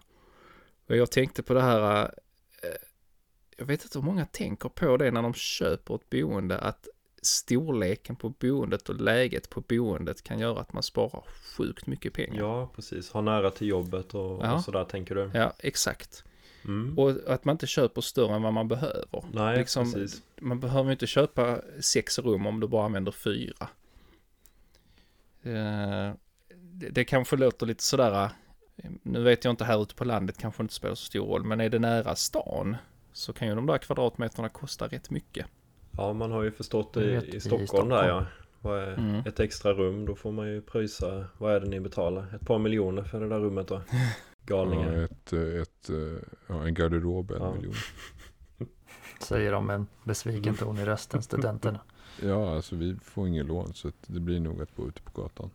Och 0.87 0.95
jag 0.97 1.11
tänkte 1.11 1.43
på 1.43 1.53
det 1.53 1.61
här. 1.61 2.11
Jag 3.57 3.65
vet 3.65 3.83
inte 3.83 3.97
hur 3.99 4.05
många 4.05 4.25
tänker 4.25 4.69
på 4.69 4.97
det 4.97 5.11
när 5.11 5.21
de 5.21 5.33
köper 5.33 5.95
ett 5.95 6.09
boende. 6.09 6.57
Att 6.59 6.87
storleken 7.21 8.15
på 8.15 8.29
boendet 8.29 8.89
och 8.89 8.95
läget 9.01 9.49
på 9.49 9.61
boendet 9.61 10.23
kan 10.23 10.39
göra 10.39 10.59
att 10.59 10.73
man 10.73 10.83
sparar 10.83 11.23
sjukt 11.57 11.87
mycket 11.87 12.13
pengar. 12.13 12.39
Ja, 12.39 12.69
precis. 12.75 13.11
Ha 13.11 13.21
nära 13.21 13.51
till 13.51 13.67
jobbet 13.67 14.13
och, 14.13 14.45
Ja. 14.45 14.53
och 14.55 14.61
sådär 14.63 14.83
tänker 14.83 15.15
du. 15.15 15.31
Ja, 15.33 15.53
exakt. 15.59 16.23
Mm. 16.65 16.99
Och 16.99 17.09
att 17.33 17.45
man 17.45 17.53
inte 17.53 17.67
köper 17.67 18.01
större 18.01 18.35
än 18.35 18.41
vad 18.41 18.53
man 18.53 18.67
behöver. 18.67 19.23
Nej, 19.31 19.57
liksom, 19.57 19.93
precis. 19.93 20.21
Man 20.41 20.59
behöver 20.59 20.85
ju 20.85 20.91
inte 20.91 21.07
köpa 21.07 21.61
sex 21.79 22.19
rum 22.19 22.45
om 22.47 22.59
du 22.59 22.67
bara 22.67 22.85
använder 22.85 23.11
fyra. 23.11 23.67
Eh, 25.43 26.13
Det, 26.79 26.89
det 26.89 27.05
kanske 27.05 27.35
låter 27.37 27.65
lite 27.65 27.83
sådär, 27.83 28.29
eh, 28.77 28.91
nu 29.03 29.23
vet 29.23 29.43
jag 29.45 29.51
inte 29.51 29.65
här 29.65 29.81
ute 29.81 29.95
på 29.95 30.05
landet 30.05 30.37
kanske 30.37 30.63
inte 30.63 30.73
spelar 30.73 30.95
så 30.95 31.05
stor 31.05 31.25
roll, 31.25 31.43
men 31.43 31.61
är 31.61 31.69
det 31.69 31.79
nära 31.79 32.15
stan 32.15 32.75
så 33.17 33.33
kan 33.33 33.47
ju 33.47 33.55
de 33.55 33.65
där 33.65 33.77
kvadratmeterna 33.77 34.49
kosta 34.49 34.87
rätt 34.87 35.09
mycket. 35.09 35.45
Ja, 35.91 36.13
man 36.13 36.31
har 36.31 36.43
ju 36.43 36.51
förstått 36.51 36.93
det 36.93 36.99
Jag 36.99 37.09
i, 37.11 37.15
vet, 37.15 37.23
i 37.33 37.37
i 37.37 37.39
Stockholm, 37.39 37.67
Stockholm. 37.67 37.89
där 37.89 38.07
ja. 38.07 38.25
Vad 38.61 38.79
är 38.79 38.93
Mm. 38.93 39.15
ett 39.25 39.39
extra 39.39 39.73
rum, 39.73 40.05
då 40.05 40.15
får 40.15 40.31
man 40.31 40.47
ju 40.47 40.61
pröjsa, 40.61 41.25
vad 41.37 41.55
är 41.55 41.59
det 41.59 41.67
ni 41.69 41.79
betalar? 41.79 42.35
Ett 42.35 42.47
par 42.47 42.59
miljoner 42.59 43.03
för 43.03 43.19
det 43.19 43.29
där 43.29 43.39
rummet 43.39 43.67
då? 43.67 43.81
Galningar. 44.45 44.93
Ja, 44.93 45.03
ett, 45.03 45.33
ett, 45.33 45.89
eh, 45.89 46.19
ja, 46.47 46.67
en 46.67 46.73
garderob 46.73 47.31
en 47.31 47.41
Ja. 47.41 47.53
miljon. 47.55 47.73
Säger 49.21 49.51
de 49.51 49.65
med 49.65 49.75
en 49.75 49.87
besviken 50.03 50.55
ton 50.55 50.77
i 50.77 50.85
rösten, 50.85 51.21
studenterna. 51.21 51.79
Ja, 52.23 52.55
alltså 52.55 52.75
vi 52.75 52.95
får 53.03 53.27
ingen 53.27 53.45
lån 53.47 53.73
så 53.73 53.91
det 54.07 54.19
blir 54.19 54.39
nog 54.39 54.61
att 54.61 54.75
bo 54.75 54.87
ute 54.87 55.01
på 55.01 55.21
gatan. 55.21 55.49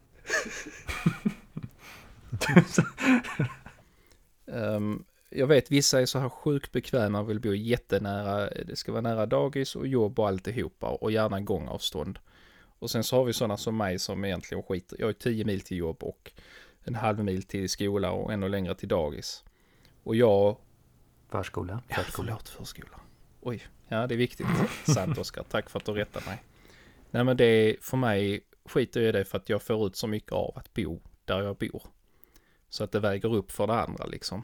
Ehm, 4.46 5.04
jag 5.34 5.46
vet 5.46 5.70
vissa 5.70 6.00
är 6.00 6.06
så 6.06 6.18
här 6.18 6.28
sjukt 6.28 6.72
bekväma 6.72 7.20
och 7.20 7.30
vill 7.30 7.40
bo 7.40 7.54
jättenära, 7.54 8.50
det 8.50 8.76
ska 8.76 8.92
vara 8.92 9.02
nära 9.02 9.26
dagis 9.26 9.76
och 9.76 9.86
jobb 9.86 10.18
och 10.18 10.28
alltihopa 10.28 10.86
och 10.86 11.12
gärna 11.12 11.40
gångavstånd. 11.40 12.18
Och 12.78 12.90
sen 12.90 13.04
så 13.04 13.16
har 13.16 13.24
vi 13.24 13.32
sådana 13.32 13.56
som 13.56 13.76
mig 13.76 13.98
som 13.98 14.24
egentligen 14.24 14.62
skiter, 14.62 14.96
jag 15.00 15.08
är 15.08 15.12
10 15.12 15.44
mil 15.44 15.60
till 15.60 15.76
jobb 15.76 16.02
och 16.02 16.32
en 16.84 16.94
halv 16.94 17.24
mil 17.24 17.42
till 17.42 17.68
skola 17.68 18.10
och 18.12 18.32
ännu 18.32 18.48
längre 18.48 18.74
till 18.74 18.88
dagis. 18.88 19.44
Och 20.02 20.16
jag, 20.16 20.56
Förskola, 21.28 21.82
ja 21.88 21.94
förskola. 21.94 22.26
förlåt 22.28 22.48
förskola. 22.48 23.00
Oj, 23.40 23.62
ja 23.88 24.06
det 24.06 24.14
är 24.14 24.18
viktigt. 24.18 24.46
Sant 24.84 25.18
Oskar, 25.18 25.42
tack 25.42 25.70
för 25.70 25.78
att 25.78 25.84
du 25.84 25.92
rättar 25.92 26.26
mig. 26.26 26.42
Nej 27.10 27.24
men 27.24 27.36
det 27.36 27.44
är, 27.44 27.76
för 27.80 27.96
mig 27.96 28.40
skiter 28.64 29.00
jag 29.00 29.08
i 29.08 29.12
det 29.12 29.24
för 29.24 29.38
att 29.38 29.48
jag 29.48 29.62
får 29.62 29.86
ut 29.86 29.96
så 29.96 30.06
mycket 30.06 30.32
av 30.32 30.52
att 30.58 30.74
bo 30.74 31.00
där 31.24 31.42
jag 31.42 31.56
bor. 31.56 31.82
Så 32.68 32.84
att 32.84 32.92
det 32.92 33.00
väger 33.00 33.34
upp 33.34 33.52
för 33.52 33.66
det 33.66 33.74
andra 33.74 34.06
liksom. 34.06 34.42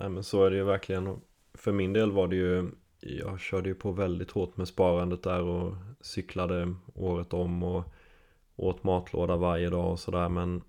Nej 0.00 0.08
men 0.08 0.24
så 0.24 0.44
är 0.44 0.50
det 0.50 0.56
ju 0.56 0.64
verkligen. 0.64 1.20
För 1.54 1.72
min 1.72 1.92
del 1.92 2.12
var 2.12 2.28
det 2.28 2.36
ju, 2.36 2.70
jag 3.00 3.40
körde 3.40 3.68
ju 3.68 3.74
på 3.74 3.92
väldigt 3.92 4.30
hårt 4.30 4.56
med 4.56 4.68
sparandet 4.68 5.22
där 5.22 5.42
och 5.42 5.74
cyklade 6.00 6.74
året 6.94 7.32
om 7.32 7.62
och 7.62 7.84
åt 8.56 8.84
matlåda 8.84 9.36
varje 9.36 9.70
dag 9.70 9.92
och 9.92 10.00
sådär. 10.00 10.28
Men 10.28 10.62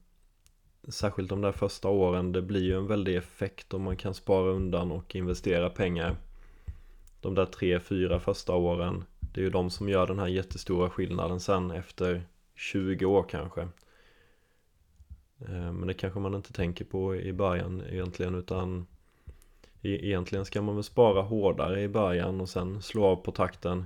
Särskilt 0.88 1.29
de 1.29 1.41
där 1.41 1.51
första 1.51 1.89
åren, 1.89 2.32
det 2.32 2.41
blir 2.41 2.61
ju 2.61 2.77
en 2.77 2.88
väldig 2.88 3.15
effekt 3.15 3.73
om 3.73 3.82
man 3.82 3.97
kan 3.97 4.13
spara 4.13 4.51
undan 4.51 4.91
och 4.91 5.15
investera 5.15 5.69
pengar. 5.69 6.15
De 7.21 7.36
där 7.36 7.45
tre, 7.45 7.79
fyra 7.79 8.19
första 8.19 8.55
åren 8.55 9.03
Det 9.19 9.41
är 9.41 9.43
ju 9.43 9.49
de 9.49 9.69
som 9.69 9.89
gör 9.89 10.07
den 10.07 10.19
här 10.19 10.27
jättestora 10.27 10.89
skillnaden 10.89 11.39
sen 11.39 11.71
efter 11.71 12.23
20 12.55 13.05
år 13.05 13.25
kanske. 13.29 13.61
Eh, 15.39 15.71
men 15.71 15.88
det 15.88 15.93
kanske 15.93 16.19
man 16.19 16.36
inte 16.36 16.53
tänker 16.53 16.86
på 16.86 17.15
i 17.15 17.34
början 17.34 17.84
egentligen 17.89 18.36
utan 18.36 18.88
E-, 19.82 20.07
egentligen 20.07 20.45
ska 20.45 20.61
man 20.61 20.75
väl 20.75 20.84
spara 20.84 21.21
hårdare 21.21 21.82
i 21.82 21.88
början 21.88 22.41
och 22.41 22.49
sen 22.49 22.82
slå 22.82 23.05
av 23.05 23.15
på 23.15 23.32
takten. 23.32 23.86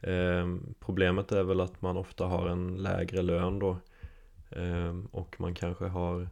Eh, 0.00 0.46
Problemet 0.80 1.32
är 1.32 1.42
väl 1.42 1.60
att 1.60 1.82
man 1.82 1.96
ofta 1.96 2.24
har 2.26 2.48
en 2.48 2.76
lägre 2.76 3.22
lön 3.22 3.58
då. 3.58 3.76
Eh, 4.50 4.96
Och 5.12 5.40
man 5.40 5.54
kanske 5.54 5.84
har 5.86 6.28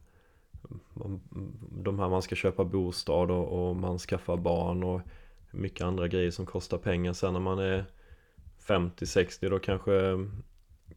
De 1.70 1.98
här 1.98 2.08
man 2.08 2.22
ska 2.22 2.34
köpa 2.34 2.64
bostad 2.64 3.30
och, 3.30 3.68
och 3.68 3.76
man 3.76 3.98
skaffar 3.98 4.36
barn 4.36 4.82
och 4.84 5.00
Mycket 5.50 5.86
andra 5.86 6.08
grejer 6.08 6.30
som 6.30 6.46
kostar 6.46 6.78
pengar. 6.78 7.12
Sen 7.12 7.32
när 7.32 7.40
man 7.40 7.58
är 7.58 7.84
50-60 8.66 9.50
då 9.50 9.58
kanske 9.58 9.92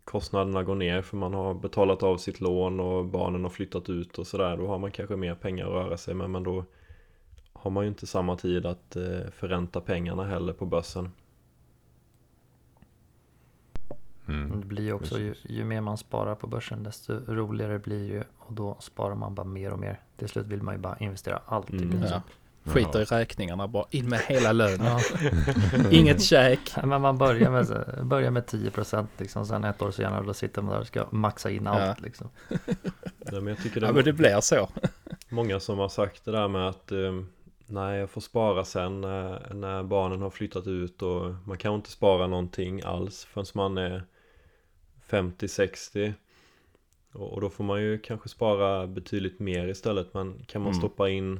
kostnaderna 0.03 0.63
går 0.63 0.75
ner 0.75 1.01
för 1.01 1.17
man 1.17 1.33
har 1.33 1.53
betalat 1.53 2.03
av 2.03 2.17
sitt 2.17 2.41
lån 2.41 2.79
och 2.79 3.05
barnen 3.05 3.43
har 3.43 3.49
flyttat 3.49 3.89
ut 3.89 4.19
och 4.19 4.27
sådär. 4.27 4.57
Då 4.57 4.67
har 4.67 4.79
man 4.79 4.91
kanske 4.91 5.15
mer 5.15 5.35
pengar 5.35 5.65
att 5.65 5.71
röra 5.71 5.97
sig 5.97 6.13
med 6.13 6.29
men 6.29 6.43
då 6.43 6.65
har 7.61 7.71
man 7.71 7.83
ju 7.83 7.87
inte 7.89 8.07
samma 8.07 8.35
tid 8.37 8.65
att 8.65 8.95
eh, 8.95 9.03
förränta 9.31 9.81
pengarna 9.81 10.23
heller 10.23 10.53
på 10.53 10.65
börsen. 10.65 11.11
Mm. 14.27 14.59
Det 14.59 14.65
blir 14.65 14.83
ju 14.83 14.93
också, 14.93 15.19
ju, 15.19 15.35
ju 15.43 15.65
mer 15.65 15.81
man 15.81 15.97
sparar 15.97 16.35
på 16.35 16.47
börsen 16.47 16.83
desto 16.83 17.13
roligare 17.27 17.79
blir 17.79 17.99
det 17.99 18.05
ju 18.13 18.23
och 18.37 18.53
då 18.53 18.77
sparar 18.79 19.15
man 19.15 19.35
bara 19.35 19.43
mer 19.47 19.71
och 19.71 19.79
mer. 19.79 19.99
Till 20.17 20.29
slut 20.29 20.47
vill 20.47 20.61
man 20.61 20.73
ju 20.75 20.79
bara 20.81 20.97
investera 20.97 21.41
allt 21.45 21.69
i 21.69 21.77
Mm. 21.77 21.89
princip. 21.89 22.11
Ja. 22.11 22.21
Skiter 22.71 23.01
i 23.01 23.03
räkningarna 23.05 23.67
bara, 23.67 23.85
in 23.89 24.09
med 24.09 24.19
hela 24.19 24.51
lönen. 24.61 24.99
Inget 25.91 26.21
käk. 26.23 26.59
Men 26.83 27.01
man 27.01 27.17
börjar 27.17 27.51
med, 27.51 27.83
börjar 28.07 28.31
med 28.31 28.43
10% 28.45 29.07
liksom, 29.17 29.45
sen 29.45 29.63
ett 29.63 29.81
år 29.81 29.91
senare 29.91 30.25
då 30.25 30.33
sitter 30.33 30.61
man 30.61 30.73
där 30.73 30.79
och 30.81 30.87
ska 30.87 31.05
maxa 31.11 31.49
in 31.51 31.67
allt 31.67 31.79
Ja. 31.81 31.95
liksom. 32.03 32.29
Nej, 33.17 33.41
men 33.41 33.47
jag 33.47 33.57
tycker 33.57 33.81
det 33.81 33.87
Ja 33.87 33.93
men 33.93 34.03
det 34.03 34.13
blir 34.13 34.41
så. 34.41 34.69
många 35.29 35.59
som 35.59 35.79
har 35.79 35.89
sagt 35.89 36.25
det 36.25 36.31
där 36.31 36.47
med 36.47 36.67
att 36.69 36.91
eh, 36.91 36.97
Nej 37.71 37.99
jag 37.99 38.09
får 38.09 38.21
spara 38.21 38.63
sen 38.65 39.01
när, 39.01 39.53
när 39.53 39.83
barnen 39.83 40.21
har 40.21 40.29
flyttat 40.29 40.67
ut 40.67 41.01
och 41.01 41.33
man 41.45 41.57
kan 41.57 41.73
inte 41.75 41.91
spara 41.91 42.27
någonting 42.27 42.81
alls 42.81 43.25
förrän 43.25 43.45
man 43.53 43.77
är 43.77 44.03
50-60 45.09 46.13
och, 47.13 47.33
och 47.33 47.41
då 47.41 47.49
får 47.49 47.63
man 47.63 47.81
ju 47.81 47.99
kanske 47.99 48.29
spara 48.29 48.87
betydligt 48.87 49.39
mer 49.39 49.67
istället 49.67 50.13
men 50.13 50.43
kan 50.47 50.61
man 50.61 50.71
Mm. 50.71 50.79
stoppa 50.79 51.09
in 51.09 51.39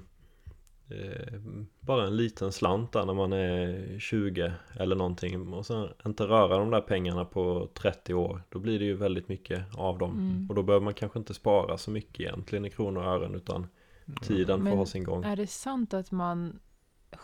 eh, 0.90 1.40
bara 1.80 2.08
en 2.08 2.18
liten 2.18 2.52
slant 2.52 2.92
där 2.92 3.06
när 3.06 3.14
man 3.14 3.34
är 3.34 4.00
20 4.00 4.54
eller 4.80 4.96
någonting 4.96 5.54
och 5.54 5.66
sen 5.66 5.88
inte 6.06 6.24
röra 6.24 6.58
de 6.58 6.70
där 6.72 6.82
pengarna 6.82 7.26
på 7.26 7.70
30 7.74 8.14
år 8.14 8.42
då 8.50 8.60
blir 8.60 8.80
det 8.80 8.86
ju 8.86 8.96
väldigt 8.96 9.28
mycket 9.28 9.64
av 9.78 9.98
dem 9.98 10.12
Mm. 10.12 10.50
och 10.50 10.56
då 10.56 10.64
behöver 10.64 10.84
man 10.84 10.94
kanske 10.94 11.20
inte 11.20 11.34
spara 11.34 11.78
så 11.78 11.92
mycket 11.92 12.20
egentligen 12.20 12.66
i 12.66 12.70
kronor 12.70 13.02
och 13.04 13.12
ören 13.12 13.36
utan 13.36 13.68
tiden 14.16 14.58
får 14.58 14.64
Men 14.64 14.78
ha 14.78 14.86
sin 14.86 15.04
gång 15.04 15.24
Är 15.24 15.36
det 15.36 15.48
sant 15.48 15.94
att 15.94 16.12
man 16.12 16.60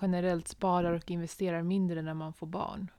generellt 0.02 0.48
sparar 0.48 0.94
och 0.94 1.12
investerar 1.12 1.64
mindre 1.64 2.02
när 2.02 2.14
man 2.14 2.34
får 2.34 2.48
barn? 2.48 2.92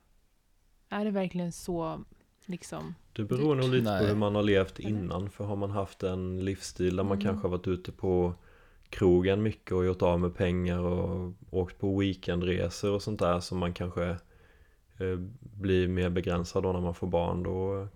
Är 0.88 1.04
det 1.04 1.10
verkligen 1.10 1.52
så 1.52 2.04
liksom? 2.46 2.94
Det 3.12 3.24
beror 3.24 3.54
nog 3.54 3.68
lite 3.70 3.90
Nej. 3.90 4.00
på 4.00 4.06
hur 4.06 4.14
man 4.14 4.34
har 4.34 4.42
levt 4.42 4.78
innan 4.78 5.30
För 5.30 5.44
har 5.44 5.56
man 5.56 5.70
haft 5.70 6.02
en 6.02 6.44
livsstil 6.44 6.96
där 6.96 7.04
man 7.04 7.12
Mm. 7.18 7.24
kanske 7.24 7.44
har 7.48 7.50
varit 7.50 7.68
ute 7.68 7.92
på 7.92 8.34
krogen 8.90 9.42
mycket 9.42 9.72
och 9.72 9.84
gjort 9.84 10.02
av 10.02 10.20
med 10.20 10.34
pengar 10.36 10.78
och 10.78 11.32
åkt 11.50 11.78
på 11.78 11.98
weekendresor 11.98 12.92
och 12.92 13.02
sånt 13.02 13.18
där 13.18 13.40
som 13.40 13.58
man 13.58 13.72
kanske 13.72 14.04
eh, 14.98 15.16
blir 15.40 15.88
mer 15.88 16.10
begränsad 16.10 16.62
då 16.62 16.72
när 16.72 16.80
man 16.80 16.94
får 16.94 17.06
barn 17.06 17.42
då 17.42 17.88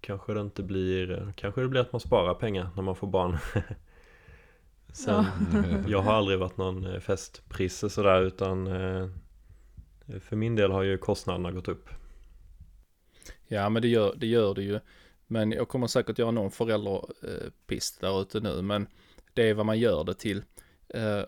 kanske 0.00 0.34
det 0.34 0.40
inte 0.40 0.62
blir, 0.62 1.32
kanske 1.36 1.60
det 1.60 1.68
blir 1.68 1.80
att 1.80 1.92
man 1.92 2.00
sparar 2.00 2.34
pengar 2.34 2.68
när 2.76 2.82
man 2.82 2.96
får 2.96 3.06
barn. 3.06 3.38
Sen, 4.92 5.24
jag 5.88 6.02
har 6.02 6.12
aldrig 6.12 6.38
varit 6.38 6.56
någon 6.56 6.86
eh, 6.86 7.00
festprisse 7.00 7.90
sådär 7.90 8.22
utan 8.22 8.66
eh, 8.66 9.08
för 10.20 10.36
min 10.36 10.54
del 10.56 10.70
har 10.70 10.82
ju 10.82 10.98
kostnaderna 10.98 11.52
gått 11.52 11.68
upp. 11.68 11.88
Ja, 13.48 13.68
men 13.68 13.82
det 13.82 13.88
gör 13.88 14.14
det, 14.16 14.26
gör 14.26 14.54
det 14.54 14.62
ju. 14.62 14.80
Men 15.26 15.52
jag 15.52 15.68
kommer 15.68 15.86
säkert 15.86 16.18
göra 16.18 16.30
någon 16.30 16.50
föräldrapist 16.50 18.00
där 18.00 18.20
ute 18.22 18.40
nu, 18.40 18.62
men 18.62 18.86
det 19.34 19.48
är 19.50 19.54
vad 19.54 19.66
man 19.66 19.78
gör 19.78 20.04
det 20.04 20.14
till. 20.14 20.38
Eh, 20.88 21.22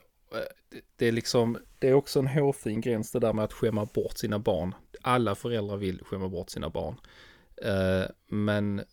det- 0.96 1.06
är 1.06 1.12
liksom, 1.12 1.58
det 1.78 1.88
är 1.88 1.94
också 1.94 2.18
en 2.18 2.26
hårfin 2.26 2.80
gräns 2.80 3.12
det 3.12 3.18
där 3.18 3.32
med 3.32 3.44
att 3.44 3.52
skämma 3.52 3.84
bort 3.84 4.18
sina 4.18 4.38
barn. 4.38 4.74
Alla 5.02 5.34
föräldrar 5.34 5.76
vill 5.76 6.04
skämma 6.04 6.28
bort 6.28 6.50
sina 6.50 6.70
barn. 6.70 6.96
Men 8.26 8.84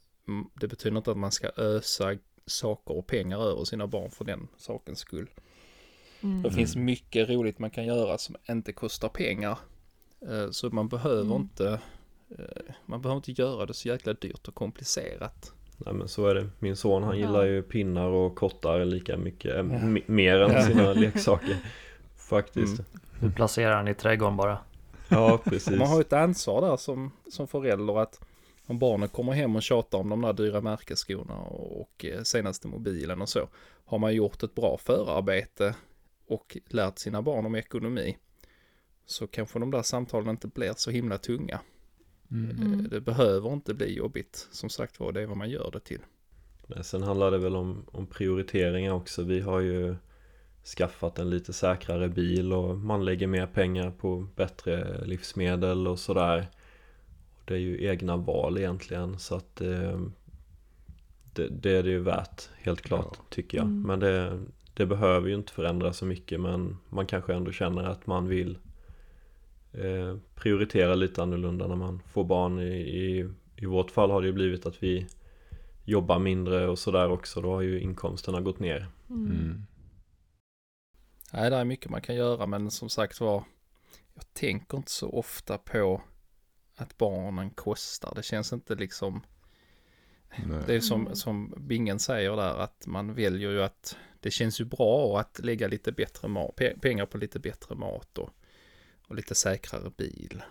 det 0.53 0.67
betyder 0.67 0.97
inte 0.97 1.11
att 1.11 1.17
man 1.17 1.31
ska 1.31 1.49
ösa 1.57 2.15
saker 2.47 2.97
och 2.97 3.07
pengar 3.07 3.39
över 3.39 3.63
sina 3.63 3.87
barn 3.87 4.11
för 4.11 4.25
den 4.25 4.47
sakens 4.57 4.99
skull. 4.99 5.29
Mm. 6.21 6.41
Det 6.41 6.51
finns 6.51 6.75
mycket 6.75 7.29
roligt 7.29 7.59
man 7.59 7.69
kan 7.69 7.85
göra 7.85 8.17
som 8.17 8.35
inte 8.49 8.73
kostar 8.73 9.09
pengar. 9.09 9.57
Eh, 10.29 10.49
Så 10.51 10.69
man 10.69 10.87
behöver 10.87 11.21
Mm. 11.21 11.35
inte 11.41 11.79
eh, 12.39 12.73
man 12.85 13.01
behöver 13.01 13.15
inte 13.17 13.31
göra 13.41 13.65
det 13.65 13.73
så 13.73 13.87
jäkla 13.87 14.13
dyrt 14.13 14.47
och 14.47 14.55
komplicerat. 14.55 15.53
Nej 15.77 15.93
men 15.93 16.07
så 16.07 16.27
är 16.27 16.35
det. 16.35 16.49
Min 16.59 16.75
son 16.75 17.03
han 17.03 17.19
Ja. 17.19 17.25
gillar 17.27 17.43
ju 17.45 17.63
pinnar 17.63 18.07
och 18.09 18.35
kottar 18.35 18.85
lika 18.85 19.17
mycket, 19.17 19.51
eh, 19.51 19.57
Ja. 19.57 19.61
m- 19.75 19.99
mer 20.05 20.39
än 20.39 20.51
Ja. 20.51 20.61
sina 20.61 20.93
leksaker. 20.93 21.57
Faktiskt. 22.29 22.79
Mm. 22.79 22.85
Du 23.21 23.31
placerar 23.31 23.77
den 23.77 23.87
i 23.87 23.93
trädgården 23.93 24.37
bara. 24.37 24.57
Ja 25.09 25.37
precis. 25.43 25.77
Man 25.77 25.87
har 25.87 25.95
ju 25.95 26.01
ett 26.01 26.13
ansvar 26.13 26.61
där 26.61 26.77
som, 26.77 27.11
som 27.31 27.47
förälder 27.47 27.99
att 27.99 28.24
om 28.65 28.79
barnen 28.79 29.09
kommer 29.09 29.33
hem 29.33 29.55
och 29.55 29.63
tjatar 29.63 29.97
om 29.97 30.09
de 30.09 30.21
där 30.21 30.33
dyra 30.33 30.61
märkesskorna 30.61 31.37
och, 31.43 32.05
eh, 32.05 32.21
senaste 32.23 32.67
mobilen 32.67 33.21
och 33.21 33.29
så. 33.29 33.49
Har 33.85 33.97
man 33.97 34.15
gjort 34.15 34.43
ett 34.43 34.55
bra 34.55 34.77
förarbete 34.77 35.75
och 36.27 36.57
lärt 36.69 36.99
sina 36.99 37.21
barn 37.21 37.45
om 37.45 37.55
ekonomi 37.55 38.17
så 39.05 39.27
kanske 39.27 39.59
de 39.59 39.71
där 39.71 39.81
samtalen 39.81 40.29
inte 40.29 40.47
blir 40.47 40.73
så 40.77 40.91
himla 40.91 41.17
tunga. 41.17 41.59
Mm. 42.31 42.49
Mm. 42.49 42.79
Eh, 42.79 42.85
Det 42.85 43.01
behöver 43.01 43.53
inte 43.53 43.73
bli 43.73 43.97
jobbigt. 43.97 44.47
Som 44.51 44.69
sagt 44.69 44.99
var, 44.99 45.11
det 45.11 45.21
är 45.21 45.25
vad 45.25 45.37
man 45.37 45.49
gör 45.49 45.69
det 45.73 45.79
till. 45.79 46.01
Men 46.67 46.83
Sen 46.83 47.03
handlar 47.03 47.31
det 47.31 47.37
väl 47.37 47.55
om, 47.55 47.85
om 47.91 48.07
prioriteringar 48.07 48.91
också. 48.93 49.23
Vi 49.23 49.39
har 49.39 49.59
ju 49.59 49.95
skaffat 50.77 51.19
en 51.19 51.29
lite 51.29 51.53
säkrare 51.53 52.09
bil 52.09 52.53
och 52.53 52.77
man 52.77 53.05
lägger 53.05 53.27
mer 53.27 53.47
pengar 53.47 53.91
på 53.91 54.27
bättre 54.35 55.05
livsmedel 55.05 55.87
och 55.87 55.99
sådär. 55.99 56.47
Det 57.45 57.53
är 57.53 57.57
ju 57.59 57.85
egna 57.87 58.17
val 58.17 58.57
egentligen 58.57 59.19
så 59.19 59.35
att 59.35 59.61
eh, 59.61 60.01
det, 61.33 61.47
det 61.49 61.71
är 61.77 61.83
det 61.83 61.89
ju 61.89 61.99
värt 61.99 62.49
helt 62.57 62.81
klart 62.81 63.13
Ja. 63.17 63.25
tycker 63.29 63.57
jag. 63.57 63.65
Mm. 63.67 63.81
Men 63.81 63.99
det, 63.99 64.43
det 64.73 64.85
behöver 64.85 65.27
ju 65.29 65.35
inte 65.35 65.53
förändras 65.53 65.97
så 65.97 66.05
mycket 66.05 66.41
men 66.41 66.77
man 66.89 67.05
kanske 67.05 67.33
ändå 67.33 67.51
känner 67.51 67.83
att 67.83 68.07
man 68.07 68.27
vill 68.27 68.57
eh, 69.73 70.17
prioritera 70.35 70.95
lite 70.95 71.23
annorlunda 71.23 71.67
när 71.67 71.75
man 71.75 72.01
får 72.13 72.23
barn. 72.23 72.59
I, 72.59 72.75
i, 72.75 73.29
I 73.55 73.65
vårt 73.65 73.91
fall 73.91 74.11
har 74.11 74.21
det 74.21 74.27
ju 74.27 74.33
blivit 74.33 74.65
att 74.65 74.83
vi 74.83 75.07
jobbar 75.85 76.19
mindre 76.19 76.67
och 76.67 76.79
sådär 76.79 77.09
också. 77.09 77.41
Då 77.41 77.53
har 77.53 77.61
ju 77.61 77.79
inkomsterna 77.79 78.41
gått 78.41 78.59
ner. 78.59 78.87
Mm. 79.09 79.25
Mm. 79.31 79.65
Nej, 81.33 81.49
det 81.49 81.55
är 81.55 81.65
mycket 81.65 81.89
man 81.89 82.01
kan 82.01 82.15
göra, 82.15 82.45
men 82.45 82.71
som 82.71 82.89
sagt 82.89 83.19
var, 83.19 83.43
jag 84.13 84.33
tänker 84.33 84.77
inte 84.77 84.91
så 84.91 85.09
ofta 85.09 85.57
på 85.57 86.01
att 86.75 86.97
barnen 86.97 87.49
kostar. 87.49 88.13
Det 88.15 88.23
känns 88.23 88.53
inte 88.53 88.75
liksom, 88.75 89.21
Nej. 90.45 90.63
det 90.67 90.75
är 90.75 90.79
som, 90.79 91.01
Mm. 91.01 91.15
som 91.15 91.53
Bingen 91.57 91.99
säger 91.99 92.35
där, 92.35 92.57
att 92.57 92.87
man 92.87 93.13
väljer 93.13 93.51
ju 93.51 93.63
att 93.63 93.97
det 94.19 94.31
känns 94.31 94.61
ju 94.61 94.65
bra 94.65 95.19
att 95.19 95.39
lägga 95.43 95.67
lite 95.67 95.91
bättre 95.91 96.27
mat, 96.27 96.55
pe- 96.57 96.79
pengar 96.79 97.05
på 97.05 97.17
lite 97.17 97.39
bättre 97.39 97.75
mat 97.75 98.17
och, 98.17 98.29
och 99.07 99.15
lite 99.15 99.35
säkrare 99.35 99.91
bil. 99.97 100.43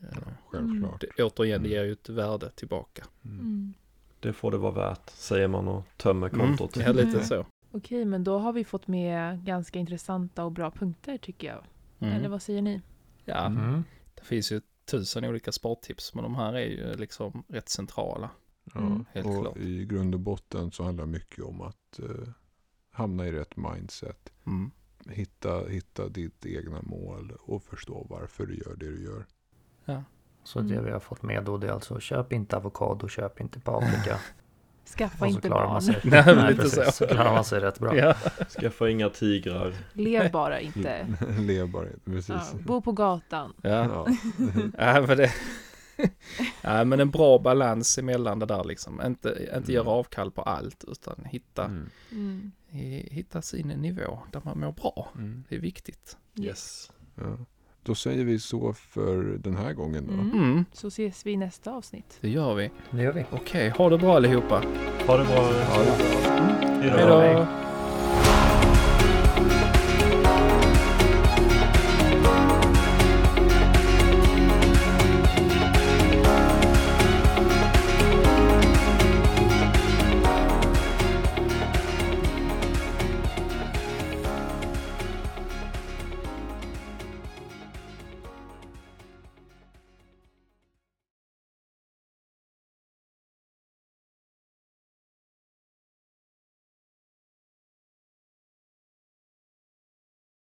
Eh, 0.00 0.18
Självklart. 0.46 1.04
Det, 1.16 1.22
återigen, 1.22 1.62
det 1.62 1.68
ger 1.68 1.84
ju 1.84 1.92
ett 1.92 2.08
värde 2.08 2.50
tillbaka. 2.50 3.04
Mm. 3.24 3.74
Det 4.20 4.32
får 4.32 4.50
det 4.50 4.58
vara 4.58 4.72
värt, 4.72 5.10
säger 5.10 5.48
man 5.48 5.68
och 5.68 5.84
tömmer 5.96 6.28
kontot. 6.28 6.76
Mm, 6.76 6.86
ja, 6.86 6.92
lite 6.92 7.08
Mm. 7.08 7.24
så. 7.24 7.46
Okej, 7.70 8.04
men 8.04 8.24
då 8.24 8.38
har 8.38 8.52
vi 8.52 8.64
fått 8.64 8.86
med 8.88 9.44
ganska 9.44 9.78
intressanta 9.78 10.44
och 10.44 10.52
bra 10.52 10.70
punkter 10.70 11.18
tycker 11.18 11.46
jag. 11.48 11.64
Mm. 11.98 12.14
Eller 12.14 12.28
vad 12.28 12.42
säger 12.42 12.62
ni? 12.62 12.80
Ja, 13.24 13.46
Mm. 13.46 13.84
det 14.14 14.24
finns 14.24 14.52
ju 14.52 14.60
tusen 14.92 15.24
olika 15.24 15.52
spartips, 15.52 16.14
men 16.14 16.24
de 16.24 16.34
här 16.34 16.52
är 16.52 16.64
ju 16.66 16.94
liksom 16.96 17.44
rätt 17.48 17.68
centrala. 17.68 18.30
Ja, 18.74 18.80
Mm. 18.80 19.04
Helt 19.12 19.26
och 19.26 19.40
klart. 19.40 19.56
i 19.56 19.84
grund 19.84 20.14
och 20.14 20.20
botten 20.20 20.70
så 20.70 20.82
handlar 20.84 21.04
det 21.04 21.10
mycket 21.12 21.44
om 21.44 21.60
att 21.60 21.98
eh, 21.98 22.28
hamna 22.90 23.26
i 23.26 23.32
rätt 23.32 23.56
mindset. 23.56 24.32
Mm. 24.46 24.70
Hitta, 25.08 25.66
hitta 25.68 26.08
ditt 26.08 26.46
egna 26.46 26.82
mål 26.82 27.32
och 27.40 27.62
förstå 27.62 28.06
varför 28.10 28.46
du 28.46 28.54
gör 28.56 28.76
det 28.76 28.86
du 28.90 29.04
gör. 29.04 29.26
Så 30.44 30.60
det 30.60 30.72
Mm. 30.74 30.84
vi 30.84 30.90
har 30.90 31.00
fått 31.00 31.22
med 31.22 31.44
då 31.44 31.56
det 31.58 31.66
är 31.66 31.72
alltså 31.72 32.00
köp 32.00 32.32
inte 32.32 32.56
avokado, 32.56 33.08
köp 33.08 33.40
inte 33.40 33.60
paprika. 33.60 34.20
Skaffa 34.86 35.26
inte 35.26 35.48
barn. 35.48 35.82
sig. 35.82 35.96
Nej, 36.04 36.24
lite 36.50 36.62
precis. 36.62 36.84
så. 36.84 36.92
så 36.92 37.06
klarar 37.06 37.32
man 37.34 37.44
sig 37.44 37.60
rätt 37.60 37.78
bra. 37.78 37.96
Ja. 37.96 38.14
Skaffa 38.60 38.88
inga 38.88 39.08
tigrar. 39.08 39.74
Lev 39.92 40.30
bara 40.30 40.60
inte. 40.60 41.06
Lev 41.38 41.70
bara 41.70 41.84
inte, 41.86 42.00
Ja, 42.04 42.12
precis. 42.12 42.52
bo 42.66 42.80
på 42.82 42.92
gatan. 42.92 43.52
Ja. 43.62 43.70
Ja. 43.70 44.06
ja, 44.78 45.00
men 45.06 45.16
det... 45.16 45.32
ja, 46.62 46.84
men 46.84 47.00
en 47.00 47.10
bra 47.10 47.38
balans 47.38 47.98
emellan 47.98 48.38
det 48.38 48.46
där 48.46 48.64
liksom. 48.64 49.00
Inte, 49.06 49.28
inte 49.28 49.54
Mm. 49.56 49.70
göra 49.70 49.88
avkall 49.88 50.30
på 50.30 50.42
allt, 50.42 50.84
utan 50.88 51.24
hitta, 51.24 51.64
Mm. 51.64 51.90
Mm. 52.12 52.52
hitta 53.10 53.42
sin 53.42 53.68
nivå 53.68 54.18
där 54.32 54.40
man 54.44 54.60
mår 54.60 54.72
bra. 54.72 55.08
Mm. 55.16 55.44
Det 55.48 55.54
är 55.56 55.60
viktigt. 55.60 56.16
Yes. 56.40 56.90
Ja. 57.14 57.36
Då 57.84 57.94
säger 57.94 58.24
vi 58.24 58.38
så 58.38 58.72
för 58.72 59.38
den 59.38 59.56
här 59.56 59.72
gången 59.72 60.06
då. 60.06 60.12
Mm. 60.12 60.30
Mm, 60.32 60.64
Så 60.72 60.86
ses 60.88 61.26
vi 61.26 61.30
i 61.32 61.36
nästa 61.36 61.72
avsnitt. 61.72 62.18
det 62.20 62.28
gör 62.28 62.54
vi. 62.54 62.70
Det 62.90 63.02
gör 63.02 63.12
vi. 63.12 63.24
Okej, 63.30 63.68
ha 63.78 63.90
det 63.90 63.98
bra 63.98 64.16
allihopa. 64.16 64.62
Ha 65.06 65.16
det 65.16 65.24
bra. 65.24 65.34
Ja, 65.36 65.78
det 65.78 66.90
bra. 67.06 67.20
Hej 67.20 67.26
Hej 67.26 67.34
då! 67.34 67.46